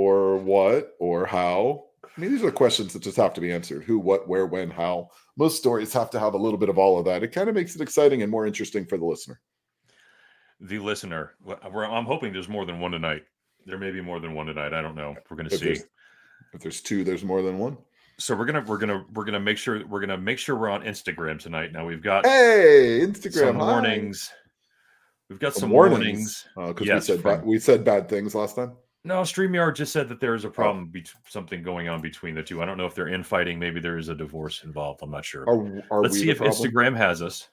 or 0.00 0.38
what 0.38 0.96
or 0.98 1.26
how. 1.26 1.84
I 2.04 2.20
mean, 2.20 2.30
these 2.30 2.42
are 2.42 2.46
the 2.46 2.52
questions 2.52 2.94
that 2.94 3.02
just 3.02 3.18
have 3.18 3.34
to 3.34 3.40
be 3.40 3.52
answered 3.52 3.84
who, 3.84 3.98
what, 3.98 4.26
where, 4.26 4.46
when, 4.46 4.70
how. 4.70 5.10
Most 5.36 5.58
stories 5.58 5.92
have 5.92 6.08
to 6.10 6.18
have 6.18 6.32
a 6.32 6.38
little 6.38 6.58
bit 6.58 6.70
of 6.70 6.78
all 6.78 6.98
of 6.98 7.04
that. 7.04 7.22
It 7.22 7.32
kind 7.32 7.50
of 7.50 7.54
makes 7.54 7.74
it 7.74 7.82
exciting 7.82 8.22
and 8.22 8.30
more 8.30 8.46
interesting 8.46 8.86
for 8.86 8.96
the 8.96 9.04
listener. 9.04 9.40
The 10.60 10.78
listener. 10.78 11.34
I'm 11.62 12.06
hoping 12.06 12.32
there's 12.32 12.48
more 12.48 12.64
than 12.64 12.80
one 12.80 12.92
tonight. 12.92 13.24
There 13.66 13.78
may 13.78 13.90
be 13.90 14.00
more 14.00 14.20
than 14.20 14.34
one 14.34 14.46
tonight. 14.46 14.72
I 14.72 14.80
don't 14.80 14.96
know. 14.96 15.14
We're 15.28 15.36
going 15.36 15.50
to 15.50 15.58
see. 15.58 15.66
There's, 15.66 15.82
if 16.54 16.60
there's 16.62 16.80
two, 16.80 17.04
there's 17.04 17.22
more 17.22 17.42
than 17.42 17.58
one. 17.58 17.76
So 18.18 18.34
we're 18.34 18.44
gonna 18.44 18.62
we're 18.66 18.76
gonna 18.76 19.06
we're 19.14 19.24
gonna 19.24 19.40
make 19.40 19.56
sure 19.56 19.86
we're 19.86 20.00
gonna 20.00 20.18
make 20.18 20.38
sure 20.38 20.54
we're 20.54 20.68
on 20.68 20.82
Instagram 20.82 21.40
tonight. 21.40 21.72
Now 21.72 21.86
we've 21.86 22.02
got 22.02 22.26
hey 22.26 23.00
Instagram 23.02 23.32
some 23.32 23.58
warnings. 23.58 24.30
We've 25.30 25.38
got 25.38 25.54
some 25.54 25.70
warnings 25.70 26.46
because 26.54 26.82
uh, 26.82 26.84
yes, 26.84 27.08
we 27.08 27.14
said 27.14 27.22
from, 27.22 27.46
we 27.46 27.58
said 27.58 27.82
bad 27.82 28.10
things 28.10 28.34
last 28.34 28.56
time. 28.56 28.76
No, 29.02 29.22
StreamYard 29.22 29.76
just 29.76 29.92
said 29.92 30.08
that 30.10 30.20
there 30.20 30.34
is 30.34 30.44
a 30.44 30.48
oh. 30.48 30.52
problem, 30.52 30.88
be- 30.88 31.06
something 31.26 31.62
going 31.62 31.88
on 31.88 32.02
between 32.02 32.34
the 32.34 32.42
two. 32.42 32.62
I 32.62 32.66
don't 32.66 32.76
know 32.76 32.86
if 32.86 32.94
they're 32.94 33.08
infighting. 33.08 33.58
Maybe 33.58 33.80
there 33.80 33.96
is 33.96 34.08
a 34.08 34.14
divorce 34.14 34.62
involved. 34.64 35.00
I'm 35.02 35.10
not 35.10 35.24
sure. 35.24 35.48
Are, 35.48 35.82
are 35.90 36.02
Let's 36.02 36.18
see 36.18 36.30
if 36.30 36.38
problem? 36.38 36.56
Instagram 36.56 36.96
has 36.96 37.22
us. 37.22 37.48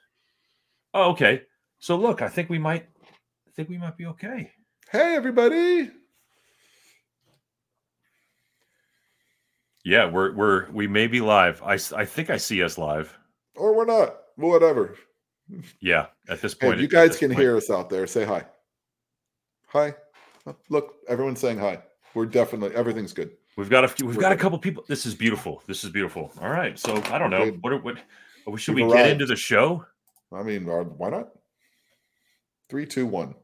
Oh, 0.93 1.11
okay. 1.11 1.43
So 1.79 1.95
look, 1.95 2.21
I 2.21 2.27
think 2.27 2.49
we 2.49 2.59
might. 2.59 2.88
I 3.47 3.52
think 3.55 3.69
we 3.69 3.77
might 3.77 3.97
be 3.97 4.05
okay. 4.07 4.52
Hey, 4.91 5.15
everybody! 5.15 5.91
Yeah, 9.83 10.09
we're 10.09 10.33
we're 10.33 10.69
we 10.71 10.88
may 10.88 11.07
be 11.07 11.21
live. 11.21 11.61
I 11.63 11.77
I 11.95 12.05
think 12.05 12.29
I 12.29 12.38
see 12.38 12.61
us 12.63 12.77
live, 12.77 13.17
or 13.55 13.75
we're 13.75 13.85
not. 13.85 14.16
Whatever. 14.35 14.95
Yeah, 15.79 16.07
at 16.27 16.41
this 16.41 16.53
point, 16.53 16.75
hey, 16.75 16.81
you 16.81 16.88
guys 16.88 17.17
can 17.17 17.29
point. 17.29 17.39
hear 17.39 17.55
us 17.55 17.69
out 17.69 17.89
there. 17.89 18.05
Say 18.05 18.25
hi. 18.25 18.45
Hi. 19.67 19.95
Look, 20.69 20.95
everyone's 21.07 21.39
saying 21.39 21.57
hi. 21.57 21.81
We're 22.13 22.25
definitely 22.25 22.75
everything's 22.75 23.13
good. 23.13 23.31
We've 23.57 23.69
got 23.69 23.83
a 23.83 23.88
few, 23.88 24.05
we've 24.05 24.15
We're 24.15 24.21
got 24.21 24.29
good. 24.29 24.39
a 24.39 24.41
couple 24.41 24.59
people. 24.59 24.83
This 24.88 25.05
is 25.05 25.15
beautiful. 25.15 25.63
This 25.67 25.83
is 25.83 25.89
beautiful. 25.89 26.31
All 26.41 26.49
right. 26.49 26.77
So 26.77 26.95
I 27.11 27.17
don't 27.17 27.31
know 27.31 27.47
what 27.61 27.83
what, 27.83 27.97
what 28.45 28.61
should 28.61 28.75
we 28.75 28.88
get 28.88 29.09
into 29.09 29.25
the 29.25 29.35
show? 29.35 29.85
I 30.31 30.44
mean, 30.44 30.69
uh, 30.69 30.83
why 30.83 31.09
not? 31.09 31.30
Three, 32.69 32.85
two, 32.85 33.05
one. 33.05 33.35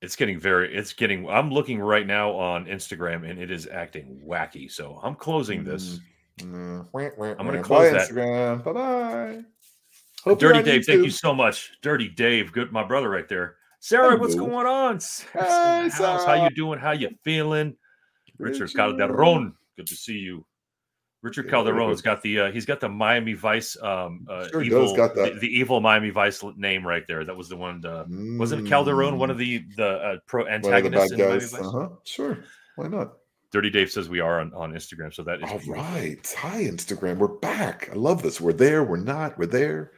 It's 0.00 0.16
getting 0.16 0.38
very. 0.38 0.74
It's 0.74 0.92
getting. 0.92 1.28
I'm 1.28 1.50
looking 1.50 1.80
right 1.80 2.06
now 2.06 2.32
on 2.32 2.66
Instagram, 2.66 3.28
and 3.28 3.38
it 3.38 3.50
is 3.50 3.66
acting 3.66 4.20
wacky. 4.26 4.70
So 4.70 5.00
I'm 5.02 5.14
closing 5.14 5.64
this. 5.64 6.00
Mm, 6.38 6.86
mm, 6.92 7.36
I'm 7.38 7.46
going 7.46 7.58
to 7.58 7.62
close 7.62 7.90
bye, 7.90 7.98
that. 7.98 8.10
Instagram. 8.10 8.64
Bye 8.64 8.72
bye. 8.72 10.34
Dirty 10.34 10.62
Dave, 10.62 10.86
thank 10.86 11.04
you 11.04 11.10
so 11.10 11.34
much. 11.34 11.72
Dirty 11.82 12.08
Dave, 12.08 12.50
good, 12.52 12.72
my 12.72 12.82
brother 12.82 13.10
right 13.10 13.28
there. 13.28 13.56
Sarah, 13.84 14.16
what's 14.16 14.34
going 14.34 14.66
on? 14.66 14.98
Hey, 15.34 15.90
How 15.90 16.48
you 16.48 16.56
doing? 16.56 16.78
How 16.78 16.92
you 16.92 17.10
feeling? 17.22 17.76
Richard, 18.38 18.62
Richard 18.62 18.76
Calderon, 18.76 19.52
good 19.76 19.86
to 19.88 19.94
see 19.94 20.16
you. 20.16 20.46
Richard 21.20 21.50
Calderon's 21.50 22.00
got 22.00 22.22
the 22.22 22.40
uh, 22.40 22.50
he's 22.50 22.64
got 22.64 22.80
the 22.80 22.88
Miami 22.88 23.34
Vice 23.34 23.76
um 23.82 24.26
uh, 24.30 24.48
sure 24.48 24.62
evil 24.62 24.94
the, 24.94 25.36
the, 25.38 25.48
evil 25.48 25.82
Miami 25.82 26.08
Vice 26.08 26.42
name 26.56 26.86
right 26.86 27.06
there. 27.06 27.26
That 27.26 27.36
was 27.36 27.50
the 27.50 27.56
one. 27.56 27.84
Uh, 27.84 28.06
mm. 28.06 28.38
Wasn't 28.38 28.66
Calderon 28.66 29.18
one 29.18 29.30
of 29.30 29.36
the 29.36 29.62
the 29.76 29.86
uh, 29.86 30.16
pro 30.26 30.46
antagonists 30.46 31.12
in 31.12 31.18
Miami 31.18 31.40
Vice? 31.40 31.54
Uh-huh. 31.54 31.88
Sure, 32.04 32.38
why 32.76 32.88
not? 32.88 33.12
Dirty 33.52 33.68
Dave 33.68 33.90
says 33.90 34.08
we 34.08 34.20
are 34.20 34.40
on, 34.40 34.52
on 34.54 34.72
Instagram, 34.72 35.14
so 35.14 35.22
that 35.24 35.42
is 35.42 35.50
all 35.50 35.58
beautiful. 35.58 35.74
right. 35.74 36.34
Hi, 36.38 36.62
Instagram. 36.62 37.18
We're 37.18 37.28
back. 37.28 37.90
I 37.92 37.96
love 37.96 38.22
this. 38.22 38.40
We're 38.40 38.54
there. 38.54 38.82
We're 38.82 38.96
not. 38.96 39.38
We're 39.38 39.46
there. 39.46 39.92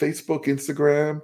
Facebook, 0.00 0.46
Instagram. 0.46 1.20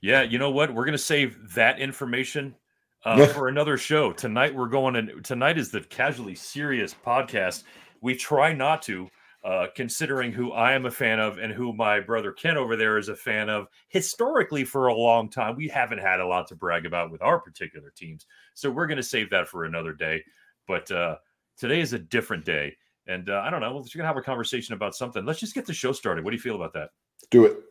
Yeah, 0.00 0.22
you 0.22 0.38
know 0.38 0.50
what? 0.50 0.74
We're 0.74 0.84
going 0.84 0.92
to 0.92 0.98
save 0.98 1.54
that 1.54 1.78
information 1.78 2.54
uh, 3.04 3.26
for 3.28 3.48
another 3.48 3.76
show. 3.76 4.12
Tonight 4.12 4.54
we're 4.54 4.68
going 4.68 4.96
and 4.96 5.24
tonight 5.24 5.58
is 5.58 5.70
the 5.70 5.80
casually 5.80 6.34
serious 6.34 6.94
podcast. 7.04 7.64
We 8.00 8.14
try 8.14 8.52
not 8.52 8.82
to, 8.82 9.08
uh, 9.44 9.66
considering 9.74 10.32
who 10.32 10.52
I 10.52 10.72
am 10.72 10.86
a 10.86 10.90
fan 10.90 11.18
of 11.18 11.38
and 11.38 11.52
who 11.52 11.72
my 11.72 12.00
brother 12.00 12.32
Ken 12.32 12.56
over 12.56 12.76
there 12.76 12.98
is 12.98 13.08
a 13.08 13.16
fan 13.16 13.48
of. 13.48 13.68
Historically, 13.88 14.64
for 14.64 14.86
a 14.86 14.94
long 14.94 15.30
time, 15.30 15.56
we 15.56 15.68
haven't 15.68 15.98
had 15.98 16.20
a 16.20 16.26
lot 16.26 16.46
to 16.48 16.56
brag 16.56 16.86
about 16.86 17.10
with 17.10 17.22
our 17.22 17.38
particular 17.38 17.92
teams, 17.94 18.26
so 18.54 18.70
we're 18.70 18.86
going 18.86 18.96
to 18.96 19.02
save 19.02 19.30
that 19.30 19.48
for 19.48 19.64
another 19.64 19.92
day. 19.92 20.22
But 20.66 20.90
uh, 20.90 21.16
today 21.58 21.80
is 21.80 21.92
a 21.92 21.98
different 21.98 22.44
day, 22.44 22.76
and 23.06 23.28
uh, 23.28 23.42
I 23.44 23.50
don't 23.50 23.60
know. 23.60 23.68
We're 23.68 23.80
going 23.80 23.98
to 23.98 24.04
have 24.04 24.16
a 24.16 24.22
conversation 24.22 24.74
about 24.74 24.94
something. 24.94 25.24
Let's 25.24 25.40
just 25.40 25.54
get 25.54 25.66
the 25.66 25.74
show 25.74 25.92
started. 25.92 26.24
What 26.24 26.30
do 26.30 26.36
you 26.36 26.42
feel 26.42 26.56
about 26.56 26.74
that? 26.74 26.90
Do 27.30 27.44
it. 27.46 27.62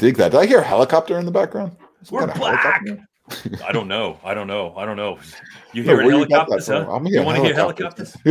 Dig 0.00 0.16
that. 0.16 0.32
Did 0.32 0.38
I 0.38 0.46
hear 0.46 0.60
a 0.60 0.64
helicopter 0.64 1.18
in 1.18 1.26
the 1.26 1.30
background? 1.30 1.76
We're 2.10 2.26
black. 2.34 2.82
I 3.64 3.70
don't 3.70 3.86
know. 3.86 4.18
I 4.24 4.34
don't 4.34 4.48
know. 4.48 4.74
I 4.76 4.84
don't 4.84 4.96
know. 4.96 5.18
You 5.72 5.84
hear 5.84 6.02
no, 6.02 6.08
helicopters? 6.08 6.66
Huh? 6.66 6.90
I'm 6.90 7.06
you 7.06 7.22
want 7.22 7.36
to 7.36 7.44
hear 7.44 7.54
helicopters? 7.54 8.16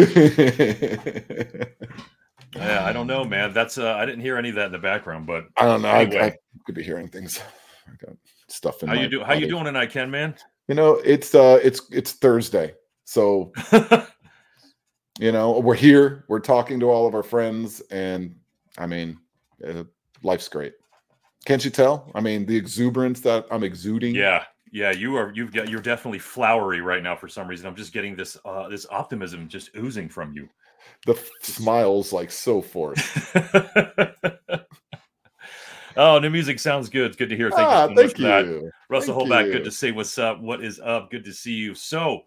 yeah, 2.56 2.85
I 2.85 2.91
don't 2.91 3.07
know, 3.07 3.24
man. 3.24 3.53
That's 3.53 3.78
uh, 3.78 3.94
I 3.94 4.06
didn't 4.06 4.22
hear 4.22 4.38
any 4.38 4.50
of 4.50 4.56
that 4.56 4.66
in 4.66 4.72
the 4.74 4.80
background, 4.80 5.25
but 5.25 5.46
I 5.57 5.66
don't 5.66 5.81
know. 5.81 5.90
Anyway. 5.90 6.19
I, 6.19 6.25
I, 6.25 6.35
could 6.66 6.75
be 6.75 6.84
hearing 6.84 7.07
things. 7.07 7.40
I 7.88 7.91
got 8.06 8.18
stuff 8.47 8.84
in. 8.84 8.90
How 8.90 8.96
you 8.96 9.07
do? 9.07 9.24
How 9.24 9.34
you 9.34 9.47
doing 9.47 9.63
tonight, 9.63 9.91
Ken? 9.91 10.12
Man, 10.12 10.36
you 10.68 10.75
know 10.75 10.96
it's 11.06 11.34
uh 11.34 11.59
it's 11.63 11.81
it's 11.91 12.13
Thursday, 12.13 12.74
so 13.06 13.53
you 15.19 15.31
know 15.31 15.59
we're 15.59 15.75
here. 15.75 16.25
We're 16.28 16.41
talking 16.41 16.80
to 16.81 16.90
all 16.90 17.07
of 17.07 17.16
our 17.16 17.24
friends, 17.24 17.80
and 17.90 18.36
I 18.78 18.86
mean, 18.86 19.18
uh, 19.66 19.86
life's 20.24 20.50
great. 20.50 20.74
Can't 21.45 21.63
you 21.63 21.72
tell? 21.72 22.11
I 22.13 22.22
mean, 22.22 22.45
the 22.45 22.55
exuberance 22.55 23.22
that 23.22 23.45
I'm 23.50 23.63
exuding. 23.63 24.13
Yeah, 24.16 24.44
yeah, 24.72 24.91
you 24.91 25.16
are. 25.16 25.31
You've 25.33 25.51
got. 25.51 25.69
You're 25.69 25.81
definitely 25.81 26.19
flowery 26.19 26.81
right 26.81 27.01
now 27.01 27.16
for 27.16 27.27
some 27.27 27.47
reason. 27.47 27.66
I'm 27.66 27.75
just 27.75 27.94
getting 27.94 28.16
this 28.16 28.38
uh, 28.45 28.67
this 28.69 28.85
optimism 28.89 29.47
just 29.47 29.75
oozing 29.75 30.09
from 30.09 30.33
you. 30.33 30.47
The 31.05 31.13
f- 31.13 31.29
smiles 31.41 32.11
like 32.13 32.29
so 32.31 32.61
forth. 32.61 33.00
oh, 35.97 36.19
the 36.19 36.29
music 36.29 36.59
sounds 36.59 36.89
good. 36.89 37.07
It's 37.07 37.16
good 37.16 37.29
to 37.29 37.38
hear. 37.38 37.50
Thank 37.51 37.67
ah, 37.67 37.83
you 37.83 37.95
so 37.95 38.01
thank 38.01 38.17
you. 38.17 38.25
That. 38.25 38.71
Russell 38.89 39.17
thank 39.17 39.31
Holback, 39.31 39.45
you. 39.45 39.53
good 39.53 39.63
to 39.63 39.71
say 39.71 39.91
what's 39.91 40.17
up. 40.17 40.41
What 40.41 40.63
is 40.63 40.79
up? 40.79 41.09
Good 41.09 41.23
to 41.25 41.33
see 41.33 41.53
you. 41.53 41.73
So, 41.73 42.23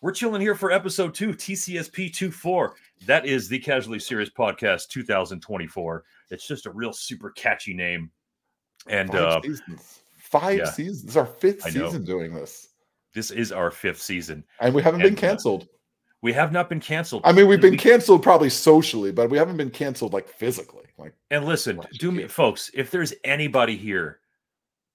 we're 0.00 0.12
chilling 0.12 0.40
here 0.40 0.54
for 0.54 0.70
episode 0.70 1.14
two, 1.14 1.30
TCSP 1.30 2.16
24. 2.16 2.74
That 3.06 3.26
is 3.26 3.48
the 3.48 3.58
Casually 3.58 3.98
Serious 3.98 4.30
Podcast 4.30 4.88
2024. 4.88 6.04
It's 6.30 6.46
just 6.46 6.66
a 6.66 6.70
real 6.70 6.92
super 6.92 7.30
catchy 7.30 7.74
name. 7.74 8.10
And 8.86 9.10
five 9.10 9.22
uh, 9.22 9.42
seasons. 9.42 10.00
Five 10.16 10.58
yeah. 10.58 10.64
seasons. 10.70 11.02
This 11.02 11.10
is 11.10 11.16
our 11.16 11.26
fifth 11.26 11.62
season 11.62 12.04
doing 12.04 12.34
this. 12.34 12.68
This 13.14 13.30
is 13.30 13.52
our 13.52 13.70
fifth 13.70 14.00
season. 14.00 14.44
And 14.60 14.74
we 14.74 14.82
haven't 14.82 15.02
and, 15.02 15.16
been 15.16 15.24
uh, 15.24 15.28
canceled. 15.28 15.64
Uh, 15.64 15.76
we 16.22 16.32
have 16.34 16.52
not 16.52 16.68
been 16.68 16.80
canceled. 16.80 17.22
I 17.24 17.32
mean, 17.32 17.48
we've 17.48 17.60
been 17.60 17.78
canceled 17.78 18.22
probably 18.22 18.50
socially, 18.50 19.10
but 19.10 19.30
we 19.30 19.38
haven't 19.38 19.56
been 19.56 19.70
canceled 19.70 20.12
like 20.12 20.28
physically. 20.28 20.84
Like 20.98 21.14
And 21.30 21.46
listen, 21.46 21.80
do 21.98 22.12
me 22.12 22.28
folks, 22.28 22.70
if 22.74 22.90
there's 22.90 23.14
anybody 23.24 23.76
here, 23.76 24.20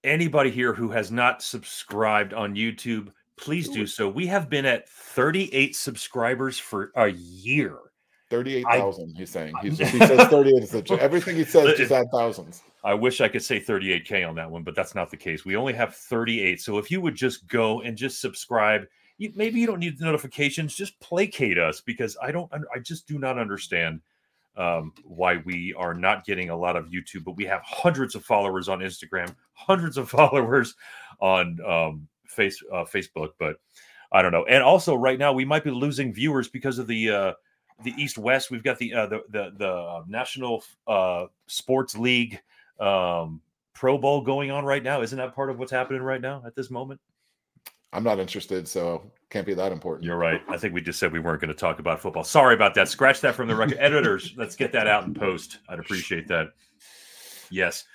anybody 0.03 0.51
here 0.51 0.73
who 0.73 0.89
has 0.89 1.11
not 1.11 1.41
subscribed 1.41 2.33
on 2.33 2.55
YouTube, 2.55 3.11
please 3.37 3.67
do 3.69 3.87
so. 3.87 4.07
We 4.07 4.27
have 4.27 4.49
been 4.49 4.65
at 4.65 4.87
38 4.87 5.75
subscribers 5.75 6.59
for 6.59 6.91
a 6.95 7.07
year. 7.07 7.77
38,000, 8.35 9.15
he's 9.15 9.29
saying. 9.29 9.53
He's, 9.61 9.77
he 9.77 9.85
says 9.99 10.27
38. 10.27 10.99
everything 10.99 11.35
he 11.35 11.43
says 11.43 11.77
just 11.77 11.91
add 11.91 12.07
thousands. 12.11 12.63
I 12.83 12.93
wish 12.93 13.21
I 13.21 13.27
could 13.27 13.43
say 13.43 13.59
38K 13.59 14.27
on 14.27 14.35
that 14.35 14.49
one, 14.49 14.63
but 14.63 14.75
that's 14.75 14.93
not 14.93 15.09
the 15.09 15.17
case. 15.17 15.45
We 15.45 15.55
only 15.55 15.73
have 15.73 15.95
38. 15.95 16.61
So 16.61 16.77
if 16.77 16.91
you 16.91 17.01
would 17.01 17.15
just 17.15 17.47
go 17.47 17.81
and 17.81 17.97
just 17.97 18.21
subscribe, 18.21 18.85
you, 19.17 19.31
maybe 19.35 19.59
you 19.59 19.67
don't 19.67 19.79
need 19.79 19.97
the 19.97 20.05
notifications, 20.05 20.75
just 20.75 20.99
placate 20.99 21.57
us 21.57 21.81
because 21.81 22.17
I 22.21 22.31
don't, 22.31 22.51
I 22.53 22.79
just 22.79 23.07
do 23.07 23.17
not 23.17 23.39
understand 23.39 24.01
um, 24.57 24.93
why 25.03 25.37
we 25.45 25.73
are 25.77 25.93
not 25.93 26.25
getting 26.25 26.49
a 26.49 26.57
lot 26.57 26.75
of 26.75 26.87
YouTube, 26.87 27.23
but 27.23 27.35
we 27.35 27.45
have 27.45 27.61
hundreds 27.63 28.15
of 28.15 28.23
followers 28.23 28.69
on 28.69 28.79
Instagram, 28.79 29.33
hundreds 29.53 29.97
of 29.97 30.09
followers 30.17 30.75
on 31.19 31.59
um, 31.65 32.07
face 32.27 32.61
uh, 32.71 32.83
Facebook, 32.83 33.31
but 33.39 33.57
I 34.11 34.21
don't 34.21 34.31
know. 34.31 34.45
And 34.45 34.63
also, 34.63 34.95
right 34.95 35.19
now, 35.19 35.33
we 35.33 35.45
might 35.45 35.63
be 35.63 35.71
losing 35.71 36.13
viewers 36.13 36.47
because 36.47 36.77
of 36.79 36.87
the 36.87 37.09
uh, 37.09 37.33
the 37.83 37.93
East 37.97 38.17
West. 38.17 38.51
We've 38.51 38.63
got 38.63 38.77
the 38.77 38.93
uh, 38.93 39.07
the 39.07 39.21
the, 39.29 39.51
the 39.57 39.69
uh, 39.69 40.03
National 40.07 40.63
uh, 40.87 41.25
Sports 41.47 41.97
League 41.97 42.39
um, 42.79 43.41
Pro 43.73 43.97
Bowl 43.97 44.21
going 44.21 44.51
on 44.51 44.65
right 44.65 44.83
now. 44.83 45.01
Isn't 45.01 45.17
that 45.17 45.35
part 45.35 45.49
of 45.49 45.59
what's 45.59 45.71
happening 45.71 46.01
right 46.01 46.21
now 46.21 46.43
at 46.45 46.55
this 46.55 46.69
moment? 46.69 46.99
I'm 47.93 48.03
not 48.03 48.19
interested, 48.19 48.67
so 48.67 49.09
can't 49.29 49.45
be 49.45 49.53
that 49.53 49.71
important. 49.71 50.03
You're 50.03 50.17
right. 50.17 50.41
I 50.49 50.57
think 50.57 50.73
we 50.73 50.81
just 50.81 50.99
said 50.99 51.13
we 51.13 51.19
weren't 51.19 51.39
going 51.39 51.49
to 51.49 51.53
talk 51.53 51.79
about 51.79 52.01
football. 52.01 52.25
Sorry 52.25 52.53
about 52.53 52.75
that. 52.75 52.89
Scratch 52.89 53.21
that 53.21 53.35
from 53.35 53.47
the 53.47 53.55
record. 53.55 53.77
Editors, 53.79 54.33
let's 54.37 54.55
get 54.55 54.73
that 54.73 54.87
out 54.87 55.05
in 55.05 55.13
post. 55.13 55.59
I'd 55.69 55.79
appreciate 55.79 56.27
that. 56.27 56.47
Yes. 57.49 57.85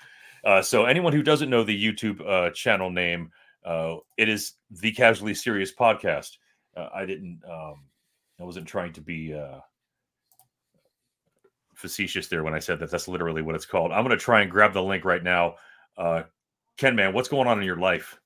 Uh, 0.43 0.63
so 0.63 0.87
anyone 0.87 1.13
who 1.13 1.23
doesn't 1.23 1.51
know 1.51 1.65
the 1.65 1.85
YouTube 1.85 2.27
uh, 2.27 2.51
channel 2.51 2.91
name, 2.91 3.31
uh, 3.65 3.97
it 4.17 4.29
is 4.29 4.55
the 4.71 4.93
Casually 4.93 5.35
Serious 5.35 5.73
Podcast. 5.75 6.39
Uh, 6.75 6.89
I 6.95 7.05
didn't. 7.05 7.43
Um, 7.47 7.85
I 8.41 8.45
wasn't 8.45 8.67
trying 8.67 8.95
to 8.95 9.03
be 9.03 9.35
uh, 9.35 9.61
facetious 11.81 12.29
there 12.29 12.45
when 12.45 12.55
I 12.55 12.59
said 12.59 12.79
that. 12.81 12.91
That's 12.91 13.09
literally 13.09 13.43
what 13.43 13.55
it's 13.55 13.67
called. 13.67 13.93
I'm 13.93 14.05
going 14.05 14.17
to 14.17 14.23
try 14.23 14.43
and 14.43 14.51
grab 14.51 14.73
the 14.73 14.83
link 14.83 15.05
right 15.05 15.23
now. 15.23 15.57
Uh, 15.97 16.23
Ken, 16.77 16.95
man, 16.95 17.13
what's 17.13 17.29
going 17.29 17.49
on 17.49 17.59
in 17.59 17.65
your 17.65 17.77
life? 17.77 18.19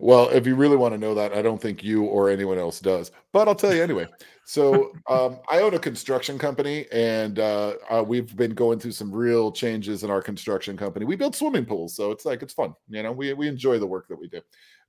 Well, 0.00 0.28
if 0.30 0.46
you 0.46 0.56
really 0.56 0.76
want 0.76 0.92
to 0.92 0.98
know 0.98 1.14
that, 1.14 1.32
I 1.32 1.42
don't 1.42 1.60
think 1.60 1.84
you 1.84 2.04
or 2.04 2.28
anyone 2.28 2.58
else 2.58 2.80
does, 2.80 3.12
but 3.32 3.46
I'll 3.46 3.54
tell 3.54 3.74
you 3.74 3.82
anyway. 3.82 4.08
So, 4.44 4.92
um, 5.08 5.38
I 5.48 5.60
own 5.60 5.74
a 5.74 5.78
construction 5.78 6.38
company, 6.38 6.86
and 6.92 7.38
uh, 7.38 7.74
uh, 7.88 8.04
we've 8.06 8.34
been 8.36 8.54
going 8.54 8.80
through 8.80 8.92
some 8.92 9.12
real 9.12 9.52
changes 9.52 10.02
in 10.02 10.10
our 10.10 10.20
construction 10.20 10.76
company. 10.76 11.06
We 11.06 11.16
build 11.16 11.36
swimming 11.36 11.64
pools, 11.64 11.94
so 11.94 12.10
it's 12.10 12.24
like 12.24 12.42
it's 12.42 12.52
fun. 12.52 12.74
You 12.88 13.02
know, 13.04 13.12
we 13.12 13.32
we 13.34 13.48
enjoy 13.48 13.78
the 13.78 13.86
work 13.86 14.08
that 14.08 14.18
we 14.18 14.28
do 14.28 14.40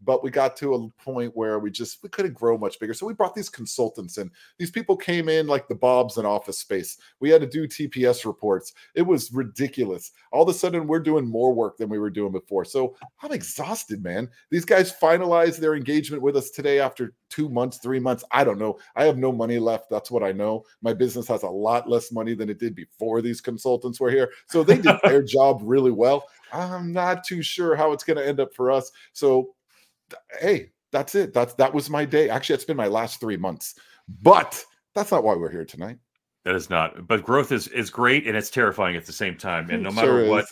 but 0.02 0.24
we 0.24 0.30
got 0.30 0.56
to 0.58 0.76
a 0.76 0.90
point 1.02 1.36
where 1.36 1.60
we 1.60 1.72
just 1.72 2.02
we 2.04 2.10
couldn't 2.10 2.34
grow 2.34 2.58
much 2.58 2.80
bigger. 2.80 2.94
So 2.94 3.06
we 3.06 3.14
brought 3.14 3.36
these 3.36 3.50
consultants 3.50 4.18
in. 4.18 4.32
These 4.58 4.72
people 4.72 4.96
came 4.96 5.30
in 5.30 5.48
like 5.48 5.68
the 5.68 5.76
bobs 5.76 6.18
in 6.18 6.26
office 6.26 6.60
space. 6.60 6.98
We 7.20 7.30
had 7.30 7.42
to 7.42 7.48
do 7.48 7.68
tps 7.68 8.26
reports. 8.26 8.74
It 8.94 9.02
was 9.02 9.32
ridiculous. 9.32 10.12
All 10.32 10.44
of 10.44 10.50
a 10.50 10.54
sudden 10.54 10.88
we're 10.88 11.00
doing 11.00 11.28
more 11.28 11.54
work 11.54 11.78
than 11.78 11.90
we 11.90 12.00
were 12.00 12.10
doing 12.10 12.32
before. 12.32 12.66
So 12.66 12.96
i'm 13.22 13.32
exhausted 13.32 14.04
man. 14.04 14.30
These 14.52 14.66
guys 14.66 14.94
finalized 14.94 15.58
their 15.58 15.76
engagement 15.76 16.22
with 16.24 16.36
us 16.36 16.50
today 16.50 16.80
after 16.80 17.14
two 17.30 17.50
months 17.50 17.78
three 17.78 18.00
months. 18.00 18.24
I 18.32 18.44
don't 18.44 18.60
know. 18.60 18.78
I 18.96 19.06
have 19.06 19.18
no 19.18 19.32
money 19.32 19.60
left. 19.60 19.90
That's 19.90 20.12
what 20.12 20.24
i 20.24 20.32
know. 20.32 20.64
My 20.82 20.94
business 20.94 21.28
has 21.28 21.44
a 21.44 21.50
lot 21.50 21.90
less 21.90 22.12
money 22.12 22.34
than 22.34 22.50
it 22.50 22.60
did 22.60 22.76
before 22.76 23.22
these 23.22 23.42
consultants 23.42 24.00
were 24.00 24.12
here. 24.12 24.32
So 24.48 24.64
they 24.64 24.78
did 24.78 24.96
their 25.04 25.24
job 25.24 25.62
really 25.64 25.92
well. 25.92 26.26
I'm 26.54 26.94
not 26.94 27.24
too 27.24 27.42
sure 27.42 27.76
how 27.76 27.92
it's 27.92 28.04
going 28.04 28.18
to 28.18 28.28
end 28.28 28.40
up 28.40 28.54
for 28.54 28.72
us. 28.72 28.92
So 29.14 29.55
hey, 30.40 30.72
that's 30.92 31.16
it. 31.16 31.34
That's 31.34 31.54
that 31.56 31.74
was 31.74 31.90
my 31.90 32.06
day. 32.06 32.30
Actually, 32.30 32.56
it's 32.56 32.66
been 32.66 32.78
my 32.78 32.88
last 32.88 33.20
three 33.20 33.38
months. 33.38 33.76
But 34.22 34.64
that's 34.94 35.12
not 35.12 35.24
why 35.24 35.36
we're 35.36 35.52
here 35.52 35.66
tonight. 35.66 35.98
That 36.44 36.56
is 36.56 36.70
not. 36.70 37.08
But 37.08 37.24
growth 37.24 37.52
is 37.52 37.68
is 37.70 37.90
great 37.90 38.28
and 38.28 38.38
it's 38.38 38.50
terrifying 38.50 38.96
at 38.96 39.06
the 39.06 39.12
same 39.12 39.36
time. 39.36 39.70
And 39.70 39.84
no 39.84 39.92
matter 39.92 40.26
sure 40.26 40.30
what, 40.30 40.46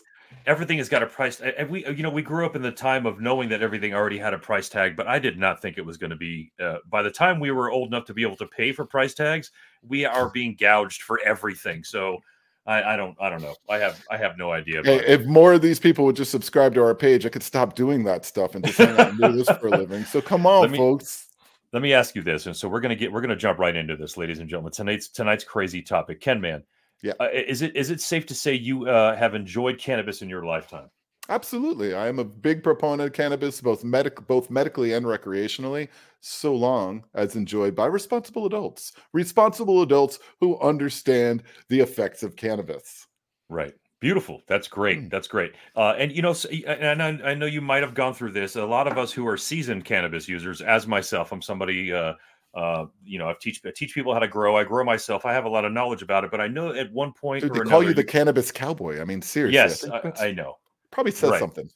everything 0.45 0.77
has 0.79 0.89
got 0.89 1.03
a 1.03 1.07
price. 1.07 1.39
And 1.39 1.69
we, 1.69 1.87
you 1.87 2.03
know, 2.03 2.09
we 2.09 2.21
grew 2.21 2.45
up 2.45 2.55
in 2.55 2.61
the 2.61 2.71
time 2.71 3.05
of 3.05 3.19
knowing 3.19 3.49
that 3.49 3.61
everything 3.61 3.93
already 3.93 4.17
had 4.17 4.33
a 4.33 4.39
price 4.39 4.69
tag. 4.69 4.95
But 4.95 5.07
I 5.07 5.19
did 5.19 5.37
not 5.37 5.61
think 5.61 5.77
it 5.77 5.85
was 5.85 5.97
going 5.97 6.09
to 6.09 6.15
be. 6.15 6.51
Uh, 6.59 6.77
by 6.89 7.03
the 7.03 7.11
time 7.11 7.39
we 7.39 7.51
were 7.51 7.71
old 7.71 7.87
enough 7.87 8.05
to 8.05 8.13
be 8.13 8.23
able 8.23 8.37
to 8.37 8.47
pay 8.47 8.71
for 8.71 8.85
price 8.85 9.13
tags, 9.13 9.51
we 9.81 10.05
are 10.05 10.29
being 10.29 10.55
gouged 10.59 11.03
for 11.03 11.19
everything. 11.25 11.83
So 11.83 12.17
I, 12.65 12.93
I, 12.93 12.95
don't 12.95 13.15
I 13.19 13.29
don't 13.29 13.41
know. 13.41 13.55
I 13.69 13.77
have 13.79 14.01
I 14.09 14.17
have 14.17 14.37
no 14.37 14.51
idea. 14.51 14.81
if 14.85 15.25
more 15.25 15.53
of 15.53 15.61
these 15.61 15.79
people 15.79 16.05
would 16.05 16.15
just 16.15 16.31
subscribe 16.31 16.73
to 16.75 16.83
our 16.83 16.95
page, 16.95 17.25
I 17.25 17.29
could 17.29 17.43
stop 17.43 17.75
doing 17.75 18.05
that 18.05 18.25
stuff 18.25 18.55
and 18.55 18.65
just 18.65 18.77
hang 18.77 18.97
out 18.97 19.09
and 19.09 19.19
do 19.19 19.31
this 19.33 19.49
for 19.57 19.67
a 19.67 19.71
living. 19.77 20.05
So 20.05 20.21
come 20.21 20.45
on, 20.45 20.71
me, 20.71 20.77
folks. 20.77 21.27
Let 21.73 21.81
me 21.81 21.93
ask 21.93 22.15
you 22.15 22.21
this, 22.21 22.45
and 22.45 22.55
so 22.55 22.69
we're 22.69 22.79
gonna 22.79 22.95
get 22.95 23.11
we're 23.11 23.21
gonna 23.21 23.35
jump 23.35 23.59
right 23.59 23.75
into 23.75 23.97
this, 23.97 24.15
ladies 24.15 24.39
and 24.39 24.49
gentlemen. 24.49 24.71
Tonight's 24.71 25.09
tonight's 25.09 25.43
crazy 25.43 25.81
topic, 25.81 26.21
Ken 26.21 26.39
Man. 26.39 26.63
Yeah, 27.01 27.13
uh, 27.19 27.29
is 27.33 27.61
it 27.61 27.75
is 27.75 27.89
it 27.89 27.99
safe 27.99 28.25
to 28.27 28.35
say 28.35 28.53
you 28.53 28.87
uh, 28.87 29.15
have 29.17 29.35
enjoyed 29.35 29.77
cannabis 29.77 30.21
in 30.21 30.29
your 30.29 30.45
lifetime? 30.45 30.89
Absolutely. 31.29 31.93
I 31.93 32.07
am 32.07 32.19
a 32.19 32.25
big 32.25 32.63
proponent 32.63 33.07
of 33.07 33.13
cannabis, 33.13 33.61
both 33.61 33.83
medic 33.83 34.27
both 34.27 34.49
medically 34.49 34.93
and 34.93 35.05
recreationally, 35.05 35.87
so 36.19 36.53
long 36.53 37.03
as 37.13 37.35
enjoyed 37.35 37.75
by 37.75 37.85
responsible 37.85 38.45
adults. 38.45 38.91
Responsible 39.13 39.81
adults 39.81 40.19
who 40.41 40.59
understand 40.59 41.43
the 41.69 41.79
effects 41.79 42.23
of 42.23 42.35
cannabis. 42.35 43.07
Right. 43.49 43.73
Beautiful. 44.01 44.41
That's 44.47 44.67
great. 44.67 44.99
Mm. 44.99 45.09
That's 45.09 45.29
great. 45.29 45.53
Uh, 45.77 45.93
and 45.97 46.11
you 46.11 46.21
know, 46.21 46.35
and 46.67 47.01
I, 47.01 47.31
I, 47.31 47.33
know 47.33 47.45
you 47.45 47.61
might 47.61 47.83
have 47.83 47.93
gone 47.93 48.13
through 48.13 48.33
this. 48.33 48.57
A 48.57 48.65
lot 48.65 48.85
of 48.85 48.97
us 48.97 49.13
who 49.13 49.25
are 49.25 49.37
seasoned 49.37 49.85
cannabis 49.85 50.27
users, 50.27 50.61
as 50.61 50.85
myself, 50.87 51.31
I'm 51.31 51.41
somebody. 51.41 51.93
Uh, 51.93 52.15
uh, 52.53 52.85
you 53.05 53.17
know, 53.17 53.29
I 53.29 53.35
teach 53.39 53.61
I 53.65 53.71
teach 53.73 53.93
people 53.93 54.13
how 54.13 54.19
to 54.19 54.27
grow. 54.27 54.57
I 54.57 54.65
grow 54.65 54.83
myself. 54.83 55.25
I 55.25 55.31
have 55.31 55.45
a 55.45 55.49
lot 55.49 55.63
of 55.63 55.71
knowledge 55.71 56.01
about 56.01 56.25
it, 56.25 56.31
but 56.31 56.41
I 56.41 56.47
know 56.49 56.73
at 56.73 56.91
one 56.91 57.13
point 57.13 57.43
Dude, 57.43 57.53
they 57.53 57.61
call 57.61 57.81
you 57.81 57.93
the 57.93 58.03
cannabis 58.03 58.51
cowboy. 58.51 58.99
I 58.99 59.05
mean, 59.05 59.21
seriously. 59.21 59.55
Yes, 59.55 59.85
I, 59.89 60.25
I, 60.25 60.27
I 60.27 60.31
know. 60.33 60.57
Probably 60.93 61.11
says 61.11 61.31
right. 61.31 61.39
something. 61.39 61.69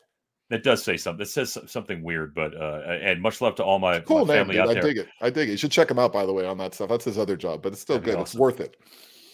It 0.49 0.63
does 0.63 0.81
say 0.81 0.95
something. 0.95 1.23
It 1.23 1.29
says 1.29 1.57
something 1.65 2.01
weird, 2.01 2.33
but 2.33 2.55
uh, 2.55 2.81
and 3.01 3.21
much 3.21 3.41
love 3.41 3.55
to 3.55 3.63
all 3.63 3.79
my, 3.79 3.99
cool 3.99 4.25
my 4.25 4.35
family 4.35 4.55
name, 4.55 4.63
out 4.63 4.69
I 4.69 4.73
there. 4.75 4.83
I 4.83 4.85
dig 4.85 4.97
it. 4.97 5.07
I 5.19 5.29
dig 5.29 5.49
it. 5.49 5.51
You 5.53 5.57
should 5.57 5.71
check 5.71 5.91
him 5.91 5.99
out, 5.99 6.13
by 6.13 6.25
the 6.25 6.31
way, 6.31 6.45
on 6.45 6.57
that 6.59 6.73
stuff. 6.73 6.87
That's 6.87 7.03
his 7.03 7.17
other 7.17 7.35
job, 7.35 7.61
but 7.61 7.73
it's 7.73 7.81
still 7.81 7.95
That'd 7.95 8.05
good. 8.05 8.21
Awesome. 8.21 8.21
It's 8.21 8.35
worth 8.35 8.59
it. 8.61 8.77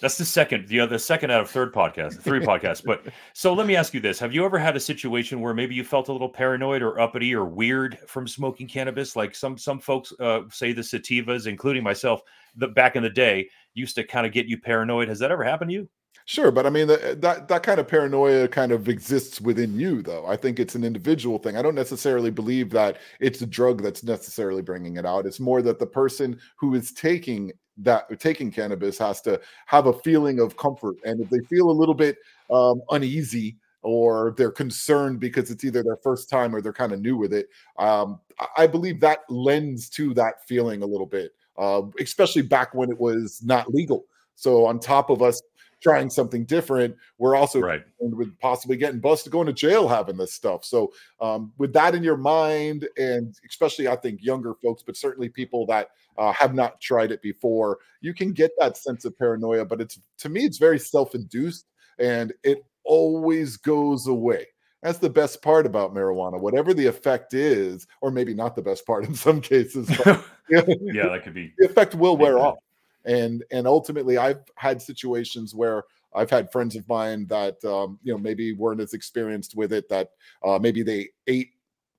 That's 0.01 0.17
the 0.17 0.25
second, 0.25 0.67
the 0.67 0.79
other 0.79 0.97
second 0.97 1.31
out 1.31 1.41
of 1.41 1.49
third 1.49 1.73
podcast, 1.73 2.19
three 2.21 2.39
podcasts. 2.45 2.83
But 2.83 3.05
so 3.33 3.53
let 3.53 3.67
me 3.67 3.75
ask 3.75 3.93
you 3.93 3.99
this: 3.99 4.19
Have 4.19 4.33
you 4.33 4.43
ever 4.43 4.57
had 4.57 4.75
a 4.75 4.79
situation 4.79 5.39
where 5.39 5.53
maybe 5.53 5.75
you 5.75 5.83
felt 5.83 6.09
a 6.09 6.11
little 6.11 6.29
paranoid 6.29 6.81
or 6.81 6.99
uppity 6.99 7.33
or 7.35 7.45
weird 7.45 7.99
from 8.07 8.27
smoking 8.27 8.67
cannabis? 8.67 9.15
Like 9.15 9.35
some 9.35 9.57
some 9.57 9.79
folks 9.79 10.11
uh, 10.19 10.41
say 10.51 10.73
the 10.73 10.81
sativas, 10.81 11.45
including 11.45 11.83
myself, 11.83 12.21
that 12.55 12.73
back 12.73 12.95
in 12.95 13.03
the 13.03 13.09
day 13.09 13.47
used 13.75 13.95
to 13.95 14.03
kind 14.03 14.25
of 14.25 14.33
get 14.33 14.47
you 14.47 14.59
paranoid. 14.59 15.09
Has 15.09 15.19
that 15.19 15.31
ever 15.31 15.43
happened 15.43 15.69
to 15.69 15.75
you? 15.75 15.89
Sure, 16.25 16.51
but 16.51 16.65
I 16.65 16.69
mean 16.69 16.87
the, 16.87 17.17
that 17.19 17.47
that 17.49 17.63
kind 17.63 17.79
of 17.79 17.87
paranoia 17.87 18.47
kind 18.47 18.71
of 18.71 18.87
exists 18.87 19.41
within 19.41 19.77
you, 19.77 20.01
though. 20.01 20.25
I 20.25 20.37
think 20.37 20.57
it's 20.59 20.75
an 20.75 20.83
individual 20.83 21.37
thing. 21.37 21.57
I 21.57 21.61
don't 21.61 21.75
necessarily 21.75 22.31
believe 22.31 22.69
that 22.71 22.97
it's 23.19 23.41
a 23.41 23.45
drug 23.45 23.81
that's 23.83 24.03
necessarily 24.03 24.61
bringing 24.61 24.95
it 24.97 25.05
out. 25.05 25.25
It's 25.25 25.39
more 25.41 25.61
that 25.63 25.79
the 25.79 25.85
person 25.85 26.39
who 26.57 26.75
is 26.75 26.93
taking 26.93 27.51
that 27.77 28.19
taking 28.19 28.51
cannabis 28.51 28.97
has 28.99 29.19
to 29.23 29.41
have 29.65 29.87
a 29.87 29.93
feeling 29.99 30.39
of 30.39 30.55
comfort, 30.55 30.95
and 31.03 31.19
if 31.19 31.29
they 31.29 31.39
feel 31.49 31.69
a 31.69 31.71
little 31.73 31.95
bit 31.95 32.17
um, 32.49 32.81
uneasy 32.91 33.57
or 33.81 34.33
they're 34.37 34.51
concerned 34.51 35.19
because 35.19 35.51
it's 35.51 35.65
either 35.65 35.83
their 35.83 35.97
first 35.97 36.29
time 36.29 36.55
or 36.55 36.61
they're 36.61 36.71
kind 36.71 36.93
of 36.93 37.01
new 37.01 37.17
with 37.17 37.33
it, 37.33 37.49
um, 37.79 38.17
I 38.55 38.65
believe 38.65 39.01
that 39.01 39.19
lends 39.29 39.89
to 39.91 40.13
that 40.13 40.47
feeling 40.47 40.83
a 40.83 40.85
little 40.85 41.05
bit, 41.05 41.31
uh, 41.57 41.81
especially 41.99 42.43
back 42.43 42.73
when 42.73 42.89
it 42.89 42.97
was 42.97 43.41
not 43.43 43.73
legal. 43.73 44.05
So 44.35 44.65
on 44.65 44.79
top 44.79 45.09
of 45.09 45.21
us 45.21 45.41
trying 45.83 46.09
something 46.09 46.45
different, 46.45 46.95
we're 47.17 47.35
also 47.35 47.59
right. 47.59 47.83
with 47.99 48.37
possibly 48.39 48.77
getting 48.77 48.99
busted, 48.99 49.31
going 49.31 49.47
to 49.47 49.53
jail, 49.53 49.87
having 49.87 50.17
this 50.17 50.33
stuff. 50.33 50.63
So, 50.63 50.93
um, 51.19 51.51
with 51.57 51.73
that 51.73 51.93
in 51.93 52.03
your 52.03 52.17
mind, 52.17 52.87
and 52.97 53.35
especially 53.47 53.87
I 53.87 53.97
think 53.97 54.23
younger 54.23 54.53
folks, 54.55 54.81
but 54.81 54.95
certainly 54.95 55.29
people 55.29 55.65
that 55.67 55.89
uh, 56.17 56.31
have 56.33 56.55
not 56.55 56.79
tried 56.79 57.11
it 57.11 57.21
before, 57.21 57.79
you 58.01 58.13
can 58.13 58.31
get 58.31 58.51
that 58.57 58.77
sense 58.77 59.05
of 59.05 59.17
paranoia. 59.17 59.65
But 59.65 59.81
it's 59.81 59.99
to 60.19 60.29
me, 60.29 60.45
it's 60.45 60.57
very 60.57 60.79
self-induced, 60.79 61.65
and 61.99 62.33
it 62.43 62.63
always 62.85 63.57
goes 63.57 64.07
away. 64.07 64.47
That's 64.81 64.97
the 64.97 65.09
best 65.09 65.41
part 65.41 65.65
about 65.65 65.93
marijuana. 65.93 66.39
Whatever 66.39 66.73
the 66.73 66.87
effect 66.87 67.33
is, 67.33 67.87
or 68.01 68.11
maybe 68.11 68.33
not 68.33 68.55
the 68.55 68.61
best 68.61 68.85
part 68.85 69.05
in 69.05 69.15
some 69.15 69.39
cases. 69.39 69.89
But, 70.03 70.25
yeah, 70.49 70.61
that 71.07 71.21
could 71.23 71.33
be. 71.33 71.53
The 71.57 71.67
effect 71.67 71.95
will 71.95 72.17
wear 72.17 72.37
off 72.37 72.57
and 73.05 73.43
and 73.51 73.67
ultimately 73.67 74.17
i've 74.17 74.41
had 74.55 74.81
situations 74.81 75.53
where 75.53 75.83
i've 76.15 76.29
had 76.29 76.51
friends 76.51 76.75
of 76.75 76.87
mine 76.87 77.25
that 77.27 77.63
um, 77.65 77.99
you 78.03 78.11
know 78.11 78.17
maybe 78.17 78.53
weren't 78.53 78.81
as 78.81 78.93
experienced 78.93 79.55
with 79.55 79.73
it 79.73 79.87
that 79.89 80.11
uh, 80.43 80.57
maybe 80.59 80.83
they 80.83 81.09
ate 81.27 81.51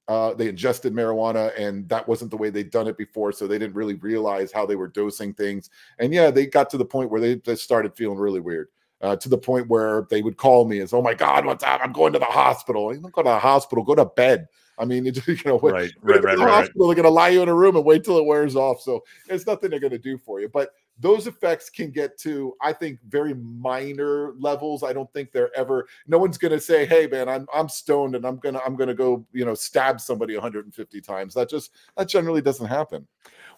uh, 0.07 0.35
they 0.35 0.49
ingested 0.49 0.93
marijuana 0.93 1.59
and 1.59 1.89
that 1.89 2.07
wasn't 2.07 2.31
the 2.31 2.37
way 2.37 2.51
they'd 2.51 2.71
done 2.71 2.87
it 2.87 2.99
before 2.99 3.33
so 3.33 3.47
they 3.47 3.59
didn't 3.59 3.75
really 3.75 3.95
realize 3.95 4.53
how 4.53 4.67
they 4.67 4.77
were 4.77 4.89
dosing 4.89 5.33
things 5.33 5.71
and 5.99 6.13
yeah 6.13 6.31
they 6.31 6.47
got 6.47 6.69
to 6.69 6.77
the 6.77 6.85
point 6.85 7.11
where 7.11 7.21
they 7.21 7.37
just 7.37 7.63
started 7.63 7.97
feeling 7.97 8.19
really 8.19 8.41
weird 8.41 8.69
uh, 9.05 9.17
to 9.17 9.29
the 9.29 9.39
point 9.39 9.69
where 9.69 10.07
they 10.09 10.23
would 10.23 10.39
call 10.39 10.65
me 10.65 10.81
and 10.81 10.89
say, 10.89 10.97
"Oh 10.97 11.03
my 11.03 11.13
God, 11.13 11.45
what's 11.45 11.63
up? 11.63 11.81
I'm 11.85 11.93
going 11.93 12.15
to 12.15 12.19
the 12.19 12.25
hospital." 12.25 12.95
You 12.95 13.01
don't 13.01 13.13
go 13.13 13.23
to 13.23 13.29
the 13.29 13.39
hospital, 13.39 13.85
go 13.85 13.95
to 13.95 14.07
bed. 14.07 14.49
I 14.79 14.85
mean, 14.85 15.05
you 15.27 15.37
know, 15.45 15.59
right, 15.61 15.93
right, 16.01 16.23
right, 16.23 16.39
the 16.39 16.45
right, 16.45 16.55
hospital, 16.55 16.89
they're 16.89 16.97
going 16.97 17.05
to 17.05 17.11
lie 17.11 17.29
you 17.29 17.43
in 17.43 17.49
a 17.49 17.55
room 17.55 17.77
and 17.77 17.85
wait 17.85 18.03
till 18.03 18.19
it 18.19 18.25
wears 18.25 18.57
off. 18.57 18.81
So 18.81 19.05
it's 19.29 19.47
nothing 19.47 19.71
they're 19.71 19.81
going 19.81 19.93
to 19.93 19.99
do 19.99 20.19
for 20.19 20.41
you. 20.41 20.49
But 20.49 20.71
those 20.99 21.27
effects 21.27 21.69
can 21.71 21.91
get 21.91 22.17
to 22.19 22.55
i 22.61 22.73
think 22.73 22.99
very 23.09 23.35
minor 23.35 24.33
levels. 24.39 24.83
I 24.83 24.93
don't 24.93 25.13
think 25.13 25.33
they're 25.33 25.55
ever 25.57 25.87
no 26.07 26.19
one's 26.19 26.39
going 26.39 26.53
to 26.53 26.61
say 26.61 26.87
hey 26.87 27.07
man 27.07 27.29
i'm 27.29 27.47
i'm 27.53 27.69
stoned 27.69 28.15
and 28.15 28.25
i'm 28.25 28.37
going 28.37 28.55
to 28.55 28.65
i'm 28.65 28.77
going 28.77 28.89
to 28.89 28.95
go 28.95 29.25
you 29.33 29.45
know 29.45 29.55
stab 29.55 30.01
somebody 30.01 30.35
150 30.35 31.01
times. 31.01 31.35
That 31.35 31.49
just 31.49 31.73
that 31.97 32.09
generally 32.09 32.41
doesn't 32.41 32.67
happen. 32.67 33.07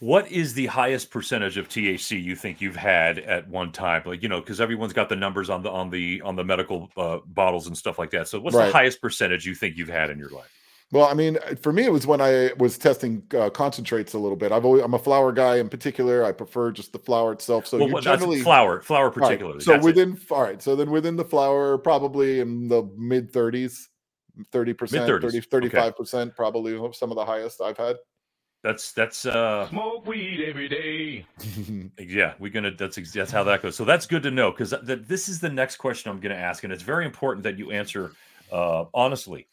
What 0.00 0.31
is 0.31 0.52
the 0.52 0.66
highest 0.66 1.11
percentage 1.11 1.57
of 1.57 1.69
thc 1.69 2.23
you 2.23 2.37
think 2.37 2.61
you've 2.61 2.76
had 2.76 3.19
at 3.19 3.49
one 3.49 3.73
time? 3.73 4.02
Like 4.07 4.23
you 4.23 4.28
know 4.28 4.40
because 4.40 4.61
everyone's 4.61 4.93
got 4.93 5.09
the 5.09 5.16
numbers 5.16 5.50
on 5.50 5.62
the 5.62 5.71
on 5.71 5.90
the 5.90 6.21
on 6.23 6.37
the 6.37 6.45
medical 6.45 6.90
uh, 6.97 7.19
bottles 7.26 7.66
and 7.66 7.76
stuff 7.76 7.99
like 7.99 8.11
that. 8.11 8.28
So 8.28 8.40
what's 8.40 8.57
right. 8.57 8.66
the 8.66 8.73
highest 8.73 9.00
percentage 9.00 9.47
you 9.47 9.55
think 9.55 9.76
you've 9.76 9.88
had 9.88 10.11
in 10.11 10.19
your 10.19 10.31
life 10.31 10.50
well, 10.93 11.07
I 11.07 11.14
mean, 11.14 11.37
uh, 11.38 11.57
for 11.57 11.73
me, 11.73 11.85
it 11.85 11.93
was 11.93 12.07
when 12.07 12.21
I 12.21 12.52
was 12.59 12.78
testing 12.78 13.23
uh, 13.37 13.50
concentrates 13.50 14.14
a 14.14 14.19
little 14.19 14.37
bit. 14.37 14.52
I've 14.52 14.64
always, 14.64 14.85
I'm 14.85 14.95
a 14.95 14.99
flower 14.99 15.33
guy 15.33 15.57
in 15.57 15.69
particular. 15.69 16.25
I 16.25 16.31
prefer 16.31 16.71
just 16.71 16.93
the 16.93 16.99
flower 16.99 17.33
itself. 17.33 17.66
So 17.66 17.78
well, 17.78 17.88
you 17.88 18.00
generally 18.00 18.40
flower, 18.40 18.81
flower 18.83 19.11
particularly. 19.11 19.59
Right, 19.59 19.62
so 19.64 19.78
within, 19.78 20.12
it. 20.12 20.31
all 20.31 20.43
right. 20.43 20.62
So 20.62 20.76
then 20.76 20.90
within 20.90 21.16
the 21.16 21.25
flower, 21.25 21.76
probably 21.76 22.38
in 22.38 22.69
the 22.69 22.88
mid 22.97 23.33
30s, 23.33 23.87
30 24.52 24.73
percent, 24.75 25.07
30, 25.07 25.40
35 25.40 25.97
percent, 25.97 26.37
probably 26.37 26.78
some 26.93 27.11
of 27.11 27.16
the 27.16 27.25
highest 27.25 27.61
I've 27.61 27.78
had. 27.78 27.97
That's 28.62 28.93
that's 28.93 29.26
uh 29.26 29.69
Smoke 29.69 30.07
weed 30.07 30.45
every 30.45 30.69
day. 30.69 31.25
yeah, 32.05 32.35
we're 32.38 32.50
gonna 32.50 32.73
that's 32.73 32.99
ex- 32.99 33.12
that's 33.12 33.31
how 33.31 33.45
that 33.45 33.62
goes. 33.62 33.76
So 33.76 33.85
that's 33.85 34.07
good 34.07 34.23
to 34.25 34.31
know 34.31 34.50
because 34.50 34.75
th- 34.85 35.02
this 35.07 35.28
is 35.28 35.38
the 35.40 35.49
next 35.49 35.76
question 35.76 36.11
I'm 36.11 36.21
gonna 36.21 36.35
ask, 36.35 36.64
and 36.64 36.73
it's 36.73 36.83
very 36.83 37.05
important 37.05 37.45
that 37.45 37.59
you 37.59 37.71
answer 37.71 38.12
uh 38.50 38.87
honestly. 38.93 39.47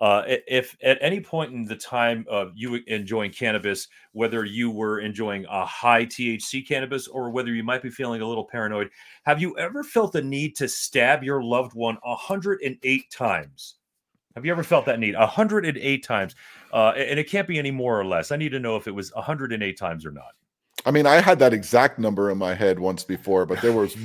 Uh, 0.00 0.22
if 0.26 0.76
at 0.82 0.96
any 1.02 1.20
point 1.20 1.52
in 1.52 1.64
the 1.64 1.76
time 1.76 2.24
of 2.28 2.52
you 2.54 2.76
enjoying 2.86 3.30
cannabis, 3.30 3.86
whether 4.12 4.44
you 4.46 4.70
were 4.70 5.00
enjoying 5.00 5.44
a 5.50 5.66
high 5.66 6.06
THC 6.06 6.66
cannabis 6.66 7.06
or 7.06 7.30
whether 7.30 7.52
you 7.52 7.62
might 7.62 7.82
be 7.82 7.90
feeling 7.90 8.22
a 8.22 8.26
little 8.26 8.46
paranoid, 8.46 8.90
have 9.24 9.42
you 9.42 9.56
ever 9.58 9.82
felt 9.82 10.12
the 10.12 10.22
need 10.22 10.56
to 10.56 10.68
stab 10.68 11.22
your 11.22 11.42
loved 11.42 11.74
one 11.74 11.98
108 12.02 13.10
times? 13.10 13.74
Have 14.34 14.46
you 14.46 14.52
ever 14.52 14.62
felt 14.62 14.86
that 14.86 15.00
need 15.00 15.16
108 15.16 16.04
times? 16.04 16.34
Uh, 16.72 16.92
and 16.96 17.18
it 17.18 17.28
can't 17.28 17.48
be 17.48 17.58
any 17.58 17.70
more 17.70 18.00
or 18.00 18.06
less. 18.06 18.32
I 18.32 18.36
need 18.36 18.52
to 18.52 18.60
know 18.60 18.76
if 18.76 18.86
it 18.86 18.94
was 18.94 19.12
108 19.14 19.76
times 19.76 20.06
or 20.06 20.12
not. 20.12 20.32
I 20.86 20.90
mean, 20.90 21.06
I 21.06 21.16
had 21.20 21.38
that 21.40 21.52
exact 21.52 21.98
number 21.98 22.30
in 22.30 22.38
my 22.38 22.54
head 22.54 22.78
once 22.78 23.04
before, 23.04 23.44
but 23.46 23.60
there 23.60 23.72
was 23.72 23.96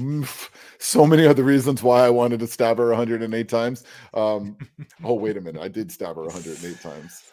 so 0.80 1.06
many 1.06 1.26
other 1.26 1.44
reasons 1.44 1.82
why 1.82 2.06
I 2.06 2.10
wanted 2.10 2.40
to 2.42 2.48
stab 2.48 2.78
her 2.78 2.88
108 2.90 3.48
times. 3.50 3.84
Um, 4.14 4.58
oh, 5.04 5.14
wait 5.14 5.38
a 5.38 5.42
minute. 5.42 5.62
I 5.62 5.68
did 5.70 5.92
stab 5.92 6.16
her 6.18 6.24
108 6.24 6.82
times. 6.82 7.24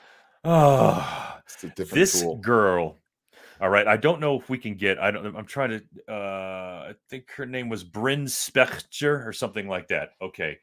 Oh, 0.45 1.37
It's 1.45 1.63
a 1.65 1.69
different 1.69 1.95
this 1.95 2.21
tool. 2.21 2.37
girl. 2.39 2.99
All 3.61 3.69
right, 3.71 3.87
I 3.87 3.97
don't 3.97 4.21
know 4.21 4.37
if 4.41 4.49
we 4.49 4.59
can 4.59 4.75
get. 4.75 4.99
I 4.99 5.13
don't. 5.13 5.37
I'm 5.37 5.47
trying 5.47 5.71
to. 5.71 6.13
Uh, 6.13 6.89
I 6.91 6.95
think 7.09 7.31
her 7.37 7.47
name 7.47 7.69
was 7.69 7.85
Bryn 7.85 8.25
Spector 8.25 9.25
or 9.25 9.33
something 9.33 9.69
like 9.69 9.87
that. 9.89 10.11
Okay, 10.21 10.59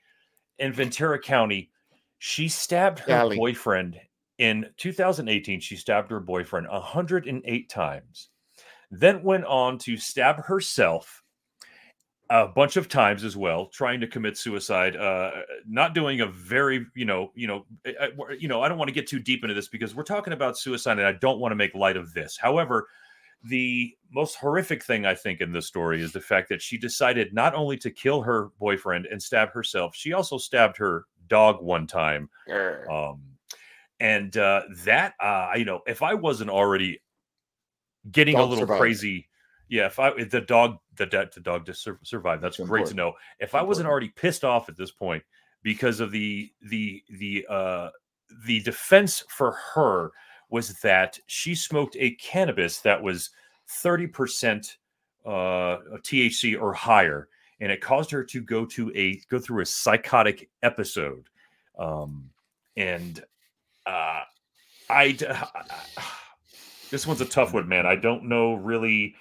in 0.58 0.74
Ventura 0.74 1.18
County, 1.18 1.72
she 2.18 2.50
stabbed 2.50 3.00
her 3.00 3.08
Golly. 3.08 3.38
boyfriend 3.38 3.98
in 4.38 4.66
2018. 4.76 5.62
She 5.62 5.78
stabbed 5.78 6.12
her 6.12 6.20
boyfriend 6.20 6.68
108 6.68 7.70
times, 7.70 8.30
then 8.92 9.24
went 9.24 9.46
on 9.46 9.78
to 9.80 9.98
stab 9.98 10.44
herself 10.46 11.24
a 12.32 12.48
bunch 12.48 12.78
of 12.78 12.88
times 12.88 13.24
as 13.24 13.36
well, 13.36 13.66
trying 13.68 14.00
to 14.00 14.08
commit 14.08 14.38
suicide. 14.38 14.96
Uh, 14.96 15.32
not 15.68 15.96
doing 15.96 16.22
a 16.22 16.28
very, 16.28 16.86
you 16.96 17.06
know, 17.06 17.32
you 17.34 17.48
know, 17.48 17.66
I- 17.86 17.96
I- 18.02 18.34
you 18.38 18.48
know. 18.48 18.62
I 18.62 18.70
don't 18.70 18.78
want 18.78 18.88
to 18.88 18.94
get 18.94 19.08
too 19.08 19.20
deep 19.20 19.44
into 19.44 19.56
this 19.56 19.68
because 19.68 19.96
we're 19.96 20.04
talking 20.04 20.34
about 20.34 20.58
suicide, 20.58 21.00
and 21.00 21.08
I 21.08 21.14
don't 21.14 21.40
want 21.40 21.52
to 21.52 21.56
make 21.56 21.74
light 21.74 21.98
of 21.98 22.14
this. 22.14 22.38
However, 22.38 22.88
the 23.44 23.96
most 24.12 24.36
horrific 24.36 24.84
thing 24.84 25.06
I 25.06 25.16
think 25.16 25.42
in 25.42 25.52
this 25.52 25.66
story 25.66 26.02
is 26.02 26.12
the 26.12 26.20
fact 26.22 26.50
that 26.50 26.62
she 26.62 26.78
decided 26.78 27.34
not 27.34 27.56
only 27.56 27.78
to 27.78 27.90
kill 27.90 28.22
her 28.22 28.50
boyfriend 28.60 29.06
and 29.08 29.22
stab 29.24 29.52
herself, 29.52 29.96
she 29.96 30.14
also 30.14 30.38
stabbed 30.38 30.78
her 30.78 31.06
dog 31.28 31.62
one 31.64 31.88
time. 31.88 32.30
Um, 32.90 33.22
and 34.00 34.36
uh, 34.38 34.64
that, 34.84 35.14
uh, 35.20 35.52
you 35.56 35.66
know, 35.66 35.82
if 35.88 36.04
I 36.04 36.14
wasn't 36.14 36.50
already 36.50 37.02
getting 38.12 38.36
a 38.36 38.44
little 38.44 38.64
survived. 38.64 38.80
crazy, 38.80 39.28
yeah, 39.68 39.86
if 39.88 40.00
I 40.00 40.10
if 40.10 40.30
the 40.30 40.42
dog 40.42 40.78
the 40.96 41.06
the 41.06 41.42
dog 41.42 41.66
just 41.66 41.84
sur- 41.84 42.00
survived, 42.04 42.42
that's 42.42 42.60
It's 42.60 42.68
great 42.68 42.86
to 42.88 42.94
know. 42.96 43.14
If 43.40 43.56
I 43.56 43.62
wasn't 43.62 43.86
important. 43.86 43.92
already 43.92 44.10
pissed 44.10 44.44
off 44.44 44.70
at 44.70 44.78
this 44.78 44.92
point 44.92 45.24
because 45.64 46.00
of 46.00 46.12
the 46.12 46.52
the 46.62 47.04
the 47.10 47.46
uh 47.50 47.90
the 48.46 48.62
defense 48.62 49.24
for 49.30 49.52
her 49.74 50.12
was 50.50 50.74
that 50.82 51.20
she 51.28 51.54
smoked 51.56 51.96
a 52.00 52.12
cannabis 52.16 52.80
that 52.80 53.02
was 53.02 53.30
30% 53.84 54.76
uh 55.26 55.30
THC 55.30 56.60
or 56.60 56.74
higher 56.74 57.28
and 57.60 57.72
it 57.72 57.82
caused 57.82 58.10
her 58.12 58.24
to 58.24 58.42
go 58.42 58.66
to 58.66 58.92
a 58.96 59.20
go 59.30 59.38
through 59.40 59.62
a 59.62 59.66
psychotic 59.66 60.50
episode 60.64 61.28
um 61.78 62.30
and 62.78 63.24
uh 63.86 64.22
i 64.90 65.12
d- 65.12 65.26
this 66.90 67.08
one's 67.08 67.22
a 67.22 67.26
tough 67.26 67.54
one 67.54 67.68
man. 67.68 67.86
I 67.86 67.96
don't 67.96 68.26
know 68.26 68.56
really 68.56 69.16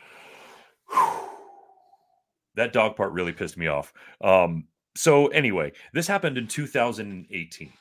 that 2.55 2.73
dog 2.73 2.97
part 2.97 3.13
really 3.13 3.33
pissed 3.33 3.57
me 3.57 3.67
off. 3.67 3.93
Um 4.21 4.65
so 4.95 5.29
anyway 5.29 5.73
this 5.93 6.07
happened 6.07 6.39
in 6.39 6.47
2018 6.47 7.73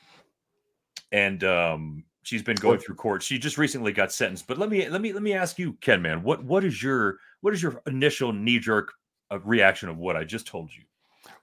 and 1.10 1.44
um 1.44 2.04
she's 2.22 2.42
been 2.42 2.56
going 2.56 2.78
through 2.78 2.94
court. 2.94 3.22
She 3.22 3.38
just 3.38 3.58
recently 3.58 3.92
got 3.92 4.12
sentenced. 4.12 4.46
But 4.46 4.58
let 4.58 4.68
me 4.68 4.88
let 4.88 5.00
me 5.00 5.12
let 5.12 5.22
me 5.22 5.32
ask 5.32 5.58
you 5.58 5.74
ken 5.80 6.02
man 6.02 6.22
what 6.22 6.44
what 6.44 6.64
is 6.64 6.82
your 6.82 7.18
what 7.40 7.54
is 7.54 7.62
your 7.62 7.80
initial 7.86 8.32
knee-jerk 8.32 8.92
uh, 9.30 9.38
reaction 9.40 9.88
of 9.88 9.98
what 9.98 10.16
i 10.16 10.24
just 10.24 10.46
told 10.46 10.70
you 10.74 10.82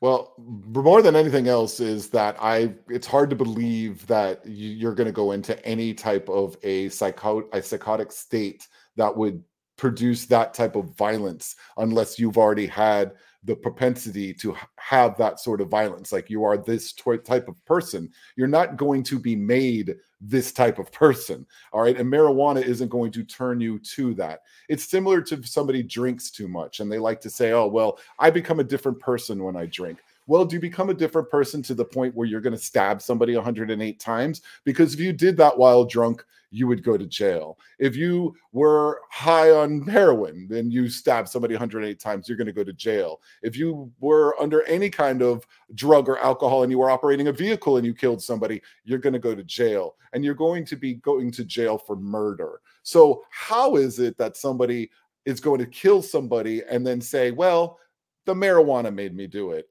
Well, 0.01 0.33
more 0.37 1.01
than 1.01 1.15
anything 1.15 1.47
else 1.47 1.79
is 1.79 2.09
that 2.09 2.35
I 2.39 2.75
it's 2.89 3.07
hard 3.07 3.29
to 3.29 3.35
believe 3.35 4.05
that 4.07 4.45
you- 4.45 4.71
you're 4.71 4.93
going 4.95 5.07
to 5.07 5.11
go 5.13 5.31
into 5.31 5.63
any 5.65 5.93
type 5.93 6.29
of 6.29 6.57
a 6.63 6.89
psycho 6.89 7.47
a 7.53 7.61
psychotic 7.61 8.11
state 8.11 8.67
that 8.97 9.15
would 9.15 9.43
produce 9.77 10.25
that 10.25 10.53
type 10.53 10.75
of 10.75 10.95
violence 10.95 11.55
unless 11.77 12.17
you've 12.17 12.37
already 12.37 12.67
had 12.67 13.13
the 13.43 13.55
propensity 13.55 14.33
to 14.33 14.55
have 14.77 15.15
that 15.17 15.39
sort 15.39 15.61
of 15.61 15.67
violence 15.67 16.11
like 16.11 16.29
you 16.29 16.43
are 16.43 16.57
this 16.57 16.93
type 16.93 17.47
of 17.47 17.63
person. 17.65 18.09
You're 18.35 18.47
not 18.47 18.75
going 18.75 19.03
to 19.03 19.19
be 19.19 19.35
made 19.35 19.95
this 20.19 20.51
type 20.51 20.79
of 20.79 20.91
person 20.91 21.45
all 21.71 21.81
right? 21.81 21.97
And 21.97 22.11
marijuana 22.11 22.63
isn't 22.63 22.89
going 22.89 23.11
to 23.11 23.23
turn 23.23 23.59
you 23.59 23.77
to 23.79 24.15
that. 24.15 24.41
It's 24.67 24.85
similar 24.85 25.21
to 25.21 25.43
somebody 25.43 25.83
drinks 25.83 26.31
too 26.31 26.47
much 26.47 26.79
and 26.79 26.91
they 26.91 26.97
like 26.97 27.21
to 27.21 27.29
say 27.29 27.51
oh 27.51 27.67
well 27.67 27.99
I 28.17 28.31
become 28.31 28.59
a 28.59 28.63
different 28.63 28.99
person 28.99 29.43
when 29.43 29.55
I 29.55 29.67
drink. 29.67 29.99
Well, 30.27 30.45
do 30.45 30.55
you 30.55 30.59
become 30.59 30.89
a 30.89 30.93
different 30.93 31.29
person 31.29 31.61
to 31.63 31.75
the 31.75 31.85
point 31.85 32.15
where 32.15 32.27
you're 32.27 32.41
going 32.41 32.55
to 32.55 32.59
stab 32.59 33.01
somebody 33.01 33.35
108 33.35 33.99
times? 33.99 34.41
Because 34.63 34.93
if 34.93 34.99
you 34.99 35.13
did 35.13 35.37
that 35.37 35.57
while 35.57 35.85
drunk, 35.85 36.25
you 36.49 36.67
would 36.67 36.83
go 36.83 36.97
to 36.97 37.05
jail. 37.05 37.59
If 37.79 37.95
you 37.95 38.35
were 38.51 39.01
high 39.11 39.51
on 39.51 39.81
heroin, 39.81 40.47
then 40.49 40.71
you 40.71 40.89
stab 40.89 41.27
somebody 41.27 41.53
108 41.53 41.99
times, 41.99 42.27
you're 42.27 42.37
going 42.37 42.47
to 42.47 42.53
go 42.53 42.63
to 42.63 42.73
jail. 42.73 43.21
If 43.43 43.57
you 43.57 43.91
were 43.99 44.39
under 44.41 44.63
any 44.63 44.89
kind 44.89 45.21
of 45.21 45.45
drug 45.75 46.07
or 46.07 46.17
alcohol 46.17 46.63
and 46.63 46.71
you 46.71 46.79
were 46.79 46.89
operating 46.89 47.27
a 47.27 47.33
vehicle 47.33 47.77
and 47.77 47.85
you 47.85 47.93
killed 47.93 48.21
somebody, 48.21 48.61
you're 48.83 48.99
going 48.99 49.13
to 49.13 49.19
go 49.19 49.35
to 49.35 49.43
jail. 49.43 49.95
And 50.13 50.23
you're 50.23 50.33
going 50.33 50.65
to 50.65 50.75
be 50.75 50.95
going 50.95 51.29
to 51.31 51.43
jail 51.43 51.77
for 51.77 51.97
murder. 51.97 52.61
So, 52.83 53.23
how 53.31 53.75
is 53.75 53.99
it 53.99 54.17
that 54.17 54.37
somebody 54.37 54.89
is 55.25 55.39
going 55.41 55.59
to 55.59 55.65
kill 55.65 56.01
somebody 56.01 56.63
and 56.69 56.87
then 56.87 57.01
say, 57.01 57.31
well, 57.31 57.79
the 58.25 58.33
marijuana 58.33 58.93
made 58.93 59.13
me 59.15 59.27
do 59.27 59.51
it 59.51 59.67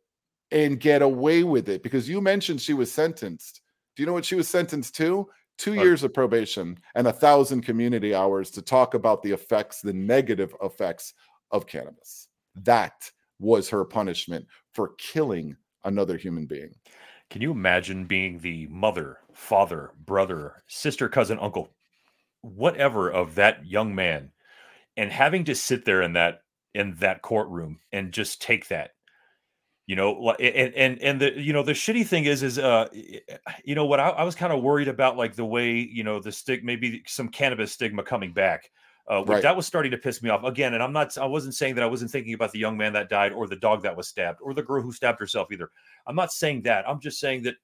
and 0.54 0.78
get 0.78 1.02
away 1.02 1.42
with 1.42 1.68
it 1.68 1.82
because 1.82 2.08
you 2.08 2.20
mentioned 2.20 2.60
she 2.60 2.72
was 2.72 2.90
sentenced. 2.90 3.60
Do 3.96 4.02
you 4.02 4.06
know 4.06 4.12
what 4.12 4.24
she 4.24 4.36
was 4.36 4.48
sentenced 4.48 4.94
to? 4.96 5.28
Two 5.58 5.74
years 5.74 6.02
of 6.02 6.14
probation 6.14 6.78
and 6.94 7.06
a 7.06 7.12
thousand 7.12 7.62
community 7.62 8.14
hours 8.14 8.50
to 8.52 8.62
talk 8.62 8.94
about 8.94 9.22
the 9.22 9.32
effects, 9.32 9.80
the 9.80 9.92
negative 9.92 10.54
effects 10.62 11.12
of 11.50 11.66
cannabis. 11.66 12.28
That 12.54 13.10
was 13.38 13.68
her 13.68 13.84
punishment 13.84 14.46
for 14.72 14.94
killing 14.96 15.56
another 15.84 16.16
human 16.16 16.46
being. 16.46 16.70
Can 17.30 17.42
you 17.42 17.50
imagine 17.50 18.04
being 18.04 18.38
the 18.38 18.66
mother, 18.68 19.18
father, 19.32 19.90
brother, 20.06 20.62
sister, 20.66 21.08
cousin, 21.08 21.38
uncle, 21.40 21.68
whatever 22.42 23.10
of 23.10 23.34
that 23.36 23.66
young 23.66 23.94
man 23.94 24.30
and 24.96 25.10
having 25.10 25.44
to 25.44 25.54
sit 25.54 25.84
there 25.84 26.02
in 26.02 26.12
that 26.12 26.40
in 26.74 26.94
that 26.96 27.22
courtroom 27.22 27.78
and 27.92 28.12
just 28.12 28.42
take 28.42 28.68
that 28.68 28.90
you 29.86 29.96
know 29.96 30.30
and 30.32 30.74
and 30.74 31.00
and 31.02 31.20
the 31.20 31.38
you 31.40 31.52
know 31.52 31.62
the 31.62 31.72
shitty 31.72 32.06
thing 32.06 32.24
is 32.24 32.42
is 32.42 32.58
uh 32.58 32.88
you 33.64 33.74
know 33.74 33.84
what 33.84 34.00
i, 34.00 34.08
I 34.08 34.24
was 34.24 34.34
kind 34.34 34.52
of 34.52 34.62
worried 34.62 34.88
about 34.88 35.16
like 35.16 35.34
the 35.34 35.44
way 35.44 35.72
you 35.72 36.04
know 36.04 36.20
the 36.20 36.32
stick 36.32 36.64
maybe 36.64 37.02
some 37.06 37.28
cannabis 37.28 37.72
stigma 37.72 38.02
coming 38.02 38.32
back 38.32 38.70
uh 39.10 39.22
Right. 39.24 39.42
that 39.42 39.56
was 39.56 39.66
starting 39.66 39.90
to 39.90 39.98
piss 39.98 40.22
me 40.22 40.30
off 40.30 40.44
again 40.44 40.74
and 40.74 40.82
i'm 40.82 40.92
not 40.92 41.16
i 41.18 41.26
wasn't 41.26 41.54
saying 41.54 41.74
that 41.74 41.84
i 41.84 41.86
wasn't 41.86 42.10
thinking 42.10 42.32
about 42.34 42.52
the 42.52 42.58
young 42.58 42.76
man 42.78 42.94
that 42.94 43.10
died 43.10 43.32
or 43.32 43.46
the 43.46 43.56
dog 43.56 43.82
that 43.82 43.96
was 43.96 44.08
stabbed 44.08 44.38
or 44.42 44.54
the 44.54 44.62
girl 44.62 44.80
who 44.80 44.92
stabbed 44.92 45.20
herself 45.20 45.48
either 45.52 45.70
i'm 46.06 46.16
not 46.16 46.32
saying 46.32 46.62
that 46.62 46.88
i'm 46.88 47.00
just 47.00 47.20
saying 47.20 47.42
that 47.42 47.56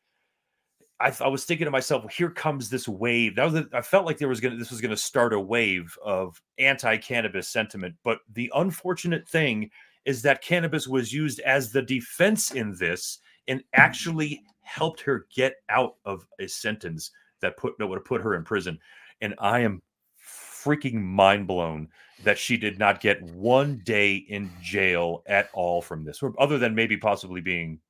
I, 1.01 1.15
I 1.21 1.29
was 1.29 1.47
thinking 1.47 1.65
to 1.65 1.71
myself, 1.71 2.03
well, 2.03 2.13
here 2.15 2.29
comes 2.29 2.69
this 2.69 2.87
wave. 2.87 3.37
That 3.37 3.51
was 3.51 3.55
a, 3.55 3.67
I 3.73 3.81
felt 3.81 4.05
like 4.05 4.19
there 4.19 4.29
was 4.29 4.39
gonna 4.39 4.57
this 4.57 4.71
was 4.71 4.83
gonna 4.83 4.99
start 4.99 5.33
a 5.33 5.41
wave 5.41 5.97
of 6.05 6.39
anti-cannabis 6.59 7.49
sentiment. 7.49 7.95
But 8.05 8.19
the 8.35 8.53
unfortunate 8.55 9.27
thing 9.27 9.71
is 10.05 10.23
that 10.23 10.43
cannabis 10.43 10.89
was 10.89 11.13
used 11.13 11.41
as 11.41 11.73
the 11.73 11.83
defense 11.83 12.53
in 12.53 12.75
this 12.79 13.19
and 13.49 13.63
actually 13.75 14.43
helped 14.63 15.01
her 15.01 15.27
get 15.35 15.55
out 15.69 15.97
of 16.05 16.27
a 16.39 16.47
sentence 16.47 17.11
that 17.41 17.57
put 17.57 17.77
that 17.79 17.87
would 17.87 17.99
have 17.99 18.05
put 18.05 18.23
her 18.23 18.35
in 18.35 18.45
prison. 18.45 18.79
And 19.21 19.35
I 19.39 19.61
am 19.61 19.83
freaking 20.23 20.95
mind 21.03 21.47
blown 21.47 21.89
that 22.23 22.39
she 22.39 22.57
did 22.57 22.79
not 22.79 23.01
get 23.01 23.23
one 23.23 23.81
day 23.85 24.17
in 24.17 24.51
jail 24.63 25.23
at 25.27 25.49
all 25.53 25.81
from 25.81 26.05
this, 26.05 26.23
other 26.39 26.59
than 26.59 26.75
maybe 26.75 26.97
possibly 26.97 27.41
being 27.41 27.81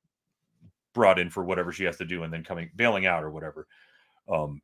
brought 0.93 1.19
in 1.19 1.29
for 1.29 1.43
whatever 1.43 1.71
she 1.71 1.83
has 1.83 1.97
to 1.97 2.05
do 2.05 2.23
and 2.23 2.33
then 2.33 2.43
coming 2.43 2.69
bailing 2.75 3.05
out 3.05 3.23
or 3.23 3.29
whatever. 3.29 3.67
Um, 4.29 4.61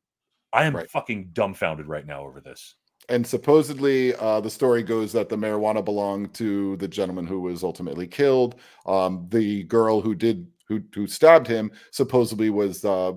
I 0.53 0.65
am 0.65 0.75
Right. 0.75 0.89
fucking 0.89 1.29
dumbfounded 1.33 1.87
right 1.87 2.05
now 2.05 2.21
over 2.21 2.39
this. 2.41 2.75
And 3.09 3.25
supposedly, 3.25 4.13
uh, 4.15 4.41
the 4.41 4.49
story 4.49 4.83
goes 4.83 5.13
that 5.13 5.29
the 5.29 5.37
marijuana 5.37 5.83
belonged 5.83 6.33
to 6.35 6.75
the 6.77 6.87
gentleman 6.87 7.25
who 7.25 7.39
was 7.39 7.63
ultimately 7.63 8.07
killed. 8.07 8.55
Um, 8.85 9.27
the 9.29 9.63
girl 9.63 10.01
who 10.01 10.13
did 10.13 10.47
who 10.67 10.81
who 10.93 11.07
stabbed 11.07 11.47
him 11.47 11.71
supposedly 11.91 12.49
was 12.49 12.83
uh, 12.83 13.13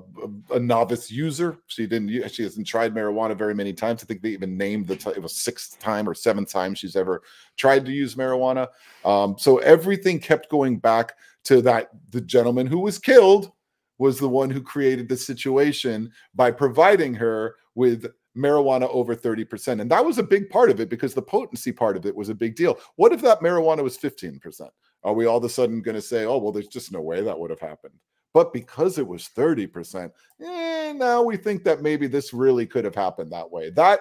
a, 0.52 0.60
novice 0.60 1.10
user. 1.10 1.58
She 1.66 1.86
didn't 1.86 2.28
she 2.30 2.44
hasn't 2.44 2.66
tried 2.66 2.94
marijuana 2.94 3.36
very 3.36 3.54
many 3.54 3.72
times. 3.72 4.02
I 4.02 4.06
think 4.06 4.22
they 4.22 4.30
even 4.30 4.56
named 4.56 4.86
the 4.86 4.96
t- 4.96 5.10
it 5.10 5.22
was 5.22 5.34
sixth 5.34 5.78
time 5.80 6.08
or 6.08 6.14
seventh 6.14 6.50
time 6.50 6.74
she's 6.74 6.96
ever 6.96 7.22
tried 7.56 7.84
to 7.86 7.92
use 7.92 8.14
marijuana. 8.14 8.68
Um, 9.04 9.36
so 9.38 9.58
everything 9.58 10.20
kept 10.20 10.48
going 10.48 10.78
back 10.78 11.14
to 11.44 11.60
that 11.62 11.90
the 12.10 12.20
gentleman 12.20 12.66
who 12.66 12.78
was 12.78 12.98
killed 12.98 13.50
was 13.98 14.18
the 14.18 14.28
one 14.28 14.50
who 14.50 14.62
created 14.62 15.08
the 15.08 15.16
situation 15.16 16.12
by 16.34 16.50
providing 16.50 17.14
her 17.14 17.56
with 17.74 18.06
marijuana 18.36 18.88
over 18.90 19.14
30%. 19.14 19.80
And 19.80 19.90
that 19.90 20.04
was 20.04 20.18
a 20.18 20.22
big 20.22 20.50
part 20.50 20.70
of 20.70 20.80
it 20.80 20.88
because 20.88 21.14
the 21.14 21.22
potency 21.22 21.72
part 21.72 21.96
of 21.96 22.06
it 22.06 22.14
was 22.14 22.28
a 22.28 22.34
big 22.34 22.54
deal. 22.54 22.78
What 22.96 23.12
if 23.12 23.20
that 23.22 23.40
marijuana 23.40 23.82
was 23.82 23.98
15%? 23.98 24.68
Are 25.02 25.14
we 25.14 25.26
all 25.26 25.38
of 25.38 25.44
a 25.44 25.48
sudden 25.48 25.82
going 25.82 25.94
to 25.94 26.02
say, 26.02 26.24
oh, 26.24 26.38
well, 26.38 26.52
there's 26.52 26.68
just 26.68 26.92
no 26.92 27.00
way 27.00 27.22
that 27.22 27.38
would 27.38 27.50
have 27.50 27.60
happened? 27.60 27.94
But 28.32 28.52
because 28.52 28.98
it 28.98 29.06
was 29.06 29.30
30%, 29.36 30.10
eh, 30.42 30.92
now 30.92 31.22
we 31.22 31.36
think 31.36 31.64
that 31.64 31.82
maybe 31.82 32.06
this 32.06 32.32
really 32.32 32.66
could 32.66 32.84
have 32.84 32.94
happened 32.94 33.32
that 33.32 33.50
way. 33.50 33.70
That 33.70 34.00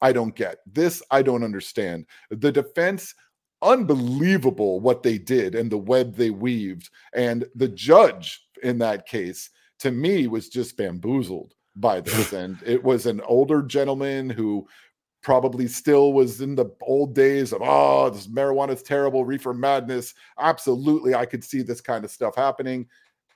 I 0.00 0.12
don't 0.12 0.34
get. 0.34 0.58
This 0.66 1.02
I 1.10 1.22
don't 1.22 1.42
understand. 1.42 2.06
The 2.30 2.52
defense, 2.52 3.14
unbelievable 3.62 4.80
what 4.80 5.02
they 5.02 5.18
did 5.18 5.54
and 5.54 5.70
the 5.70 5.78
web 5.78 6.14
they 6.14 6.30
weaved. 6.30 6.90
And 7.14 7.46
the 7.54 7.68
judge 7.68 8.46
in 8.62 8.78
that 8.78 9.06
case, 9.06 9.50
to 9.80 9.90
me, 9.90 10.26
was 10.26 10.48
just 10.48 10.76
bamboozled 10.76 11.54
by 11.76 12.00
this. 12.00 12.32
and 12.32 12.58
it 12.64 12.82
was 12.82 13.06
an 13.06 13.20
older 13.22 13.62
gentleman 13.62 14.28
who 14.28 14.66
probably 15.22 15.66
still 15.66 16.12
was 16.12 16.40
in 16.40 16.54
the 16.54 16.66
old 16.82 17.12
days 17.12 17.52
of 17.52 17.60
oh 17.60 18.08
this 18.10 18.28
marijuana 18.28 18.70
is 18.70 18.80
terrible 18.80 19.24
reefer 19.24 19.52
madness 19.52 20.14
absolutely 20.38 21.16
i 21.16 21.26
could 21.26 21.42
see 21.42 21.62
this 21.62 21.80
kind 21.80 22.04
of 22.04 22.12
stuff 22.12 22.36
happening 22.36 22.86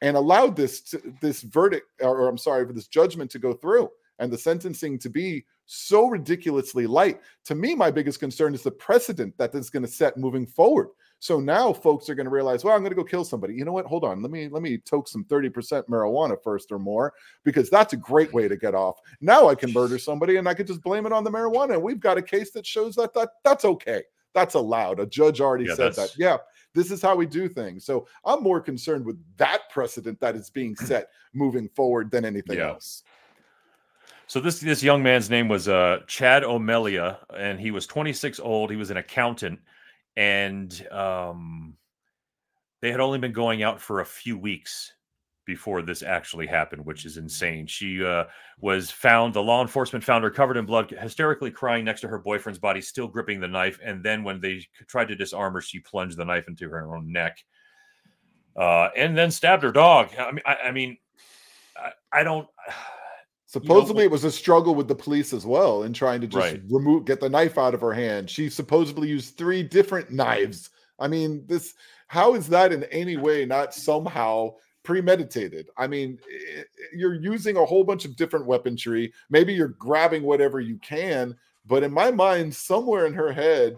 and 0.00 0.16
allowed 0.16 0.54
this 0.54 0.80
to, 0.82 1.02
this 1.20 1.42
verdict 1.42 1.88
or, 2.00 2.20
or 2.20 2.28
i'm 2.28 2.38
sorry 2.38 2.64
for 2.64 2.73
this 2.73 2.87
judgment 2.87 3.28
to 3.28 3.40
go 3.40 3.52
through 3.52 3.90
and 4.20 4.30
the 4.30 4.38
sentencing 4.38 5.00
to 5.00 5.11
be 5.11 5.44
so 5.66 6.06
ridiculously 6.06 6.87
light 6.87 7.20
to 7.44 7.56
me 7.56 7.75
my 7.75 7.90
biggest 7.90 8.20
concern 8.20 8.54
is 8.54 8.62
the 8.62 8.70
precedent 8.70 9.37
that 9.37 9.50
this 9.50 9.64
is 9.64 9.70
going 9.70 9.85
to 9.85 9.90
set 9.90 10.16
moving 10.16 10.47
forward 10.47 10.90
so 11.21 11.39
now 11.39 11.73
folks 11.73 12.09
are 12.09 12.15
going 12.15 12.25
to 12.25 12.31
realize, 12.31 12.65
well, 12.65 12.75
I'm 12.75 12.81
going 12.81 12.91
to 12.91 12.97
go 12.97 13.05
kill 13.05 13.25
somebody. 13.25 13.55
You 13.55 13.65
know 13.65 13.73
what? 13.73 13.87
Hold 13.87 14.05
on. 14.05 14.23
Let 14.23 14.31
me 14.31 14.49
let 14.49 14.62
me 14.62 14.79
toke 14.79 15.07
some 15.07 15.25
30% 15.25 15.85
marijuana 15.87 16.37
first 16.43 16.73
or 16.73 16.79
more 16.79 17.12
because 17.45 17.71
that's 17.71 17.93
a 17.93 17.99
great 17.99 18.33
way 18.33 18.49
to 18.49 18.57
get 18.57 18.75
off. 18.75 18.99
Now 19.21 19.49
I 19.49 19.55
can 19.55 19.73
murder 19.73 19.99
somebody 19.99 20.37
and 20.37 20.49
I 20.49 20.55
could 20.55 20.67
just 20.67 20.83
blame 20.83 21.05
it 21.05 21.12
on 21.12 21.23
the 21.23 21.31
marijuana. 21.31 21.75
And 21.75 21.83
we've 21.83 22.00
got 22.00 22.19
a 22.19 22.23
case 22.23 22.50
that 22.53 22.67
shows 22.67 22.97
that 22.97 23.12
that 23.15 23.29
that's 23.45 23.65
okay. 23.67 24.03
That's 24.33 24.55
allowed. 24.55 24.99
A 24.99 25.07
judge 25.07 25.41
already 25.41 25.67
Yeah, 25.67 25.75
said 25.75 25.95
that. 25.97 26.11
Yeah, 26.17 26.39
this 26.75 26.91
is 26.91 27.03
how 27.03 27.17
we 27.17 27.27
do 27.27 27.49
things. 27.49 27.85
So 27.85 28.07
I'm 28.25 28.43
more 28.43 28.61
concerned 28.61 29.05
with 29.05 29.19
that 29.37 29.69
precedent 29.71 30.21
that 30.21 30.37
is 30.37 30.50
being 30.50 30.75
set 30.77 31.09
moving 31.35 31.69
forward 31.69 32.11
than 32.11 32.25
anything 32.25 32.59
Yeah. 32.59 32.71
else. 32.71 33.03
So 34.27 34.41
this 34.41 34.61
this 34.61 34.83
young 34.83 35.03
man's 35.03 35.29
name 35.29 35.49
was 35.49 35.67
uh, 35.69 35.99
Chad 36.07 36.45
O'Melia, 36.45 37.19
and 37.37 37.59
he 37.59 37.73
was 37.73 37.87
26 37.87 38.39
old. 38.39 38.71
He 38.71 38.77
was 38.77 38.91
an 38.91 38.97
accountant, 38.97 39.59
and 40.17 40.87
um, 40.90 41.76
they 42.81 42.90
had 42.90 43.00
only 43.00 43.19
been 43.19 43.33
going 43.33 43.62
out 43.62 43.81
for 43.81 44.00
a 44.00 44.07
few 44.07 44.38
weeks 44.38 44.93
before 45.47 45.83
this 45.83 46.02
actually 46.02 46.47
happened, 46.47 46.85
which 46.85 47.05
is 47.05 47.17
insane. 47.17 47.67
She 47.67 48.05
uh, 48.05 48.25
was 48.61 48.90
found. 48.90 49.35
The 49.35 49.43
law 49.43 49.62
enforcement 49.62 50.05
found 50.05 50.23
her 50.23 50.31
covered 50.31 50.57
in 50.57 50.64
blood, 50.64 50.90
hysterically 50.90 51.50
crying 51.50 51.85
next 51.85 52.02
to 52.02 52.09
her 52.09 52.19
boyfriend's 52.19 52.61
body, 52.61 52.81
still 52.81 53.09
gripping 53.09 53.40
the 53.40 53.49
knife. 53.49 53.79
And 53.85 54.02
then 54.02 54.23
when 54.23 54.40
they 54.40 54.64
tried 54.87 55.09
to 55.09 55.17
disarm 55.17 55.55
her, 55.55 55.61
she 55.61 55.81
plunged 55.81 56.17
the 56.17 56.25
knife 56.25 56.47
into 56.47 56.69
her 56.69 56.95
own 56.95 57.11
neck, 57.11 57.45
uh, 58.57 58.90
and 58.97 59.17
then 59.17 59.31
stabbed 59.31 59.62
her 59.62 59.73
dog. 59.73 60.11
I 60.19 60.31
mean, 60.31 60.43
I, 60.47 60.55
I 60.67 60.71
mean, 60.71 60.99
I, 61.76 62.21
I 62.21 62.23
don't. 62.23 62.47
Supposedly, 63.50 64.04
it 64.04 64.11
was 64.12 64.23
a 64.23 64.30
struggle 64.30 64.76
with 64.76 64.87
the 64.87 64.95
police 64.95 65.33
as 65.33 65.45
well 65.45 65.83
in 65.83 65.92
trying 65.92 66.21
to 66.21 66.28
just 66.28 66.52
Right. 66.52 66.62
remove, 66.71 67.04
get 67.04 67.19
the 67.19 67.28
knife 67.28 67.59
out 67.59 67.75
of 67.75 67.80
her 67.80 67.92
hand. 67.92 68.30
She 68.30 68.49
supposedly 68.49 69.09
used 69.09 69.37
three 69.37 69.64
different 69.64 70.12
knives. 70.12 70.71
I 71.00 71.09
mean, 71.09 71.42
this, 71.49 71.75
how 72.07 72.35
is 72.35 72.47
that 72.50 72.73
in 72.73 72.84
any 72.84 73.17
way 73.17 73.45
not 73.45 73.75
somehow 73.75 74.54
premeditated? 74.84 75.69
I 75.76 75.89
mean, 75.89 76.21
you're 76.95 77.15
using 77.15 77.56
a 77.56 77.65
whole 77.65 77.82
bunch 77.82 78.04
of 78.04 78.15
different 78.15 78.47
weaponry. 78.47 79.13
Maybe 79.30 79.52
you're 79.52 79.67
grabbing 79.67 80.23
whatever 80.23 80.60
you 80.60 80.78
can, 80.78 81.36
but 81.67 81.82
in 81.82 81.93
my 81.93 82.13
mind, 82.13 82.54
somewhere 82.54 83.04
in 83.06 83.15
her 83.15 83.32
head, 83.32 83.75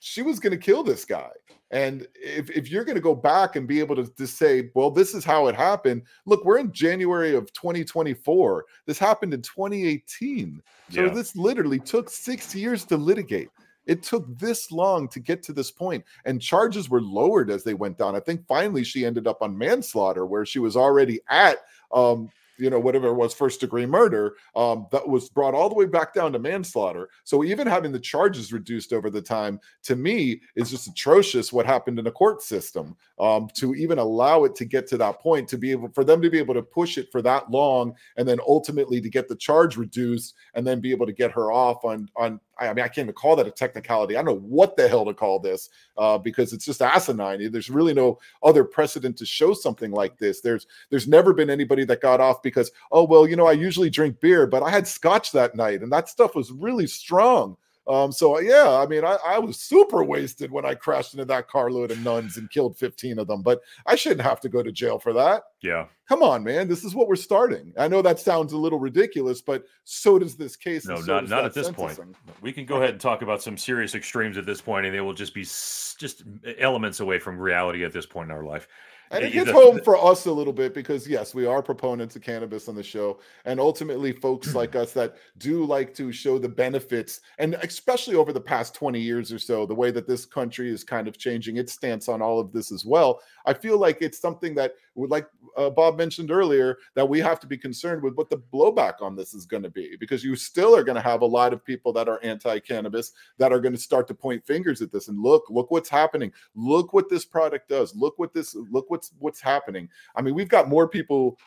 she 0.00 0.22
was 0.22 0.40
going 0.40 0.50
to 0.50 0.58
kill 0.58 0.82
this 0.82 1.04
guy. 1.04 1.30
And 1.70 2.06
if, 2.14 2.50
if 2.50 2.68
you're 2.68 2.84
going 2.84 2.96
to 2.96 3.00
go 3.02 3.14
back 3.14 3.54
and 3.54 3.68
be 3.68 3.78
able 3.78 3.94
to 3.96 4.12
just 4.18 4.36
say, 4.36 4.70
well, 4.74 4.90
this 4.90 5.14
is 5.14 5.24
how 5.24 5.46
it 5.46 5.54
happened. 5.54 6.02
Look, 6.26 6.44
we're 6.44 6.58
in 6.58 6.72
January 6.72 7.34
of 7.36 7.52
2024. 7.52 8.64
This 8.86 8.98
happened 8.98 9.32
in 9.34 9.42
2018. 9.42 10.60
So 10.90 11.02
Yeah. 11.02 11.08
this 11.10 11.36
literally 11.36 11.78
took 11.78 12.10
six 12.10 12.54
years 12.54 12.84
to 12.86 12.96
litigate. 12.96 13.50
It 13.86 14.02
took 14.02 14.26
this 14.38 14.72
long 14.72 15.08
to 15.08 15.20
get 15.20 15.42
to 15.44 15.52
this 15.52 15.70
point, 15.70 16.04
and 16.24 16.40
charges 16.40 16.90
were 16.90 17.00
lowered 17.00 17.50
as 17.50 17.64
they 17.64 17.74
went 17.74 17.98
down. 17.98 18.14
I 18.14 18.20
think 18.20 18.46
finally 18.46 18.84
she 18.84 19.06
ended 19.06 19.26
up 19.26 19.42
on 19.42 19.56
manslaughter, 19.56 20.26
where 20.26 20.44
she 20.44 20.58
was 20.58 20.76
already 20.76 21.20
at, 21.28 21.58
um, 21.92 22.28
you 22.60 22.70
know, 22.70 22.78
whatever 22.78 23.08
it 23.08 23.14
was, 23.14 23.34
first 23.34 23.60
degree 23.60 23.86
murder. 23.86 24.36
Um, 24.54 24.86
that 24.92 25.08
was 25.08 25.28
brought 25.28 25.54
all 25.54 25.68
the 25.68 25.74
way 25.74 25.86
back 25.86 26.14
down 26.14 26.32
to 26.32 26.38
manslaughter. 26.38 27.08
So 27.24 27.42
even 27.44 27.66
having 27.66 27.92
the 27.92 27.98
charges 27.98 28.52
reduced 28.52 28.92
over 28.92 29.10
the 29.10 29.22
time, 29.22 29.58
to 29.84 29.96
me, 29.96 30.40
is 30.54 30.70
just 30.70 30.88
atrocious. 30.88 31.52
What 31.52 31.66
happened 31.66 31.98
in 31.98 32.04
the 32.04 32.10
court 32.10 32.42
system 32.42 32.96
um, 33.18 33.48
to 33.54 33.74
even 33.74 33.98
allow 33.98 34.44
it 34.44 34.54
to 34.56 34.64
get 34.64 34.86
to 34.88 34.98
that 34.98 35.20
point, 35.20 35.48
to 35.48 35.58
be 35.58 35.70
able 35.70 35.88
for 35.88 36.04
them 36.04 36.22
to 36.22 36.30
be 36.30 36.38
able 36.38 36.54
to 36.54 36.62
push 36.62 36.98
it 36.98 37.10
for 37.10 37.22
that 37.22 37.50
long, 37.50 37.94
and 38.16 38.28
then 38.28 38.38
ultimately 38.46 39.00
to 39.00 39.08
get 39.08 39.28
the 39.28 39.36
charge 39.36 39.76
reduced, 39.76 40.34
and 40.54 40.66
then 40.66 40.80
be 40.80 40.90
able 40.90 41.06
to 41.06 41.12
get 41.12 41.32
her 41.32 41.50
off 41.52 41.84
on 41.84 42.08
on. 42.16 42.40
I 42.58 42.74
mean, 42.74 42.84
I 42.84 42.88
can't 42.88 43.06
even 43.06 43.14
call 43.14 43.36
that 43.36 43.46
a 43.46 43.50
technicality. 43.50 44.16
I 44.16 44.22
don't 44.22 44.34
know 44.34 44.46
what 44.46 44.76
the 44.76 44.86
hell 44.86 45.06
to 45.06 45.14
call 45.14 45.38
this 45.38 45.70
uh, 45.96 46.18
because 46.18 46.52
it's 46.52 46.66
just 46.66 46.82
asinine. 46.82 47.50
There's 47.50 47.70
really 47.70 47.94
no 47.94 48.18
other 48.42 48.64
precedent 48.64 49.16
to 49.16 49.24
show 49.24 49.54
something 49.54 49.90
like 49.90 50.18
this. 50.18 50.42
There's 50.42 50.66
there's 50.90 51.08
never 51.08 51.32
been 51.32 51.48
anybody 51.48 51.84
that 51.84 52.02
got 52.02 52.20
off 52.20 52.42
because 52.50 52.70
oh 52.92 53.04
well, 53.04 53.26
you 53.26 53.36
know, 53.36 53.46
I 53.46 53.52
usually 53.52 53.90
drink 53.90 54.20
beer, 54.20 54.46
but 54.46 54.62
I 54.62 54.70
had 54.70 54.86
scotch 54.86 55.32
that 55.32 55.54
night, 55.54 55.82
and 55.82 55.92
that 55.92 56.08
stuff 56.08 56.34
was 56.34 56.52
really 56.52 56.86
strong. 56.86 57.56
Um, 57.90 58.12
so 58.12 58.38
yeah, 58.38 58.78
I 58.78 58.86
mean, 58.86 59.04
I, 59.04 59.16
I 59.26 59.38
was 59.40 59.58
super 59.58 60.04
wasted 60.04 60.52
when 60.52 60.64
I 60.64 60.74
crashed 60.74 61.14
into 61.14 61.24
that 61.24 61.48
carload 61.48 61.90
of 61.90 61.98
nuns 62.04 62.36
and 62.36 62.48
killed 62.48 62.76
15 62.76 63.18
of 63.18 63.26
them, 63.26 63.42
but 63.42 63.60
I 63.84 63.96
shouldn't 63.96 64.20
have 64.20 64.38
to 64.40 64.48
go 64.48 64.62
to 64.62 64.70
jail 64.70 64.98
for 65.00 65.12
that. 65.14 65.42
Yeah. 65.60 65.86
Come 66.08 66.22
on, 66.22 66.44
man. 66.44 66.68
This 66.68 66.84
is 66.84 66.94
what 66.94 67.08
we're 67.08 67.16
starting. 67.16 67.72
I 67.76 67.88
know 67.88 68.00
that 68.02 68.20
sounds 68.20 68.52
a 68.52 68.56
little 68.56 68.78
ridiculous, 68.78 69.40
but 69.40 69.64
so 69.82 70.20
does 70.20 70.36
this 70.36 70.54
case. 70.54 70.86
No, 70.86 71.00
so 71.00 71.14
not 71.14 71.28
not 71.28 71.44
at 71.44 71.54
this 71.54 71.70
point. 71.70 71.98
We 72.40 72.52
can 72.52 72.64
go 72.64 72.76
ahead 72.76 72.90
and 72.90 73.00
talk 73.00 73.22
about 73.22 73.42
some 73.42 73.56
serious 73.56 73.96
extremes 73.96 74.38
at 74.38 74.46
this 74.46 74.60
point, 74.60 74.86
and 74.86 74.94
they 74.94 75.00
will 75.00 75.14
just 75.14 75.34
be 75.34 75.42
just 75.42 76.22
elements 76.58 77.00
away 77.00 77.18
from 77.18 77.38
reality 77.38 77.84
at 77.84 77.92
this 77.92 78.06
point 78.06 78.30
in 78.30 78.36
our 78.36 78.44
life. 78.44 78.68
And 79.12 79.24
it 79.24 79.32
hits 79.32 79.50
home 79.50 79.80
for 79.82 79.96
us 79.96 80.26
a 80.26 80.32
little 80.32 80.52
bit 80.52 80.72
because 80.72 81.08
yes, 81.08 81.34
we 81.34 81.44
are 81.44 81.62
proponents 81.62 82.14
of 82.14 82.22
cannabis 82.22 82.68
on 82.68 82.76
the 82.76 82.82
show, 82.82 83.18
and 83.44 83.58
ultimately, 83.58 84.12
folks 84.12 84.54
like 84.54 84.76
us 84.76 84.92
that 84.92 85.16
do 85.38 85.64
like 85.64 85.92
to 85.94 86.12
show 86.12 86.38
the 86.38 86.48
benefits, 86.48 87.20
and 87.38 87.54
especially 87.62 88.14
over 88.14 88.32
the 88.32 88.40
past 88.40 88.74
twenty 88.74 89.00
years 89.00 89.32
or 89.32 89.38
so, 89.38 89.66
the 89.66 89.74
way 89.74 89.90
that 89.90 90.06
this 90.06 90.24
country 90.24 90.70
is 90.70 90.84
kind 90.84 91.08
of 91.08 91.18
changing 91.18 91.56
its 91.56 91.72
stance 91.72 92.08
on 92.08 92.22
all 92.22 92.38
of 92.38 92.52
this 92.52 92.70
as 92.70 92.84
well. 92.84 93.20
I 93.46 93.54
feel 93.54 93.78
like 93.78 93.98
it's 94.00 94.20
something 94.20 94.54
that 94.54 94.74
like 94.94 95.26
uh, 95.56 95.70
Bob 95.70 95.96
mentioned 95.96 96.30
earlier, 96.30 96.76
that 96.94 97.08
we 97.08 97.20
have 97.20 97.40
to 97.40 97.46
be 97.46 97.56
concerned 97.56 98.02
with 98.02 98.14
what 98.14 98.28
the 98.28 98.42
blowback 98.52 99.00
on 99.00 99.16
this 99.16 99.34
is 99.34 99.46
going 99.46 99.62
to 99.62 99.70
be, 99.70 99.96
because 99.98 100.22
you 100.22 100.36
still 100.36 100.76
are 100.76 100.84
going 100.84 100.96
to 100.96 101.00
have 101.00 101.22
a 101.22 101.26
lot 101.26 101.52
of 101.52 101.64
people 101.64 101.92
that 101.92 102.08
are 102.08 102.22
anti-cannabis 102.22 103.12
that 103.38 103.52
are 103.52 103.60
going 103.60 103.74
to 103.74 103.80
start 103.80 104.06
to 104.08 104.14
point 104.14 104.44
fingers 104.44 104.82
at 104.82 104.92
this 104.92 105.08
and 105.08 105.20
look, 105.20 105.44
look 105.48 105.70
what's 105.70 105.88
happening, 105.88 106.30
look 106.54 106.92
what 106.92 107.08
this 107.08 107.24
product 107.24 107.68
does, 107.68 107.94
look 107.94 108.18
what 108.18 108.34
this, 108.34 108.54
look 108.70 108.90
what's 109.00 109.12
what's 109.18 109.40
happening. 109.40 109.88
I 110.14 110.22
mean, 110.22 110.34
we've 110.34 110.48
got 110.48 110.68
more 110.68 110.86
people 110.86 111.38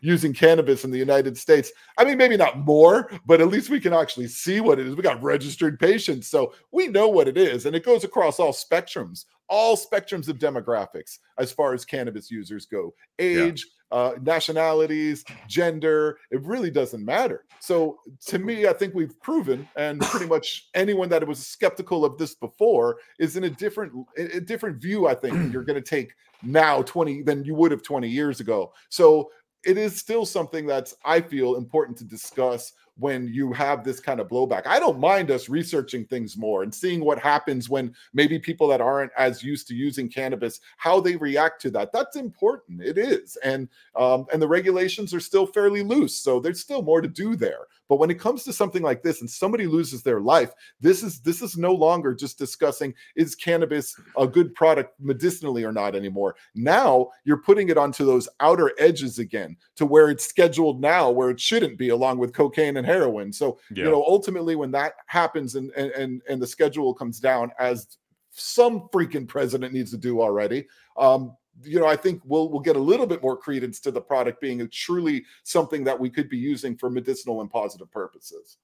using 0.00 0.32
cannabis 0.32 0.84
in 0.84 0.90
the 0.90 0.98
United 0.98 1.36
States. 1.36 1.72
I 1.98 2.04
mean, 2.04 2.18
maybe 2.18 2.36
not 2.36 2.58
more, 2.58 3.10
but 3.26 3.40
at 3.40 3.48
least 3.48 3.70
we 3.70 3.80
can 3.80 3.92
actually 3.92 4.28
see 4.28 4.60
what 4.60 4.78
it 4.78 4.86
is. 4.86 4.94
We 4.94 5.02
got 5.02 5.22
registered 5.22 5.80
patients, 5.80 6.28
so 6.28 6.52
we 6.70 6.86
know 6.88 7.08
what 7.08 7.26
it 7.28 7.36
is, 7.36 7.66
and 7.66 7.74
it 7.74 7.84
goes 7.84 8.04
across 8.04 8.38
all 8.38 8.52
spectrums, 8.52 9.24
all 9.48 9.76
spectrums 9.76 10.28
of 10.28 10.38
demographics 10.38 11.18
as 11.38 11.50
far 11.50 11.74
as 11.74 11.84
cannabis 11.84 12.30
users 12.30 12.66
go. 12.66 12.94
Age, 13.18 13.66
uh, 13.90 14.12
nationalities, 14.22 15.24
gender, 15.46 16.18
it 16.30 16.42
really 16.42 16.70
doesn't 16.70 17.04
matter. 17.04 17.44
So 17.60 17.98
to 18.26 18.38
me, 18.38 18.66
I 18.66 18.72
think 18.72 18.94
we've 18.94 19.18
proven, 19.20 19.68
and 19.76 20.00
pretty 20.10 20.26
much 20.26 20.68
anyone 20.74 21.08
that 21.10 21.26
was 21.26 21.46
skeptical 21.46 22.04
of 22.04 22.18
this 22.18 22.34
before 22.34 22.98
is 23.18 23.36
in 23.36 23.44
a 23.44 23.50
different, 23.50 23.92
a 24.16 24.40
different 24.40 24.80
view. 24.80 25.06
I 25.06 25.14
think 25.14 25.52
you're 25.52 25.64
going 25.64 25.82
to 25.82 25.90
take 25.96 26.12
now 26.42 26.82
20 26.82 27.22
than 27.22 27.44
you 27.44 27.54
would 27.54 27.70
have 27.70 27.82
20 27.82 28.08
years 28.08 28.40
ago. 28.40 28.72
So 28.88 29.30
it 29.64 29.78
is 29.78 29.96
still 29.96 30.26
something 30.26 30.66
that's 30.66 30.94
I 31.04 31.20
feel 31.20 31.56
important 31.56 31.96
to 31.98 32.04
discuss 32.04 32.72
when 32.96 33.28
you 33.28 33.52
have 33.52 33.82
this 33.82 34.00
kind 34.00 34.20
of 34.20 34.28
blowback. 34.28 34.66
I 34.66 34.78
don't 34.78 34.98
mind 34.98 35.30
us 35.30 35.48
researching 35.48 36.04
things 36.04 36.36
more 36.36 36.62
and 36.62 36.74
seeing 36.74 37.04
what 37.04 37.18
happens 37.18 37.68
when 37.68 37.94
maybe 38.12 38.38
people 38.38 38.68
that 38.68 38.80
aren't 38.80 39.12
as 39.18 39.42
used 39.42 39.66
to 39.68 39.74
using 39.74 40.08
cannabis, 40.08 40.60
how 40.76 41.00
they 41.00 41.16
react 41.16 41.60
to 41.62 41.70
that. 41.72 41.92
That's 41.92 42.16
important. 42.16 42.82
It 42.82 42.98
is. 42.98 43.36
And 43.44 43.68
um, 43.96 44.26
and 44.32 44.40
the 44.40 44.48
regulations 44.48 45.12
are 45.12 45.20
still 45.20 45.46
fairly 45.46 45.82
loose. 45.82 46.16
So 46.16 46.40
there's 46.40 46.60
still 46.60 46.82
more 46.82 47.00
to 47.00 47.08
do 47.08 47.36
there. 47.36 47.66
But 47.88 47.96
when 47.96 48.10
it 48.10 48.18
comes 48.18 48.44
to 48.44 48.52
something 48.52 48.82
like 48.82 49.02
this 49.02 49.20
and 49.20 49.28
somebody 49.28 49.66
loses 49.66 50.02
their 50.02 50.20
life, 50.20 50.52
this 50.80 51.02
is 51.02 51.20
this 51.20 51.42
is 51.42 51.56
no 51.56 51.74
longer 51.74 52.14
just 52.14 52.38
discussing 52.38 52.94
is 53.14 53.34
cannabis 53.34 53.94
a 54.16 54.26
good 54.26 54.54
product 54.54 54.98
medicinally 55.00 55.64
or 55.64 55.72
not 55.72 55.94
anymore. 55.94 56.36
Now 56.54 57.10
you're 57.24 57.42
putting 57.42 57.68
it 57.68 57.76
onto 57.76 58.06
those 58.06 58.28
outer 58.40 58.72
edges 58.78 59.18
again 59.18 59.56
to 59.76 59.84
where 59.84 60.10
it's 60.10 60.24
scheduled 60.24 60.80
now 60.80 61.10
where 61.10 61.30
it 61.30 61.40
shouldn't 61.40 61.76
be 61.76 61.90
along 61.90 62.18
with 62.18 62.32
cocaine 62.32 62.76
and 62.76 62.83
heroin. 62.84 63.32
So, 63.32 63.58
Yeah. 63.70 63.84
you 63.84 63.90
know, 63.90 64.04
ultimately 64.04 64.56
when 64.56 64.70
that 64.72 64.94
happens 65.06 65.54
and 65.54 65.70
and 65.72 65.90
and, 65.92 66.22
and 66.28 66.40
the 66.40 66.46
schedule 66.46 66.94
comes 66.94 67.20
down 67.20 67.50
as 67.58 67.98
some 68.30 68.88
freaking 68.92 69.28
president 69.28 69.72
needs 69.72 69.90
to 69.92 69.96
do 69.96 70.20
already. 70.20 70.66
Um, 70.96 71.36
you 71.62 71.78
know, 71.78 71.86
I 71.86 71.96
think 71.96 72.20
we'll 72.24 72.50
we'll 72.50 72.60
get 72.60 72.76
a 72.76 72.80
little 72.80 73.06
bit 73.06 73.22
more 73.22 73.36
credence 73.36 73.78
to 73.80 73.90
the 73.90 74.00
product 74.00 74.40
being 74.40 74.60
a 74.60 74.68
truly 74.68 75.24
something 75.44 75.84
that 75.84 75.98
we 75.98 76.10
could 76.10 76.28
be 76.28 76.38
using 76.38 76.76
for 76.76 76.90
medicinal 76.90 77.40
and 77.40 77.50
positive 77.50 77.90
purposes. 77.92 78.58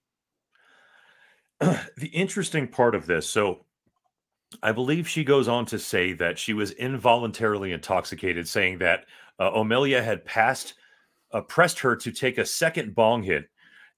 the 1.60 2.08
interesting 2.12 2.66
part 2.66 2.94
of 2.94 3.04
this 3.04 3.28
so 3.28 3.66
i 4.62 4.72
believe 4.72 5.06
she 5.06 5.22
goes 5.22 5.46
on 5.46 5.66
to 5.66 5.78
say 5.78 6.14
that 6.14 6.38
she 6.38 6.54
was 6.54 6.70
involuntarily 6.72 7.72
intoxicated 7.72 8.48
saying 8.48 8.78
that 8.78 9.04
uh, 9.38 9.50
O'Melia 9.54 10.02
had 10.02 10.24
passed 10.24 10.72
uh, 11.32 11.42
pressed 11.42 11.78
her 11.80 11.94
to 11.96 12.10
take 12.10 12.38
a 12.38 12.46
second 12.46 12.94
bong 12.94 13.22
hit 13.22 13.49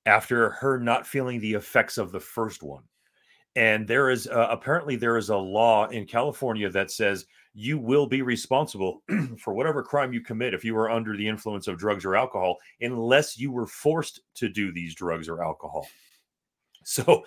after 0.07 0.51
her 0.51 0.79
not 0.79 1.07
feeling 1.07 1.41
the 1.41 1.55
effects 1.55 1.99
of 1.99 2.13
the 2.13 2.21
first 2.21 2.63
one 2.63 2.83
and 3.55 3.87
there 3.87 4.11
is 4.11 4.27
uh, 4.29 4.49
apparently 4.51 4.97
there 4.97 5.17
is 5.17 5.29
a 5.29 5.37
law 5.37 5.87
in 5.89 6.07
california 6.07 6.69
that 6.69 6.91
says 6.91 7.27
you 7.55 7.79
will 7.79 8.07
be 8.07 8.23
responsible 8.23 9.03
for 9.39 9.53
whatever 9.53 9.83
crime 9.83 10.13
you 10.13 10.21
commit 10.21 10.55
if 10.55 10.65
you 10.65 10.77
are 10.77 10.91
under 10.91 11.17
the 11.17 11.29
influence 11.29 11.69
of 11.69 11.79
drugs 11.79 12.05
or 12.05 12.17
alcohol 12.17 12.57
unless 12.81 13.39
you 13.39 13.53
were 13.53 13.67
forced 13.67 14.21
to 14.35 14.49
do 14.49 14.73
these 14.73 14.95
drugs 14.95 15.29
or 15.29 15.43
alcohol 15.43 15.87
so 16.85 17.25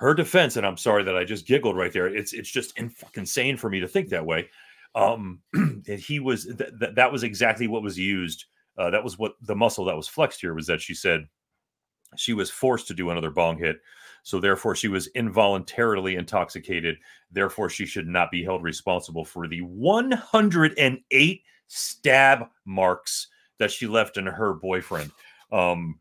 her 0.00 0.14
defense, 0.14 0.56
and 0.56 0.66
I'm 0.66 0.78
sorry 0.78 1.04
that 1.04 1.16
I 1.16 1.24
just 1.24 1.46
giggled 1.46 1.76
right 1.76 1.92
there. 1.92 2.06
It's 2.06 2.32
it's 2.32 2.50
just 2.50 2.78
insane 3.14 3.58
for 3.58 3.68
me 3.68 3.80
to 3.80 3.86
think 3.86 4.08
that 4.08 4.24
way. 4.24 4.48
Um, 4.94 5.40
he 5.86 6.20
was 6.20 6.46
th- 6.46 6.70
th- 6.80 6.94
that 6.94 7.12
was 7.12 7.22
exactly 7.22 7.68
what 7.68 7.82
was 7.82 7.98
used. 7.98 8.46
Uh, 8.78 8.88
that 8.90 9.04
was 9.04 9.18
what 9.18 9.34
the 9.42 9.54
muscle 9.54 9.84
that 9.84 9.96
was 9.96 10.08
flexed 10.08 10.40
here 10.40 10.54
was 10.54 10.66
that 10.66 10.80
she 10.80 10.94
said 10.94 11.28
she 12.16 12.32
was 12.32 12.50
forced 12.50 12.88
to 12.88 12.94
do 12.94 13.10
another 13.10 13.30
bong 13.30 13.58
hit, 13.58 13.80
so 14.22 14.40
therefore 14.40 14.74
she 14.74 14.88
was 14.88 15.08
involuntarily 15.08 16.16
intoxicated. 16.16 16.98
Therefore, 17.30 17.68
she 17.68 17.86
should 17.86 18.08
not 18.08 18.30
be 18.30 18.44
held 18.44 18.62
responsible 18.62 19.24
for 19.24 19.48
the 19.48 19.60
108 19.60 21.42
stab 21.68 22.44
marks 22.64 23.28
that 23.58 23.70
she 23.70 23.86
left 23.86 24.16
in 24.16 24.26
her 24.26 24.54
boyfriend. 24.54 25.10
Um, 25.52 25.98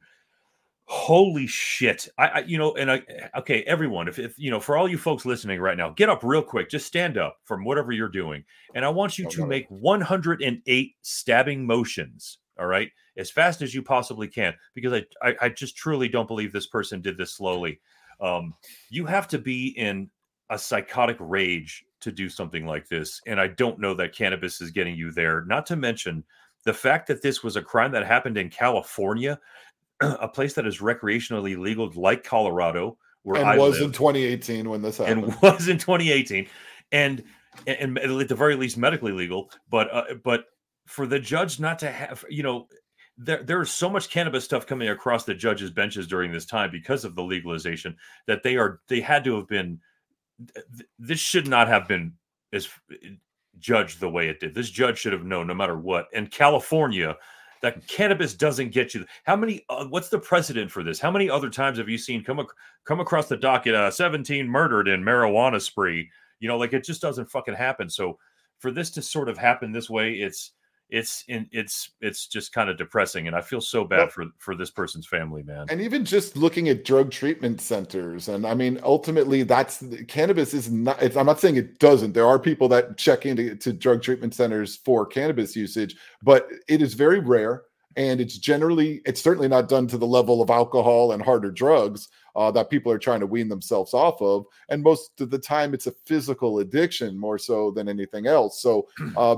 holy 0.86 1.46
shit. 1.46 2.08
I, 2.18 2.28
I 2.28 2.40
you 2.40 2.58
know 2.58 2.74
and 2.74 2.92
i 2.92 3.04
okay 3.38 3.62
everyone 3.68 4.08
if, 4.08 4.18
if 4.18 4.40
you 4.40 4.50
know 4.50 4.60
for 4.60 4.76
all 4.76 4.88
you 4.88 4.98
folks 4.98 5.24
listening 5.24 5.62
right 5.62 5.78
now 5.78 5.90
get 5.90 6.10
up 6.10 6.24
real 6.24 6.42
quick. 6.42 6.68
Just 6.68 6.88
stand 6.88 7.16
up 7.16 7.38
from 7.44 7.64
whatever 7.64 7.92
you're 7.92 8.10
doing. 8.10 8.44
And 8.74 8.84
i 8.84 8.90
want 8.90 9.20
you 9.20 9.30
to 9.30 9.46
make 9.46 9.68
108 9.70 10.96
stabbing 11.04 11.66
motions 11.68 12.40
all 12.60 12.66
right 12.66 12.90
as 13.20 13.30
fast 13.30 13.62
as 13.62 13.74
you 13.74 13.82
possibly 13.82 14.28
can 14.28 14.54
because 14.74 14.94
i 14.94 15.04
i, 15.22 15.36
I 15.42 15.50
just 15.50 15.76
truly 15.76 16.10
don't 16.10 16.28
believe 16.28 16.52
this 16.52 16.68
person 16.68 17.02
did 17.02 17.18
this 17.18 17.34
slowly 17.34 17.80
um 18.20 18.54
you 18.90 19.06
have 19.06 19.28
to 19.30 19.38
be 19.38 19.70
in 19.78 20.10
a 20.50 20.58
psychotic 20.58 21.18
rage 21.20 21.86
to 22.02 22.12
do 22.12 22.30
something 22.30 22.66
like 22.66 22.88
this 22.88 23.22
and 23.28 23.40
i 23.40 23.48
don't 23.48 23.80
know 23.80 23.94
that 23.94 24.16
cannabis 24.16 24.62
is 24.62 24.72
getting 24.72 24.96
you 24.96 25.12
there 25.12 25.46
not 25.46 25.66
to 25.68 25.76
mention 25.76 26.24
the 26.66 26.74
fact 26.74 27.08
that 27.08 27.22
this 27.22 27.44
was 27.44 27.56
a 27.56 27.62
crime 27.62 27.92
that 27.92 28.06
happened 28.06 28.38
in 28.38 28.50
california 28.50 29.40
a 30.02 30.28
place 30.28 30.54
that 30.54 30.66
is 30.66 30.80
recreationally 30.80 31.58
legal, 31.58 31.92
like 31.96 32.24
Colorado, 32.24 32.98
where 33.24 33.42
and 33.42 33.50
I 33.50 33.58
was 33.58 33.76
live, 33.76 33.88
in 33.88 33.92
2018 33.92 34.70
when 34.70 34.82
this 34.82 34.98
happened. 34.98 35.26
and 35.26 35.42
was 35.42 35.68
in 35.68 35.78
2018, 35.78 36.48
and, 36.92 37.24
and 37.68 37.98
and 37.98 38.22
at 38.22 38.28
the 38.28 38.36
very 38.36 38.56
least 38.56 38.78
medically 38.78 39.12
legal. 39.12 39.52
But 39.70 39.94
uh, 39.94 40.04
but 40.24 40.46
for 40.86 41.06
the 41.06 41.20
judge 41.20 41.60
not 41.60 41.80
to 41.80 41.92
have, 41.92 42.24
you 42.30 42.44
know, 42.44 42.68
there 43.20 43.44
there's 43.44 43.70
so 43.70 43.90
much 43.90 44.10
cannabis 44.10 44.46
stuff 44.46 44.66
coming 44.66 44.90
across 44.90 45.26
the 45.26 45.36
judges' 45.36 45.70
benches 45.70 46.08
during 46.08 46.32
this 46.32 46.46
time 46.46 46.72
because 46.72 47.04
of 47.04 47.16
the 47.16 47.24
legalization 47.24 47.96
that 48.26 48.44
they 48.44 48.56
are 48.56 48.80
they 48.88 49.02
had 49.02 49.24
to 49.26 49.36
have 49.36 49.48
been. 49.48 49.80
This 50.98 51.20
should 51.20 51.48
not 51.48 51.68
have 51.68 51.88
been 51.88 52.14
as 52.54 52.70
judged 53.60 54.00
the 54.00 54.10
way 54.10 54.30
it 54.30 54.40
did. 54.40 54.56
This 54.56 54.70
judge 54.70 54.98
should 54.98 55.12
have 55.12 55.26
known, 55.26 55.48
no 55.48 55.54
matter 55.54 55.78
what. 55.78 56.08
And 56.14 56.32
California 56.32 57.18
that 57.62 57.86
cannabis 57.88 58.34
doesn't 58.34 58.72
get 58.72 58.94
you. 58.94 59.06
How 59.26 59.36
many? 59.36 59.66
Uh, 59.70 59.86
what's 59.86 60.08
the 60.08 60.20
precedent 60.20 60.72
for 60.72 60.82
this? 60.82 61.00
How 61.00 61.12
many 61.12 61.30
other 61.30 61.50
times 61.50 61.78
have 61.78 61.90
you 61.90 61.98
seen 61.98 62.24
come 62.24 62.46
come 62.86 63.02
across 63.02 63.28
the 63.28 63.36
docket? 63.36 63.76
Uh, 63.76 63.92
Seventeen 63.92 64.48
murdered 64.48 64.88
in 64.88 65.04
marijuana 65.04 65.62
spree. 65.62 66.10
You 66.40 66.48
know, 66.48 66.58
like 66.58 66.72
it 66.72 66.86
just 66.86 67.02
doesn't 67.02 67.30
fucking 67.30 67.56
happen. 67.56 67.90
So 67.90 68.18
for 68.60 68.72
this 68.72 68.92
to 68.92 69.02
sort 69.02 69.28
of 69.28 69.38
happen 69.38 69.74
this 69.74 69.90
way, 69.90 70.14
it's 70.14 70.54
it's 70.90 71.24
in 71.28 71.48
it's 71.52 71.92
it's 72.02 72.28
just 72.28 72.52
kind 72.54 72.70
of 72.70 72.78
depressing, 72.78 73.28
and 73.28 73.36
I 73.36 73.42
feel 73.42 73.62
so 73.62 73.84
bad 73.84 74.12
for 74.12 74.26
for 74.38 74.56
this 74.56 74.72
person's 74.72 75.08
family, 75.08 75.44
man. 75.44 75.68
and 75.70 75.82
even 75.82 76.06
just 76.06 76.36
looking 76.36 76.70
at 76.70 76.84
drug 76.84 77.12
treatment 77.12 77.62
centers 77.62 78.28
and 78.30 78.46
i 78.46 78.54
mean 78.54 78.80
ultimately 78.84 79.44
that's 79.44 79.84
cannabis 80.08 80.54
is 80.54 80.72
not 80.72 81.02
it's, 81.02 81.16
i'm 81.16 81.26
not 81.26 81.40
saying 81.40 81.56
it 81.56 81.80
doesn't 81.80 82.14
there 82.14 82.26
are 82.26 82.40
people 82.40 82.68
that 82.68 82.98
check 82.98 83.26
into 83.26 83.56
to 83.56 83.74
drug 83.74 84.02
treatment 84.02 84.34
centers 84.34 84.78
for 84.78 85.06
cannabis 85.06 85.56
usage 85.56 85.96
but 86.22 86.48
it 86.68 86.82
is 86.82 86.94
very 86.94 87.20
rare 87.20 87.64
and 87.96 88.22
it's 88.22 88.38
generally 88.38 89.02
it's 89.06 89.22
certainly 89.22 89.48
not 89.48 89.70
done 89.70 89.88
to 89.88 89.98
the 89.98 90.08
level 90.08 90.42
of 90.42 90.50
alcohol 90.50 91.12
and 91.12 91.22
harder 91.22 91.52
drugs 91.52 92.10
uh, 92.36 92.52
that 92.52 92.70
people 92.70 92.92
are 92.92 93.00
trying 93.00 93.20
to 93.20 93.26
wean 93.26 93.50
themselves 93.50 93.94
off 93.94 94.22
of 94.22 94.46
and 94.70 94.84
most 94.84 95.20
of 95.22 95.30
the 95.30 95.40
time 95.40 95.74
it's 95.74 95.88
a 95.88 95.92
physical 96.06 96.60
addiction 96.60 97.18
more 97.18 97.38
so 97.38 97.72
than 97.72 97.90
anything 97.90 98.28
else 98.28 98.62
so 98.62 98.88
uh, 99.18 99.38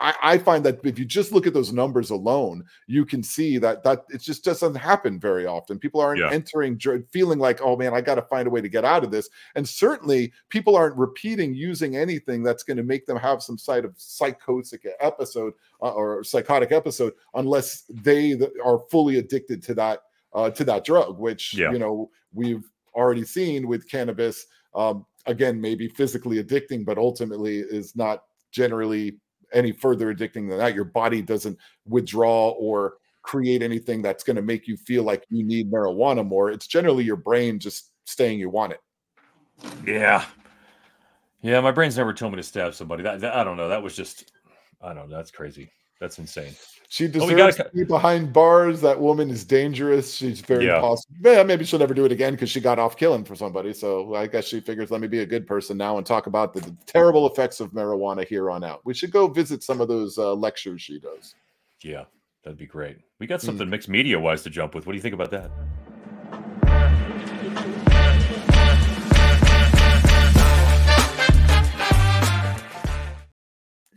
I, 0.00 0.14
I 0.22 0.38
find 0.38 0.64
that 0.64 0.80
if 0.84 0.98
you 0.98 1.04
just 1.04 1.30
look 1.32 1.46
at 1.46 1.54
those 1.54 1.72
numbers 1.72 2.10
alone, 2.10 2.64
you 2.86 3.04
can 3.04 3.22
see 3.22 3.58
that 3.58 3.84
that 3.84 4.04
it 4.10 4.20
just 4.20 4.44
doesn't 4.44 4.74
happen 4.74 5.20
very 5.20 5.46
often. 5.46 5.78
People 5.78 6.00
aren't 6.00 6.20
Yeah. 6.20 6.30
entering 6.32 6.78
feeling 7.12 7.38
like, 7.38 7.60
oh 7.62 7.76
man, 7.76 7.94
I 7.94 8.00
got 8.00 8.16
to 8.16 8.22
find 8.22 8.48
a 8.48 8.50
way 8.50 8.60
to 8.60 8.68
get 8.68 8.84
out 8.84 9.04
of 9.04 9.10
this. 9.10 9.28
And 9.54 9.68
certainly, 9.68 10.32
people 10.48 10.74
aren't 10.76 10.96
repeating 10.96 11.54
using 11.54 11.96
anything 11.96 12.42
that's 12.42 12.62
going 12.64 12.78
to 12.78 12.82
make 12.82 13.06
them 13.06 13.16
have 13.18 13.42
some 13.42 13.58
side 13.58 13.84
of 13.84 13.94
psychotic 13.96 14.86
episode 15.00 15.52
uh, 15.80 15.90
or 15.92 16.24
psychotic 16.24 16.72
episode, 16.72 17.12
unless 17.34 17.82
they 17.88 18.36
are 18.64 18.80
fully 18.90 19.18
addicted 19.18 19.62
to 19.64 19.74
that 19.74 20.00
uh, 20.34 20.50
to 20.50 20.64
that 20.64 20.84
drug, 20.84 21.18
which 21.18 21.54
Yeah. 21.54 21.70
you 21.70 21.78
know 21.78 22.10
we've 22.34 22.64
already 22.94 23.24
seen 23.24 23.68
with 23.68 23.88
cannabis. 23.88 24.46
Um, 24.74 25.06
again, 25.26 25.60
maybe 25.60 25.86
physically 25.86 26.42
addicting, 26.42 26.84
but 26.84 26.98
ultimately 26.98 27.58
is 27.58 27.94
not 27.94 28.24
generally 28.50 29.18
any 29.52 29.72
further 29.72 30.14
addicting 30.14 30.48
than 30.48 30.58
that. 30.58 30.74
Your 30.74 30.84
body 30.84 31.22
doesn't 31.22 31.58
withdraw 31.86 32.50
or 32.50 32.94
create 33.22 33.62
anything 33.62 34.02
that's 34.02 34.24
going 34.24 34.36
to 34.36 34.42
make 34.42 34.66
you 34.66 34.76
feel 34.76 35.04
like 35.04 35.24
you 35.30 35.44
need 35.44 35.70
marijuana 35.70 36.26
more. 36.26 36.50
It's 36.50 36.66
generally 36.66 37.04
your 37.04 37.16
brain 37.16 37.58
just 37.58 37.90
saying 38.04 38.38
you 38.38 38.50
want 38.50 38.72
it. 38.72 38.80
Yeah, 39.86 40.24
yeah. 41.40 41.60
My 41.60 41.70
brain's 41.70 41.96
never 41.96 42.12
told 42.12 42.32
me 42.32 42.36
to 42.36 42.42
stab 42.42 42.74
somebody. 42.74 43.02
That, 43.04 43.20
that- 43.20 43.36
I 43.36 43.44
don't 43.44 43.56
know. 43.56 43.68
That 43.68 43.82
was 43.82 43.94
just 43.94 44.32
I 44.80 44.92
don't 44.92 45.08
know. 45.08 45.16
That's 45.16 45.30
crazy. 45.30 45.70
That's 46.02 46.18
insane. 46.18 46.56
She 46.88 47.04
Oh, 47.04 47.08
deserves 47.08 47.30
we 47.30 47.36
gotta 47.36 47.52
to 47.62 47.70
be 47.72 47.84
behind 47.84 48.32
bars. 48.32 48.80
That 48.80 48.98
woman 49.00 49.30
is 49.30 49.44
dangerous. 49.44 50.12
She's 50.14 50.40
very 50.40 50.66
Yeah. 50.66 50.80
possible. 50.80 51.14
Yeah, 51.22 51.44
maybe 51.44 51.64
she'll 51.64 51.78
never 51.78 51.94
do 51.94 52.04
it 52.04 52.10
again 52.10 52.32
because 52.34 52.50
she 52.50 52.60
got 52.60 52.80
off 52.80 52.96
killing 52.96 53.24
for 53.24 53.36
somebody. 53.36 53.72
So 53.72 54.16
I 54.16 54.26
guess 54.26 54.46
she 54.46 54.58
figures, 54.58 54.90
let 54.90 55.00
me 55.00 55.06
be 55.06 55.20
a 55.20 55.26
good 55.26 55.46
person 55.46 55.76
now 55.76 55.98
and 55.98 56.04
talk 56.04 56.26
about 56.26 56.54
the, 56.54 56.60
the 56.60 56.76
terrible 56.86 57.28
effects 57.30 57.60
of 57.60 57.70
marijuana 57.70 58.26
here 58.26 58.50
on 58.50 58.64
out. 58.64 58.80
We 58.84 58.94
should 58.94 59.12
go 59.12 59.28
visit 59.28 59.62
some 59.62 59.80
of 59.80 59.86
those 59.86 60.18
uh, 60.18 60.34
lectures 60.34 60.82
she 60.82 60.98
does. 60.98 61.36
Yeah, 61.82 62.04
that'd 62.42 62.58
be 62.58 62.66
great. 62.66 62.96
We 63.20 63.28
got 63.28 63.38
Mm. 63.38 63.44
something 63.44 63.70
mixed 63.70 63.88
media 63.88 64.18
wise 64.18 64.42
to 64.42 64.50
jump 64.50 64.74
with. 64.74 64.84
What 64.84 64.92
do 64.92 64.96
you 64.96 65.02
think 65.02 65.14
about 65.14 65.30
that? 65.30 65.52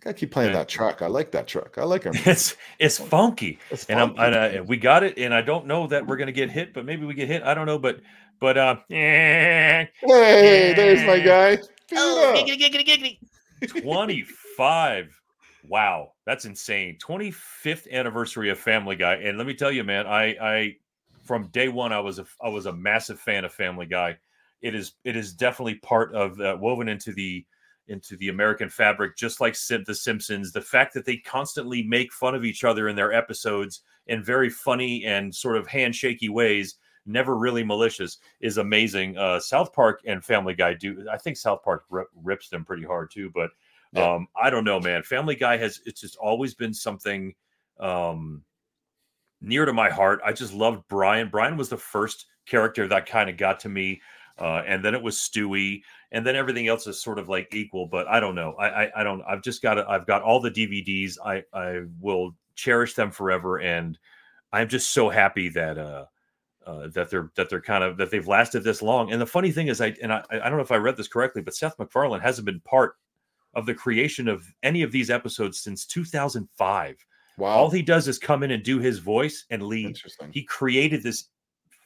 Gotta 0.05 0.13
keep 0.15 0.31
playing 0.31 0.51
Okay. 0.51 0.59
that 0.59 0.69
track. 0.69 1.01
I 1.01 1.07
like 1.07 1.31
that 1.31 1.47
track. 1.47 1.77
I 1.77 1.83
like 1.83 2.03
her. 2.03 2.11
It's 2.25 2.55
it's 2.79 2.97
funky. 2.97 3.59
It's 3.69 3.85
and 3.85 3.99
I'm 3.99 4.15
funky. 4.15 4.37
and, 4.37 4.59
uh, 4.59 4.63
we 4.63 4.77
got 4.77 5.03
it, 5.03 5.17
and 5.17 5.33
I 5.33 5.41
don't 5.41 5.65
know 5.65 5.87
that 5.87 6.05
we're 6.07 6.17
gonna 6.17 6.31
get 6.31 6.49
hit, 6.49 6.73
but 6.73 6.85
maybe 6.85 7.05
we 7.05 7.13
get 7.13 7.27
hit. 7.27 7.43
I 7.43 7.53
don't 7.53 7.65
know, 7.65 7.79
but 7.79 7.99
but 8.39 8.57
uh, 8.57 8.75
Hey, 8.89 9.89
there's 10.75 11.05
my 11.05 11.19
guy. 11.19 11.57
Oh, 11.93 12.33
giggity, 12.35 12.59
giggity, 12.59 13.19
giggity. 13.67 13.81
25. 13.81 15.21
Wow, 15.67 16.13
that's 16.25 16.45
insane. 16.45 16.97
25th 16.99 17.89
anniversary 17.91 18.49
of 18.49 18.59
Family 18.59 18.95
Guy, 18.95 19.15
and 19.15 19.37
let 19.37 19.47
me 19.47 19.53
tell 19.55 19.71
you, 19.71 19.83
man, 19.83 20.05
I 20.05 20.35
I 20.39 20.75
from 21.23 21.47
day 21.47 21.69
one, 21.69 21.91
I 21.91 21.99
was 21.99 22.19
a 22.19 22.25
I 22.41 22.49
was 22.49 22.67
a 22.67 22.73
massive 22.73 23.19
fan 23.19 23.45
of 23.45 23.53
Family 23.53 23.87
Guy. 23.87 24.17
It 24.61 24.75
is 24.75 24.93
it 25.03 25.15
is 25.15 25.33
definitely 25.33 25.75
part 25.75 26.13
of 26.13 26.39
uh, 26.39 26.57
woven 26.59 26.87
into 26.87 27.13
the 27.13 27.45
into 27.87 28.17
the 28.17 28.29
American 28.29 28.69
fabric, 28.69 29.15
just 29.15 29.39
like 29.41 29.53
The 29.53 29.95
Simpsons. 29.95 30.51
The 30.51 30.61
fact 30.61 30.93
that 30.93 31.05
they 31.05 31.17
constantly 31.17 31.83
make 31.83 32.11
fun 32.11 32.35
of 32.35 32.45
each 32.45 32.63
other 32.63 32.87
in 32.89 32.95
their 32.95 33.13
episodes 33.13 33.81
in 34.07 34.23
very 34.23 34.49
funny 34.49 35.05
and 35.05 35.33
sort 35.33 35.57
of 35.57 35.67
handshaky 35.67 36.29
ways, 36.29 36.75
never 37.05 37.37
really 37.37 37.63
malicious, 37.63 38.17
is 38.41 38.57
amazing. 38.57 39.17
Uh, 39.17 39.39
South 39.39 39.73
Park 39.73 40.01
and 40.05 40.23
Family 40.23 40.53
Guy 40.53 40.73
do. 40.73 41.05
I 41.11 41.17
think 41.17 41.37
South 41.37 41.63
Park 41.63 41.85
rip, 41.89 42.07
rips 42.23 42.49
them 42.49 42.65
pretty 42.65 42.83
hard 42.83 43.11
too, 43.11 43.29
but 43.33 43.51
Yeah. 43.93 44.13
um, 44.15 44.27
I 44.35 44.49
don't 44.49 44.63
know, 44.63 44.79
man. 44.79 45.03
Family 45.03 45.35
Guy 45.35 45.57
has 45.57 45.81
it's 45.85 46.01
just 46.01 46.17
always 46.17 46.53
been 46.55 46.73
something 46.73 47.33
um, 47.79 48.43
near 49.41 49.65
to 49.65 49.73
my 49.73 49.89
heart. 49.89 50.21
I 50.25 50.33
just 50.33 50.53
loved 50.53 50.83
Brian. 50.87 51.29
Brian 51.29 51.57
was 51.57 51.69
the 51.69 51.77
first 51.77 52.25
character 52.45 52.87
that 52.87 53.05
kind 53.05 53.29
of 53.29 53.37
got 53.37 53.59
to 53.61 53.69
me. 53.69 54.01
Uh, 54.37 54.61
and 54.67 54.83
then 54.83 54.93
it 54.93 55.01
was 55.01 55.15
Stewie, 55.15 55.81
and 56.15 56.25
then 56.25 56.35
everything 56.37 56.67
else 56.69 56.87
is 56.87 56.99
sort 56.99 57.19
of 57.19 57.27
like 57.27 57.53
equal. 57.53 57.87
But 57.87 58.07
I 58.07 58.21
don't 58.21 58.35
know. 58.35 58.53
I 58.53 58.85
I, 58.85 59.01
I 59.01 59.03
don't. 59.03 59.21
I've 59.27 59.43
just 59.43 59.61
got. 59.61 59.77
I've 59.77 60.07
got 60.07 60.21
all 60.21 60.39
the 60.39 60.49
DVDs. 60.49 61.17
I 61.23 61.43
I 61.53 61.81
will 61.99 62.33
cherish 62.55 62.93
them 62.93 63.11
forever, 63.11 63.59
and 63.59 63.99
I'm 64.53 64.69
just 64.69 64.91
so 64.91 65.09
happy 65.09 65.49
that 65.49 65.77
uh, 65.77 66.05
uh 66.65 66.87
that 66.93 67.09
they're 67.09 67.31
that 67.35 67.49
they're 67.49 67.61
kind 67.61 67.83
of 67.83 67.97
that 67.97 68.11
they've 68.11 68.27
lasted 68.27 68.63
this 68.63 68.81
long. 68.81 69.11
And 69.11 69.21
the 69.21 69.25
funny 69.25 69.51
thing 69.51 69.67
is, 69.67 69.81
I 69.81 69.93
and 70.01 70.13
I 70.13 70.23
I 70.31 70.37
don't 70.49 70.55
know 70.55 70.61
if 70.61 70.71
I 70.71 70.77
read 70.77 70.95
this 70.95 71.09
correctly, 71.09 71.41
but 71.41 71.53
Seth 71.53 71.77
MacFarlane 71.77 72.21
hasn't 72.21 72.45
been 72.45 72.61
part 72.61 72.95
of 73.53 73.65
the 73.65 73.73
creation 73.73 74.29
of 74.29 74.45
any 74.63 74.83
of 74.83 74.93
these 74.93 75.09
episodes 75.09 75.59
since 75.59 75.85
2005. 75.85 77.05
Wow. 77.37 77.49
All 77.49 77.69
he 77.69 77.81
does 77.81 78.07
is 78.07 78.17
come 78.17 78.43
in 78.43 78.51
and 78.51 78.63
do 78.63 78.79
his 78.79 78.99
voice 78.99 79.45
and 79.49 79.63
leave. 79.63 79.87
Interesting. 79.87 80.31
He 80.31 80.43
created 80.43 81.03
this 81.03 81.25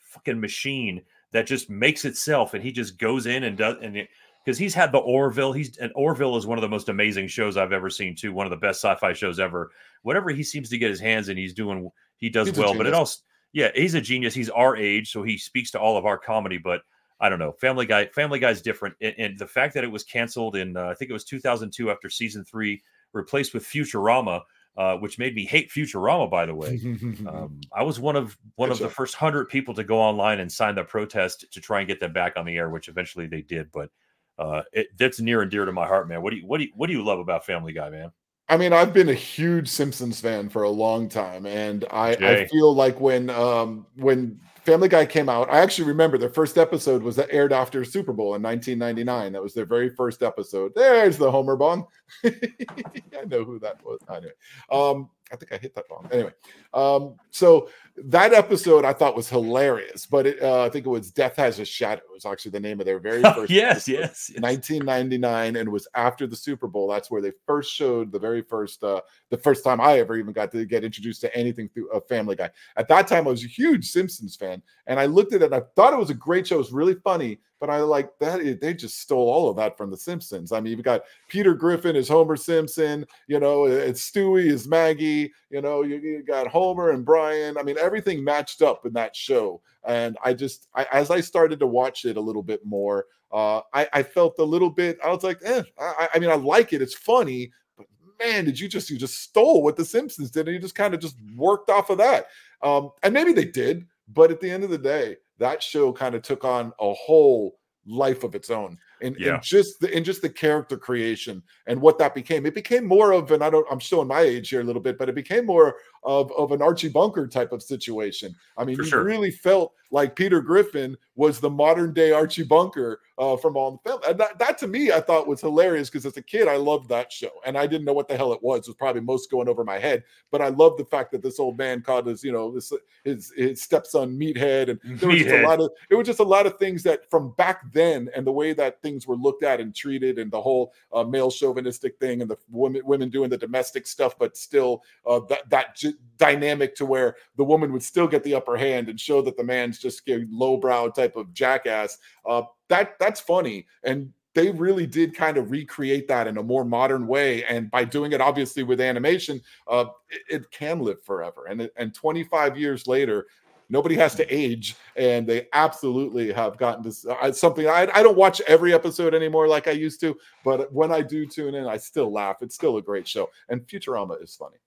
fucking 0.04 0.40
machine 0.40 1.02
that 1.32 1.48
just 1.48 1.70
makes 1.70 2.06
itself, 2.06 2.54
and 2.54 2.64
he 2.64 2.72
just 2.72 2.98
goes 2.98 3.26
in 3.26 3.44
and 3.44 3.58
does 3.58 3.78
and 3.82 4.08
because 4.44 4.58
he's 4.58 4.74
had 4.74 4.92
the 4.92 5.00
Orville. 5.00 5.54
He's 5.54 5.78
and 5.78 5.92
Orville 5.96 6.38
is 6.38 6.48
one 6.48 6.58
of 6.58 6.62
the 6.62 6.70
most 6.70 6.90
amazing 6.90 7.28
shows 7.28 7.58
I've 7.58 7.74
ever 7.74 7.90
seen 7.90 8.16
too. 8.16 8.34
One 8.34 8.46
of 8.46 8.52
the 8.52 8.58
best 8.58 8.82
sci-fi 8.82 9.14
shows 9.14 9.40
ever. 9.40 9.72
Whatever 10.04 10.30
he 10.32 10.44
seems 10.44 10.70
to 10.70 10.78
get 10.78 10.90
his 10.90 11.00
hands 11.00 11.30
in, 11.30 11.38
he's 11.38 11.54
doing. 11.54 11.90
He 12.18 12.30
does 12.30 12.48
He's 12.48 12.58
well, 12.58 12.76
but 12.76 12.88
it 12.88 12.94
also 12.94 13.20
yeah, 13.54 13.70
he's 13.74 13.96
a 13.96 14.02
genius. 14.02 14.34
He's 14.34 14.50
our 14.50 14.76
age, 14.76 15.12
so 15.12 15.24
he 15.24 15.38
speaks 15.38 15.72
to 15.72 15.80
all 15.80 15.98
of 15.98 16.06
our 16.06 16.18
comedy. 16.18 16.58
But 16.58 16.82
I 17.20 17.30
don't 17.30 17.40
know, 17.40 17.54
Family 17.54 17.86
Guy. 17.86 18.08
Family 18.08 18.40
Guy's 18.40 18.62
different, 18.62 18.96
and, 19.02 19.16
and 19.18 19.40
the 19.40 19.48
fact 19.48 19.74
that 19.74 19.84
it 19.84 19.92
was 19.92 20.04
canceled 20.04 20.56
in 20.56 20.78
uh, 20.78 20.88
I 20.88 20.94
think 20.94 21.10
it 21.10 21.14
was 21.14 21.26
2002 21.26 21.90
after 21.90 22.10
season 22.10 22.46
three, 22.46 22.82
replaced 23.14 23.54
with 23.54 23.64
Futurama, 23.66 24.42
uh, 24.80 24.96
which 24.96 25.20
made 25.20 25.36
me 25.36 25.46
hate 25.46 25.70
Futurama. 25.70 26.32
By 26.32 26.46
the 26.46 26.56
way, 26.56 26.80
um, 27.28 27.60
I 27.76 27.84
was 27.84 28.00
one 28.00 28.16
of 28.16 28.38
one 28.56 28.70
Good 28.70 28.76
of 28.76 28.80
the 28.80 28.90
first 28.90 29.14
hundred 29.14 29.50
people 29.50 29.74
to 29.74 29.84
go 29.84 30.00
online 30.00 30.40
and 30.40 30.50
sign 30.50 30.76
the 30.76 30.86
protest 30.86 31.46
to 31.52 31.60
try 31.60 31.80
and 31.80 31.88
get 31.88 32.00
them 32.00 32.14
back 32.14 32.38
on 32.38 32.46
the 32.46 32.56
air, 32.56 32.70
which 32.70 32.88
eventually 32.88 33.28
they 33.28 33.42
did. 33.42 33.74
But 33.74 33.90
uh, 34.38 34.62
it, 34.72 34.88
that's 34.98 35.20
near 35.20 35.42
and 35.42 35.52
dear 35.52 35.66
to 35.66 35.74
my 35.74 35.86
heart, 35.86 36.08
man. 36.08 36.22
What 36.22 36.30
do 36.32 36.38
you 36.38 36.48
what 36.48 36.60
do 36.60 36.64
you 36.64 36.72
what 36.76 36.88
do 36.88 36.94
you 36.94 37.04
love 37.04 37.20
about 37.20 37.46
Family 37.46 37.74
Guy, 37.74 37.90
man? 37.90 38.12
I 38.48 38.56
mean, 38.56 38.72
I've 38.72 38.94
been 38.94 39.10
a 39.10 39.14
huge 39.14 39.68
Simpsons 39.68 40.22
fan 40.22 40.48
for 40.48 40.64
a 40.64 40.70
long 40.70 41.10
time, 41.10 41.46
and 41.46 41.86
I, 41.92 42.12
I 42.14 42.48
feel 42.48 42.74
like 42.74 43.00
when 43.02 43.30
um, 43.30 43.86
when 43.96 44.40
Family 44.70 44.88
Guy 44.88 45.08
came 45.08 45.30
out, 45.30 45.52
I 45.52 45.62
actually 45.62 45.88
remember 45.88 46.20
their 46.20 46.30
first 46.30 46.56
episode 46.56 47.02
was 47.02 47.16
that 47.16 47.30
aired 47.32 47.52
after 47.52 47.84
Super 47.84 48.14
Bowl 48.14 48.36
in 48.36 48.44
1999. 48.44 49.34
That 49.34 49.42
was 49.42 49.56
their 49.56 49.66
very 49.66 49.90
first 49.90 50.22
episode. 50.22 50.74
There's 50.76 51.18
the 51.18 51.32
Homer 51.32 51.56
bong. 51.56 51.88
I 52.24 53.26
know 53.26 53.44
who 53.44 53.58
that 53.58 53.84
was. 53.84 53.98
Anyway, 54.16 54.32
um, 54.72 55.10
I 55.32 55.36
think 55.36 55.52
I 55.52 55.58
hit 55.58 55.76
that 55.76 55.86
wrong. 55.92 56.08
Anyway, 56.12 56.32
um, 56.74 57.16
so 57.32 57.70
that 57.98 58.34
episode 58.34 58.86
I 58.86 58.94
thought 58.94 59.16
was 59.16 59.30
hilarious, 59.30 60.06
but 60.06 60.26
it, 60.26 60.42
uh, 60.42 60.64
I 60.64 60.70
think 60.70 60.86
it 60.86 60.90
was 60.90 61.12
Death 61.12 61.36
Has 61.36 61.60
a 61.60 61.66
Shadow. 61.66 62.02
It 62.10 62.14
was 62.14 62.26
actually 62.26 62.52
the 62.52 62.60
name 62.60 62.80
of 62.80 62.86
their 62.86 63.00
very 63.00 63.22
first. 63.36 63.52
yes, 63.52 63.88
episode. 63.90 63.92
yes, 63.92 64.32
yes. 64.34 64.42
1999 64.42 65.56
and 65.56 65.68
it 65.68 65.72
was 65.72 65.88
after 65.96 66.26
the 66.28 66.36
super 66.36 66.68
bowl 66.68 66.88
that's 66.88 67.12
where 67.12 67.22
they 67.22 67.32
first 67.46 67.74
showed 67.74 68.12
the 68.12 68.20
very 68.20 68.42
first 68.42 68.84
uh 68.84 69.02
the 69.30 69.38
first 69.38 69.64
time 69.64 69.80
i 69.82 70.00
ever 70.00 70.16
even 70.18 70.34
got 70.34 70.52
to 70.52 70.66
get 70.66 70.84
introduced 70.84 71.22
to 71.22 71.36
anything 71.36 71.70
through 71.70 71.90
a 71.92 72.02
family 72.02 72.36
guy 72.36 72.50
at 72.78 72.88
that 72.88 73.08
time 73.08 73.28
i 73.28 73.32
was 73.32 73.44
a 73.44 73.48
huge 73.48 73.86
simpsons 73.90 74.36
fan 74.36 74.62
and 74.88 75.00
i 75.00 75.06
looked 75.06 75.34
at 75.34 75.42
it 75.42 75.46
and 75.46 75.56
i 75.56 75.62
thought 75.76 75.94
it 75.94 76.00
was 76.00 76.10
a 76.10 76.14
great 76.16 76.48
show 76.48 76.56
it 76.56 76.60
was 76.60 76.72
really 76.72 76.96
funny 76.96 77.40
but 77.60 77.70
i 77.70 77.78
like 77.78 78.18
that 78.20 78.60
they 78.62 78.74
just 78.74 79.00
stole 79.00 79.30
all 79.30 79.50
of 79.50 79.56
that 79.56 79.78
from 79.78 79.90
the 79.90 79.98
simpsons 79.98 80.52
i 80.52 80.60
mean 80.60 80.72
you've 80.72 80.84
got 80.84 81.04
peter 81.28 81.54
griffin 81.54 81.96
as 81.96 82.08
homer 82.08 82.36
simpson 82.36 83.06
you 83.28 83.40
know 83.40 83.66
it's 83.66 84.10
stewie 84.10 84.52
as 84.52 84.68
maggie 84.68 85.32
you 85.50 85.62
know 85.62 85.82
you, 85.82 85.98
you 85.98 86.24
got 86.24 86.48
homer 86.48 86.92
and 86.92 87.06
brian 87.06 87.58
i 87.58 87.64
mean 87.64 87.78
everything 87.78 88.24
matched 88.24 88.62
up 88.62 88.86
in 88.86 88.94
that 88.94 89.16
show 89.16 89.62
and 89.86 90.18
i 90.24 90.34
just 90.34 90.68
I, 90.76 90.86
as 90.92 91.12
i 91.12 91.22
started 91.22 91.60
to 91.60 91.68
watch 91.68 92.06
it 92.06 92.18
a 92.18 92.22
little 92.22 92.44
bit 92.44 92.66
more 92.66 93.06
uh, 93.32 93.62
I, 93.74 93.88
I 93.94 94.04
felt 94.04 94.40
a 94.40 94.44
little 94.44 94.70
bit. 94.70 94.98
I 95.04 95.10
was 95.10 95.24
like, 95.24 95.40
eh, 95.44 95.64
I, 95.78 96.10
I 96.16 96.20
mean, 96.20 96.30
I 96.30 96.36
like 96.36 96.74
it. 96.74 96.82
It's 96.82 96.96
funny, 96.96 97.52
but 97.78 97.86
man, 98.20 98.46
did 98.46 98.60
you 98.60 98.68
just 98.68 98.90
you 98.90 98.98
just 98.98 99.20
stole 99.20 99.62
what 99.62 99.76
the 99.76 99.86
Simpsons 99.86 100.32
did, 100.32 100.48
and 100.48 100.56
you 100.56 100.62
just 100.62 100.76
kind 100.76 100.94
of 100.94 101.00
just 101.00 101.16
worked 101.36 101.70
off 101.70 101.90
of 101.90 102.00
that. 102.00 102.28
Um, 102.64 102.92
and 103.04 103.14
maybe 103.14 103.34
they 103.34 103.46
did, 103.46 103.86
but 104.08 104.32
at 104.32 104.40
the 104.40 104.50
end 104.50 104.64
of 104.64 104.70
the 104.70 104.78
day, 104.78 105.18
that 105.40 105.64
show 105.64 105.92
kind 105.92 106.16
of 106.16 106.22
took 106.22 106.44
on 106.46 106.72
a 106.80 106.94
whole 106.94 107.58
life 107.88 108.24
of 108.24 108.36
its 108.36 108.50
own 108.52 108.78
and, 109.02 109.16
Yeah. 109.18 109.36
in 109.36 109.42
just 109.42 109.80
the 109.80 109.90
in 109.96 110.04
just 110.04 110.22
the 110.22 110.30
character 110.30 110.78
creation 110.78 111.42
and 111.66 111.82
what 111.82 111.98
that 111.98 112.14
became. 112.14 112.46
It 112.46 112.54
became 112.54 112.86
more 112.86 113.12
of 113.14 113.32
an 113.32 113.42
I 113.42 113.50
don't 113.50 113.66
I'm 113.72 113.80
showing 113.80 114.08
my 114.08 114.22
age 114.22 114.50
here 114.50 114.62
a 114.62 114.64
little 114.64 114.82
bit, 114.82 114.98
but 115.00 115.10
it 115.10 115.16
became 115.16 115.46
more 115.46 115.76
of, 116.04 116.32
of 116.34 116.52
an 116.52 116.62
Archie 116.62 116.90
Bunker 116.90 117.28
type 117.28 117.52
of 117.52 117.62
situation. 117.62 118.36
I 118.58 118.66
mean, 118.66 118.76
For 118.76 118.84
you 118.84 118.90
sure. 118.90 119.04
really 119.04 119.32
felt 119.32 119.74
like 119.92 120.16
Peter 120.16 120.42
Griffin 120.42 120.96
was 121.16 121.40
the 121.40 121.50
modern 121.50 121.94
day 121.94 122.12
Archie 122.12 122.44
Bunker 122.44 123.02
uh, 123.18 123.36
from 123.36 123.54
the 123.54 123.78
Family. 123.84 124.08
And 124.08 124.20
that, 124.20 124.40
that 124.40 124.58
to 124.60 124.68
me, 124.68 124.92
I 124.92 125.02
thought 125.02 125.28
was 125.28 125.42
hilarious 125.42 125.90
because 125.90 126.06
as 126.06 126.16
a 126.16 126.22
kid, 126.22 126.48
I 126.48 126.56
loved 126.56 126.88
that 126.90 127.12
show. 127.12 127.32
And 127.46 127.58
I 127.58 127.68
didn't 127.68 127.86
know 127.86 127.94
what 127.94 128.08
the 128.08 128.16
hell 128.16 128.32
it 128.32 128.42
was. 128.42 128.60
It 128.60 128.68
was 128.68 128.76
probably 128.76 129.02
most 129.02 129.30
going 129.30 129.50
over 129.50 129.64
my 129.64 129.78
head. 129.78 130.04
But 130.32 130.42
I 130.42 130.48
loved 130.50 130.80
the 130.80 130.86
fact 130.86 131.12
that 131.12 131.22
this 131.22 131.40
old 131.40 131.58
man 131.58 131.82
called 131.82 132.06
his, 132.06 132.24
you 132.24 132.32
know, 132.32 132.52
this 132.52 132.72
his 133.04 133.34
his 133.36 133.62
stepson 133.62 134.18
Meathead. 134.18 134.70
And 134.70 135.00
there 135.00 135.10
was 135.10 135.20
just 135.24 135.36
a 135.36 135.48
lot 135.48 135.60
of 135.60 135.72
it 135.90 135.96
was 135.96 136.08
just 136.08 136.20
a 136.20 136.24
lot 136.24 136.46
of 136.46 136.58
things 136.58 136.84
that 136.84 137.10
from 137.10 137.32
back 137.32 137.72
then 137.74 138.10
and 138.16 138.26
the 138.26 138.32
way 138.32 138.54
that 138.54 138.82
things 138.82 139.08
were 139.08 139.18
looked 139.18 139.44
at 139.44 139.60
and 139.60 139.76
treated 139.76 140.20
and 140.20 140.32
the 140.32 140.42
whole 140.42 140.74
uh, 140.94 141.04
male 141.04 141.32
chauvinistic 141.32 142.00
thing 142.00 142.22
and 142.22 142.30
the 142.30 142.38
women 142.50 142.82
women 142.86 143.10
doing 143.10 143.30
the 143.30 143.38
domestic 143.38 143.86
stuff, 143.88 144.18
but 144.18 144.38
still 144.38 144.84
uh, 145.06 145.20
that 145.28 145.50
that 145.50 145.76
dynamic 146.18 146.76
to 146.76 146.86
where 146.86 147.16
the 147.38 147.44
woman 147.44 147.72
would 147.72 147.82
still 147.82 148.08
get 148.08 148.24
the 148.24 148.36
upper 148.36 148.58
hand 148.58 148.90
and 148.90 149.00
show 149.00 149.22
that 149.22 149.38
the 149.38 149.44
man's 149.44 149.80
just 149.80 150.08
a 150.08 150.26
lowbrow 150.30 150.90
type 150.90 151.16
of 151.16 151.34
jackass. 151.34 151.98
Uh, 152.26 152.44
that 152.68 153.00
that's 153.00 153.20
funny. 153.20 153.66
And 153.84 154.14
they 154.36 154.52
really 154.52 154.86
did 154.86 155.16
kind 155.16 155.38
of 155.38 155.50
recreate 155.50 156.08
that 156.08 156.28
in 156.28 156.38
a 156.38 156.44
more 156.44 156.64
modern 156.64 157.08
way. 157.08 157.44
And 157.46 157.72
by 157.72 157.84
doing 157.86 158.12
it 158.12 158.22
obviously 158.22 158.64
with 158.64 158.80
animation 158.80 159.42
uh, 159.68 159.86
it, 160.10 160.22
it 160.30 160.52
can 160.52 160.80
live 160.80 161.02
forever. 161.04 161.46
And 161.50 161.70
and 161.78 161.96
25 161.96 162.58
years 162.58 162.86
later 162.86 163.28
nobody 163.70 163.96
has 163.96 164.16
to 164.16 164.26
age 164.34 164.76
and 164.96 165.28
they 165.28 165.48
absolutely 165.54 166.34
have 166.34 166.58
gotten 166.58 166.84
this 166.84 167.06
uh, 167.06 167.32
something 167.32 167.68
I, 167.68 167.88
I 167.94 168.04
don't 168.04 168.18
watch 168.18 168.42
every 168.48 168.74
episode 168.74 169.14
anymore 169.14 169.48
like 169.48 169.68
i 169.68 169.72
used 169.72 170.00
to 170.02 170.18
but 170.44 170.74
when 170.74 170.92
i 170.92 171.02
do 171.02 171.28
tune 171.28 171.54
in 171.54 171.68
i 171.68 171.78
still 171.78 172.12
laugh. 172.12 172.38
It's 172.42 172.56
still 172.56 172.78
a 172.78 172.82
great 172.82 173.08
show. 173.08 173.30
And 173.48 173.62
futurama 173.68 174.22
is 174.24 174.36
funny 174.36 174.58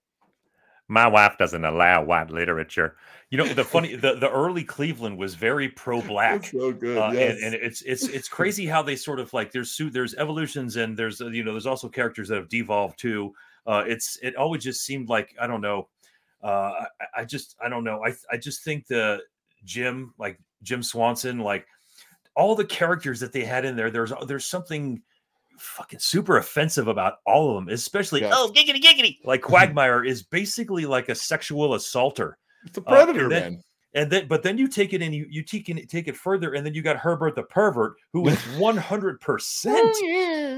My 0.93 1.07
wife 1.07 1.39
doesn't 1.39 1.65
allow 1.65 2.05
white 2.05 2.31
literature. 2.31 2.97
You 3.31 3.39
know, 3.39 3.47
the 3.47 3.65
funny, 3.65 3.97
the, 3.97 4.17
the 4.17 4.31
early 4.31 4.63
Cleveland 4.63 5.17
was 5.17 5.35
very 5.35 5.71
pro-black. 5.71 6.45
So 6.45 6.71
good 6.71 6.99
Uh, 6.99 7.13
yes. 7.15 7.37
and, 7.37 7.45
and 7.47 7.55
it's 7.55 7.81
it's 7.81 8.07
it's 8.09 8.29
crazy 8.39 8.67
how 8.67 8.83
they 8.83 8.95
sort 8.95 9.19
of 9.19 9.33
like 9.33 9.53
there's 9.53 9.81
there's 9.91 10.15
evolutions 10.17 10.77
and 10.77 10.95
there's 10.95 11.23
uh, 11.23 11.29
you 11.29 11.45
know 11.45 11.53
there's 11.53 11.67
also 11.67 11.89
characters 11.89 12.29
that 12.29 12.37
have 12.37 12.51
devolved 12.51 12.99
too. 12.99 13.33
Uh, 13.67 13.85
it's 13.87 14.19
it 14.23 14.37
always 14.37 14.63
just 14.63 14.85
seemed 14.85 15.09
like 15.09 15.35
I 15.41 15.47
don't 15.47 15.63
know. 15.63 15.89
Uh, 16.43 16.85
I, 17.01 17.21
I 17.21 17.25
just 17.25 17.57
I 17.65 17.71
don't 17.71 17.85
know. 17.85 18.05
I 18.05 18.13
I 18.31 18.37
just 18.37 18.63
think 18.63 18.87
the 18.87 19.21
Jim 19.65 20.13
like 20.19 20.39
Jim 20.63 20.83
Swanson 20.83 21.39
like 21.39 21.67
all 22.35 22.55
the 22.55 22.67
characters 22.67 23.19
that 23.21 23.33
they 23.33 23.45
had 23.45 23.65
in 23.65 23.77
there. 23.77 23.91
There's 23.91 24.13
there's 24.27 24.45
something 24.45 25.01
fucking 25.59 25.99
super 25.99 26.37
offensive 26.39 26.89
about 26.89 27.15
all 27.27 27.51
of 27.51 27.65
them, 27.65 27.73
especially 27.75 28.21
Yes. 28.23 28.33
oh 28.37 28.53
giggity 28.55 28.81
giggity 28.83 29.19
like 29.25 29.43
Quagmire 29.51 30.05
is 30.05 30.23
basically 30.23 30.87
like 30.87 31.09
a 31.09 31.15
sexual 31.15 31.75
assaulter. 31.75 32.37
it's 32.65 32.79
a 32.79 32.81
uh, 32.83 32.85
predator 32.85 33.23
and 33.25 33.33
then- 33.33 33.53
man 33.55 33.63
And 33.95 34.11
then, 34.11 34.27
but 34.27 34.43
then 34.43 34.57
you 34.57 34.69
take 34.69 34.95
it 34.95 35.03
and 35.03 35.15
you 35.15 35.27
you 35.29 35.43
take 35.43 35.69
it 35.69 35.87
take 35.91 36.09
it 36.09 36.17
further, 36.17 36.55
and 36.55 36.65
then 36.65 36.73
you 36.73 36.81
got 36.81 36.97
Herbert 36.97 37.35
the 37.35 37.43
pervert, 37.43 37.93
who 38.15 38.27
is 38.29 38.39
one 38.59 38.77
hundred 38.79 39.21
percent. 39.21 39.95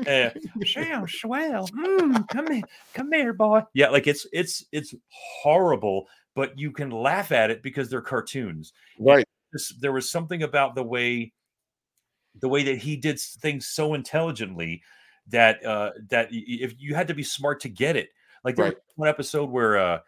uh, 0.07 0.31
Sounds 0.65 1.13
swell. 1.15 1.67
Mm, 1.69 2.29
come 2.29 2.53
here, 2.53 2.63
come 2.95 3.11
here, 3.13 3.33
boy. 3.33 3.63
Yeah, 3.75 3.89
like 3.91 4.07
it's 4.07 4.25
it's 4.33 4.65
it's 4.71 4.95
horrible, 5.43 6.07
but 6.37 6.57
you 6.57 6.71
can 6.71 6.91
laugh 6.91 7.33
at 7.33 7.51
it 7.51 7.61
because 7.63 7.91
they're 7.91 8.01
cartoons. 8.01 8.73
right 9.01 9.27
This, 9.53 9.71
there 9.81 9.91
was 9.93 10.09
something 10.09 10.45
about 10.45 10.77
the 10.77 10.85
way 10.85 11.33
the 12.41 12.49
way 12.49 12.63
that 12.65 12.79
he 12.79 12.97
did 12.97 13.19
things 13.21 13.67
so 13.67 13.95
intelligently 13.95 14.83
that 15.29 15.65
uh 15.65 15.91
that 16.11 16.29
if 16.31 16.75
you 16.79 16.95
had 16.95 17.09
to 17.09 17.15
be 17.15 17.23
smart 17.23 17.61
to 17.61 17.69
get 17.69 17.97
it. 17.97 18.11
Like 18.45 18.57
there 18.57 18.67
Right. 18.67 18.75
was 18.75 18.83
one 18.97 19.09
episode 19.09 19.51
where 19.51 19.79
uh 19.79 19.99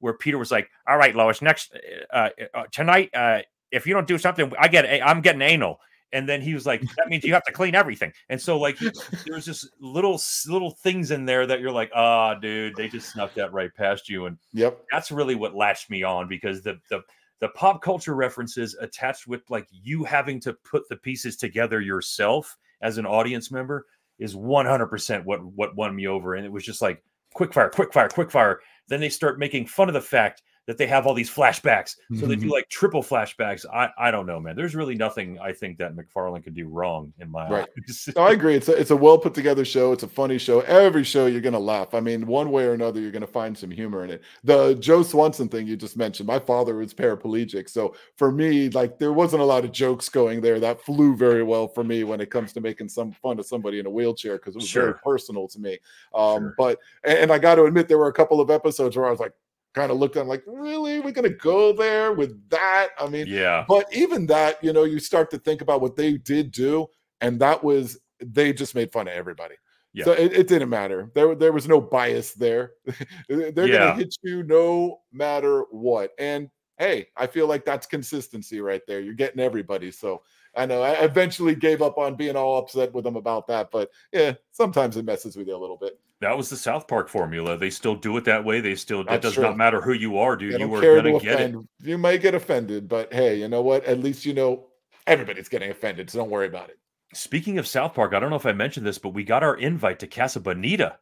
where 0.00 0.14
Peter 0.14 0.36
was 0.38 0.50
like, 0.50 0.68
"All 0.86 0.96
right, 0.98 1.14
Lois, 1.14 1.40
next 1.40 1.76
uh, 2.12 2.30
uh 2.54 2.64
tonight 2.72 3.10
uh 3.14 3.40
if 3.70 3.86
you 3.86 3.94
don't 3.94 4.06
do 4.06 4.18
something, 4.18 4.52
I 4.58 4.68
get 4.68 4.84
a- 4.84 5.02
I'm 5.02 5.20
getting 5.20 5.42
anal. 5.42 5.80
And 6.12 6.28
then 6.28 6.40
he 6.40 6.54
was 6.54 6.64
like, 6.64 6.80
that 6.96 7.08
means 7.08 7.24
you 7.24 7.32
have 7.34 7.42
to 7.44 7.52
clean 7.52 7.74
everything. 7.74 8.12
And 8.28 8.40
so 8.40 8.56
like 8.56 8.76
he- 8.78 8.90
there 9.26 9.34
was 9.34 9.44
just 9.52 9.68
little 9.80 10.20
little 10.46 10.70
things 10.70 11.10
in 11.10 11.24
there 11.26 11.44
that 11.46 11.60
you're 11.60 11.72
like, 11.72 11.90
ah, 11.94 12.34
dude, 12.34 12.76
they 12.76 12.88
just 12.88 13.10
snuck 13.12 13.34
that 13.34 13.52
right 13.52 13.74
past 13.74 14.08
you. 14.08 14.26
And 14.26 14.38
Yep. 14.52 14.78
that's 14.92 15.10
really 15.10 15.34
what 15.34 15.54
latched 15.56 15.90
me 15.90 16.02
on 16.04 16.28
because 16.28 16.62
the 16.62 16.78
the 16.88 17.00
the 17.40 17.48
pop 17.50 17.82
culture 17.82 18.14
references 18.14 18.76
attached 18.80 19.26
with 19.26 19.42
like 19.50 19.66
you 19.70 20.04
having 20.04 20.40
to 20.40 20.52
put 20.52 20.88
the 20.88 20.96
pieces 20.96 21.36
together 21.36 21.80
yourself 21.80 22.56
as 22.80 22.98
an 22.98 23.06
audience 23.06 23.50
member 23.50 23.86
is 24.18 24.34
100% 24.34 25.24
what 25.24 25.44
what 25.44 25.76
won 25.76 25.94
me 25.94 26.06
over. 26.06 26.34
And 26.34 26.46
it 26.46 26.52
was 26.52 26.64
just 26.64 26.82
like 26.82 27.02
quick 27.34 27.52
fire 27.52 27.68
quick 27.68 27.92
fire 27.92 28.08
quick 28.08 28.30
fire. 28.30 28.60
Then 28.88 29.00
they 29.00 29.08
start 29.08 29.38
making 29.38 29.66
fun 29.66 29.88
of 29.88 29.94
the 29.94 30.00
fact 30.00 30.42
that 30.66 30.78
they 30.78 30.86
have 30.86 31.06
all 31.06 31.14
these 31.14 31.30
flashbacks 31.30 31.96
so 32.18 32.26
they 32.26 32.36
do 32.36 32.50
like 32.50 32.68
triple 32.68 33.02
flashbacks 33.02 33.66
i 33.72 33.88
i 33.98 34.10
don't 34.10 34.26
know 34.26 34.40
man 34.40 34.56
there's 34.56 34.74
really 34.74 34.94
nothing 34.94 35.38
i 35.40 35.52
think 35.52 35.76
that 35.78 35.94
MacFarlane 35.94 36.42
could 36.42 36.54
do 36.54 36.68
wrong 36.68 37.12
in 37.20 37.30
my 37.30 37.48
Right. 37.48 37.68
eyes 37.88 38.08
No, 38.16 38.22
I 38.22 38.32
agree. 38.32 38.54
It's 38.54 38.68
a, 38.68 38.72
it's 38.72 38.90
a 38.90 38.96
well 38.96 39.18
put 39.18 39.34
together 39.34 39.64
show. 39.64 39.92
It's 39.92 40.02
a 40.02 40.08
funny 40.08 40.38
show. 40.38 40.60
Every 40.60 41.04
show 41.04 41.26
you're 41.26 41.40
gonna 41.40 41.58
laugh. 41.58 41.94
I 41.94 42.00
mean, 42.00 42.26
one 42.26 42.50
way 42.50 42.64
or 42.64 42.72
another, 42.72 43.00
you're 43.00 43.10
gonna 43.10 43.26
find 43.26 43.56
some 43.56 43.70
humor 43.70 44.04
in 44.04 44.10
it. 44.10 44.22
The 44.44 44.74
Joe 44.76 45.02
Swanson 45.02 45.48
thing 45.48 45.66
you 45.66 45.76
just 45.76 45.96
mentioned. 45.96 46.26
My 46.26 46.38
father 46.38 46.76
was 46.76 46.94
paraplegic, 46.94 47.68
so 47.68 47.94
for 48.16 48.32
me, 48.32 48.70
like 48.70 48.98
there 48.98 49.12
wasn't 49.12 49.42
a 49.42 49.44
lot 49.44 49.64
of 49.64 49.72
jokes 49.72 50.08
going 50.08 50.40
there. 50.40 50.58
That 50.60 50.80
flew 50.80 51.14
very 51.16 51.42
well 51.42 51.68
for 51.68 51.84
me 51.84 52.04
when 52.04 52.20
it 52.20 52.30
comes 52.30 52.52
to 52.54 52.60
making 52.60 52.88
some 52.88 53.12
fun 53.12 53.38
of 53.38 53.46
somebody 53.46 53.78
in 53.78 53.86
a 53.86 53.90
wheelchair 53.90 54.36
because 54.38 54.54
it 54.54 54.58
was 54.58 54.70
very 54.72 54.94
personal 55.04 55.48
to 55.48 55.58
me. 55.58 55.78
Um, 56.14 56.34
Sure. 56.44 56.54
But 56.56 56.78
and, 57.04 57.18
and 57.18 57.32
I 57.32 57.38
got 57.38 57.56
to 57.56 57.64
admit, 57.64 57.88
there 57.88 57.98
were 57.98 58.08
a 58.08 58.12
couple 58.12 58.40
of 58.40 58.50
episodes 58.50 58.96
where 58.96 59.06
I 59.06 59.10
was 59.10 59.20
like, 59.20 59.32
kind 59.74 59.90
of 59.90 59.98
looked 59.98 60.16
at, 60.16 60.26
like, 60.26 60.42
really, 60.46 61.00
we're 61.00 61.10
gonna 61.12 61.28
go 61.28 61.72
there 61.72 62.12
with 62.12 62.48
that? 62.50 62.88
I 62.98 63.08
mean, 63.08 63.26
yeah 63.26 63.64
but 63.68 63.86
even 63.92 64.26
that, 64.26 64.62
you 64.62 64.72
know, 64.72 64.84
you 64.84 64.98
start 64.98 65.30
to 65.32 65.38
think 65.38 65.60
about 65.60 65.80
what 65.80 65.96
they 65.96 66.16
did 66.16 66.50
do, 66.52 66.86
and 67.20 67.38
that 67.40 67.62
was 67.62 67.98
they 68.24 68.52
just 68.52 68.74
made 68.74 68.92
fun 68.92 69.08
of 69.08 69.14
everybody. 69.14 69.56
Yeah. 69.92 70.04
So 70.06 70.12
it, 70.12 70.32
it 70.32 70.48
didn't 70.48 70.70
matter. 70.70 71.10
There, 71.14 71.34
there 71.36 71.52
was 71.52 71.68
no 71.68 71.80
bias 71.80 72.32
there. 72.34 72.72
They're 73.28 73.66
Yeah. 73.66 73.78
gonna 73.78 73.94
hit 73.94 74.16
you 74.22 74.42
no 74.42 75.00
matter 75.12 75.62
what. 75.70 76.10
And 76.18 76.50
hey, 76.78 77.06
I 77.16 77.26
feel 77.28 77.46
like 77.46 77.64
that's 77.64 77.86
consistency 77.86 78.60
right 78.60 78.82
there. 78.88 79.00
You're 79.00 79.14
getting 79.14 79.40
everybody. 79.40 79.90
So 79.92 80.22
I 80.56 80.66
know 80.66 80.82
I 80.82 80.92
eventually 81.04 81.54
gave 81.54 81.82
up 81.82 81.98
on 81.98 82.14
being 82.14 82.36
all 82.36 82.58
upset 82.58 82.92
with 82.92 83.04
them 83.04 83.16
about 83.16 83.46
that, 83.48 83.70
but 83.70 83.90
yeah, 84.12 84.34
sometimes 84.52 84.96
it 84.96 85.04
messes 85.04 85.36
with 85.36 85.48
you 85.48 85.56
a 85.56 85.58
little 85.58 85.76
bit. 85.76 85.98
that 86.20 86.36
was 86.36 86.48
the 86.48 86.56
south 86.56 86.86
park 86.88 87.08
formula 87.08 87.56
they 87.56 87.68
still 87.70 87.94
do 87.94 88.16
it 88.16 88.24
that 88.24 88.44
way 88.44 88.60
they 88.60 88.74
still 88.74 89.00
it 89.00 89.20
does 89.20 89.34
true. 89.34 89.42
not 89.42 89.56
matter 89.56 89.80
who 89.80 89.92
you 89.92 90.16
are 90.16 90.36
dude 90.36 90.58
you 90.58 90.74
are 90.74 90.80
gonna 90.80 91.12
to 91.12 91.20
get 91.20 91.40
it. 91.40 91.54
You 91.82 91.98
might 91.98 92.22
get 92.22 92.34
offended, 92.34 92.88
but 92.88 93.12
hey, 93.12 93.38
you 93.38 93.48
know 93.48 93.62
what? 93.62 93.84
At 93.84 93.98
least 93.98 94.24
you 94.24 94.32
know 94.32 94.68
everybody's 95.06 95.48
getting 95.48 95.70
offended, 95.70 96.08
so 96.08 96.18
don't 96.18 96.30
worry 96.30 96.46
about 96.46 96.70
it. 96.70 96.78
Speaking 97.12 97.58
of 97.58 97.66
South 97.66 97.94
Park, 97.94 98.14
I 98.14 98.20
don't 98.20 98.30
know 98.30 98.36
if 98.36 98.46
I 98.46 98.52
mentioned 98.52 98.86
this, 98.86 98.98
but 98.98 99.10
we 99.10 99.22
got 99.22 99.42
our 99.42 99.56
invite 99.56 99.98
to 100.00 100.06
Casa 100.06 100.40
Bonita. 100.40 100.98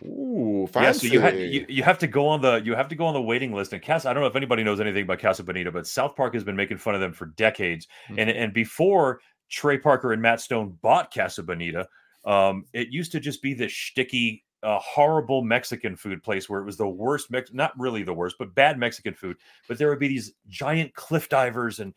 Ooh, 0.00 0.68
Yeah, 0.74 0.92
so 0.92 1.06
you, 1.06 1.20
had, 1.20 1.38
you 1.38 1.66
you 1.68 1.82
have 1.82 1.98
to 1.98 2.06
go 2.06 2.26
on 2.26 2.40
the 2.40 2.62
you 2.64 2.74
have 2.74 2.88
to 2.88 2.94
go 2.94 3.04
on 3.04 3.14
the 3.14 3.20
waiting 3.20 3.52
list. 3.52 3.74
And 3.74 3.82
Casa, 3.82 4.08
I 4.08 4.14
don't 4.14 4.22
know 4.22 4.28
if 4.28 4.36
anybody 4.36 4.64
knows 4.64 4.80
anything 4.80 5.02
about 5.02 5.18
Casa 5.18 5.44
Bonita, 5.44 5.70
but 5.70 5.86
South 5.86 6.16
Park 6.16 6.32
has 6.34 6.42
been 6.42 6.56
making 6.56 6.78
fun 6.78 6.94
of 6.94 7.00
them 7.00 7.12
for 7.12 7.26
decades. 7.26 7.86
Hmm. 8.08 8.18
And 8.18 8.30
and 8.30 8.52
before 8.54 9.20
Trey 9.50 9.78
Parker 9.78 10.12
and 10.12 10.22
Matt 10.22 10.40
Stone 10.40 10.78
bought 10.80 11.12
Casa 11.12 11.42
Bonita, 11.42 11.86
um, 12.24 12.64
it 12.72 12.88
used 12.88 13.12
to 13.12 13.20
just 13.20 13.42
be 13.42 13.52
this 13.52 13.72
shticky, 13.72 14.42
uh, 14.62 14.78
horrible 14.78 15.42
Mexican 15.42 15.94
food 15.96 16.22
place 16.22 16.48
where 16.48 16.60
it 16.60 16.64
was 16.64 16.76
the 16.76 16.88
worst, 16.88 17.30
Mex- 17.30 17.52
not 17.52 17.78
really 17.78 18.02
the 18.02 18.14
worst, 18.14 18.36
but 18.38 18.54
bad 18.54 18.78
Mexican 18.78 19.14
food. 19.14 19.36
But 19.68 19.76
there 19.76 19.90
would 19.90 19.98
be 19.98 20.08
these 20.08 20.32
giant 20.48 20.94
cliff 20.94 21.28
divers 21.28 21.80
and 21.80 21.92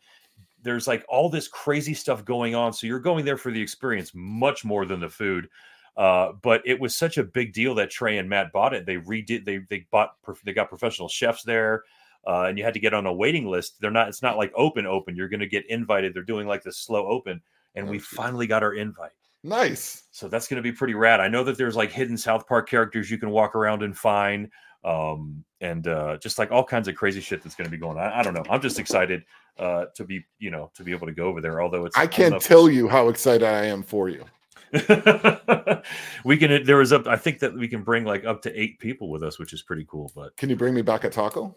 there's 0.62 0.88
like 0.88 1.04
all 1.08 1.28
this 1.28 1.48
crazy 1.48 1.94
stuff 1.94 2.24
going 2.24 2.54
on. 2.54 2.72
So 2.72 2.86
you're 2.86 2.98
going 2.98 3.24
there 3.24 3.36
for 3.36 3.52
the 3.52 3.60
experience 3.60 4.10
much 4.14 4.64
more 4.64 4.84
than 4.84 5.00
the 5.00 5.08
food. 5.08 5.48
Uh, 5.96 6.32
but 6.42 6.60
it 6.66 6.78
was 6.78 6.94
such 6.94 7.16
a 7.16 7.24
big 7.24 7.52
deal 7.52 7.74
that 7.74 7.90
Trey 7.90 8.18
and 8.18 8.28
Matt 8.28 8.52
bought 8.52 8.74
it. 8.74 8.84
They 8.84 8.96
redid. 8.96 9.44
They 9.44 9.60
they 9.70 9.86
bought. 9.90 10.10
They 10.44 10.52
got 10.52 10.68
professional 10.68 11.08
chefs 11.08 11.42
there, 11.42 11.84
uh, 12.26 12.42
and 12.42 12.58
you 12.58 12.64
had 12.64 12.74
to 12.74 12.80
get 12.80 12.92
on 12.92 13.06
a 13.06 13.12
waiting 13.12 13.46
list. 13.46 13.80
They're 13.80 13.90
not. 13.90 14.08
It's 14.08 14.22
not 14.22 14.36
like 14.36 14.52
open 14.54 14.86
open. 14.86 15.16
You're 15.16 15.28
going 15.28 15.40
to 15.40 15.46
get 15.46 15.64
invited. 15.70 16.12
They're 16.12 16.22
doing 16.22 16.46
like 16.46 16.62
this 16.62 16.78
slow 16.78 17.06
open, 17.06 17.40
and 17.74 17.88
Oh, 17.88 17.90
we 17.90 17.98
finally 17.98 18.46
got 18.46 18.62
our 18.62 18.74
invite. 18.74 19.12
nice. 19.42 20.02
So 20.10 20.28
that's 20.28 20.48
going 20.48 20.56
to 20.56 20.62
be 20.62 20.72
pretty 20.72 20.94
rad. 20.94 21.20
I 21.20 21.28
know 21.28 21.44
that 21.44 21.56
there's 21.56 21.76
like 21.76 21.90
hidden 21.92 22.18
South 22.18 22.46
Park 22.46 22.68
characters 22.68 23.10
you 23.10 23.16
can 23.16 23.30
walk 23.30 23.54
around 23.54 23.82
and 23.82 23.96
find, 23.96 24.50
um, 24.84 25.44
and 25.62 25.88
uh, 25.88 26.18
just 26.18 26.38
like 26.38 26.50
all 26.50 26.64
kinds 26.64 26.88
of 26.88 26.94
crazy 26.94 27.20
shit 27.22 27.42
that's 27.42 27.54
going 27.54 27.66
to 27.66 27.70
be 27.70 27.78
going 27.78 27.96
on. 27.96 28.12
I, 28.12 28.22
don't 28.22 28.34
know. 28.34 28.44
I'm 28.50 28.60
just 28.60 28.78
excited 28.78 29.24
uh, 29.58 29.86
to 29.94 30.04
be, 30.04 30.24
you 30.38 30.50
know, 30.50 30.70
to 30.74 30.82
be 30.84 30.92
able 30.92 31.06
to 31.06 31.14
go 31.14 31.24
over 31.24 31.40
there. 31.40 31.62
Although 31.62 31.86
it's 31.86 31.96
I 31.96 32.06
can't 32.06 32.40
tell 32.42 32.68
you 32.68 32.86
how 32.88 33.08
excited 33.08 33.44
I 33.44 33.64
am 33.64 33.82
for 33.82 34.08
you. 34.10 34.24
we 36.24 36.36
can. 36.36 36.64
There 36.64 36.76
was 36.76 36.92
up. 36.92 37.06
I 37.06 37.16
think 37.16 37.38
that 37.40 37.54
we 37.54 37.68
can 37.68 37.82
bring 37.82 38.04
like 38.04 38.24
up 38.24 38.42
to 38.42 38.60
eight 38.60 38.78
people 38.78 39.10
with 39.10 39.22
us, 39.22 39.38
which 39.38 39.52
is 39.52 39.62
pretty 39.62 39.86
cool. 39.88 40.10
But 40.14 40.36
Can 40.36 40.48
you 40.50 40.56
bring 40.56 40.74
me 40.74 40.82
back 40.82 41.04
a 41.04 41.10
taco? 41.10 41.54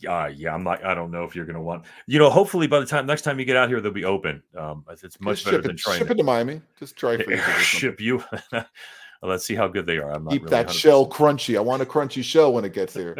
yeah, 0.00 0.28
yeah, 0.28 0.54
I'm 0.54 0.64
not. 0.64 0.84
I 0.84 0.94
don't 0.94 1.10
know 1.10 1.24
if 1.24 1.36
you're 1.36 1.44
going 1.44 1.56
to 1.56 1.60
want. 1.62 1.84
You 2.06 2.18
know, 2.18 2.30
hopefully 2.30 2.66
by 2.66 2.80
the 2.80 2.86
time 2.86 3.04
next 3.06 3.22
time 3.22 3.38
you 3.38 3.44
get 3.44 3.56
out 3.56 3.68
here, 3.68 3.80
they'll 3.80 3.92
be 3.92 4.04
open. 4.04 4.42
Um, 4.56 4.84
it's- 4.90 5.20
much 5.20 5.38
Just 5.38 5.44
better 5.46 5.60
than 5.62 5.72
it, 5.72 5.78
trying 5.78 5.98
ship 5.98 6.06
to 6.08 6.14
it 6.14 6.16
to 6.16 6.22
Miami. 6.24 6.62
Just 6.78 6.96
try 6.96 7.16
for 7.16 7.30
it 7.30 7.38
or 7.38 7.42
something. 7.42 7.62
ship 7.62 8.00
you. 8.00 8.24
well, 8.52 8.64
let's 9.22 9.44
see 9.44 9.54
how 9.54 9.68
good 9.68 9.84
they 9.86 9.98
are. 9.98 10.12
I'm 10.12 10.24
not 10.24 10.32
Keep 10.32 10.42
really 10.44 10.50
that 10.50 10.68
100% 10.68 10.72
shell 10.72 11.06
crunchy. 11.08 11.56
I 11.56 11.60
want 11.60 11.82
a 11.82 11.86
crunchy 11.86 12.22
shell 12.24 12.52
when 12.52 12.64
it 12.64 12.72
gets 12.72 12.94
here. 12.94 13.16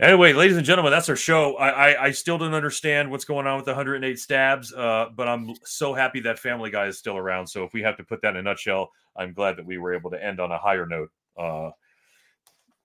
Anyway, 0.00 0.32
ladies 0.32 0.56
and 0.56 0.64
gentlemen, 0.64 0.90
that's 0.90 1.10
our 1.10 1.16
show. 1.16 1.56
I, 1.56 1.68
I 1.68 2.04
I 2.04 2.10
still 2.10 2.38
don't 2.38 2.54
understand 2.54 3.10
what's 3.10 3.26
going 3.26 3.46
on 3.46 3.56
with 3.56 3.66
the 3.66 3.72
108 3.72 4.18
stabs, 4.18 4.72
uh, 4.72 5.08
but 5.14 5.28
I'm 5.28 5.54
so 5.62 5.92
happy 5.92 6.20
that 6.20 6.38
Family 6.38 6.70
Guy 6.70 6.86
is 6.86 6.96
still 6.96 7.18
around. 7.18 7.46
So 7.46 7.64
if 7.64 7.74
we 7.74 7.82
have 7.82 7.98
to 7.98 8.04
put 8.04 8.22
that 8.22 8.30
in 8.30 8.36
a 8.36 8.42
nutshell, 8.42 8.90
I'm 9.14 9.34
glad 9.34 9.56
that 9.56 9.66
we 9.66 9.76
were 9.76 9.94
able 9.94 10.10
to 10.12 10.24
end 10.24 10.40
on 10.40 10.52
a 10.52 10.56
higher 10.56 10.86
note 10.86 11.10
uh, 11.38 11.70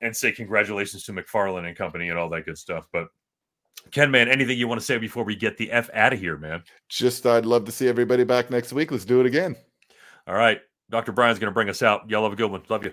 and 0.02 0.16
say 0.16 0.34
congratulations 0.34 1.04
to 1.06 1.14
MacFarlane 1.14 1.64
and 1.64 1.78
company 1.78 2.10
and 2.10 2.20
all 2.20 2.28
that 2.30 2.46
good 2.46 2.58
stuff. 2.58 2.90
But 2.92 3.08
Ken, 3.92 4.12
man, 4.12 4.28
anything 4.28 4.58
you 4.58 4.68
want 4.68 4.82
to 4.82 4.86
say 4.86 4.98
before 4.98 5.24
we 5.24 5.38
get 5.38 5.58
the 5.58 5.72
f 5.72 5.90
out 5.94 6.12
of 6.12 6.20
here, 6.20 6.38
man? 6.38 6.64
Just 6.90 7.26
I'd 7.26 7.46
love 7.46 7.64
to 7.64 7.72
see 7.72 7.88
everybody 7.88 8.26
back 8.26 8.50
next 8.50 8.74
week. 8.74 8.92
Let's 8.92 9.06
do 9.06 9.22
it 9.22 9.26
again. 9.26 9.56
All 10.28 10.36
right, 10.36 10.60
Dr. 10.90 11.14
Brian's 11.14 11.40
going 11.40 11.52
to 11.52 11.54
bring 11.54 11.70
us 11.70 11.82
out. 11.82 12.10
Y'all 12.10 12.24
have 12.24 12.34
a 12.34 12.36
good 12.36 12.52
one. 12.52 12.64
Love 12.68 12.84
you. 12.84 12.92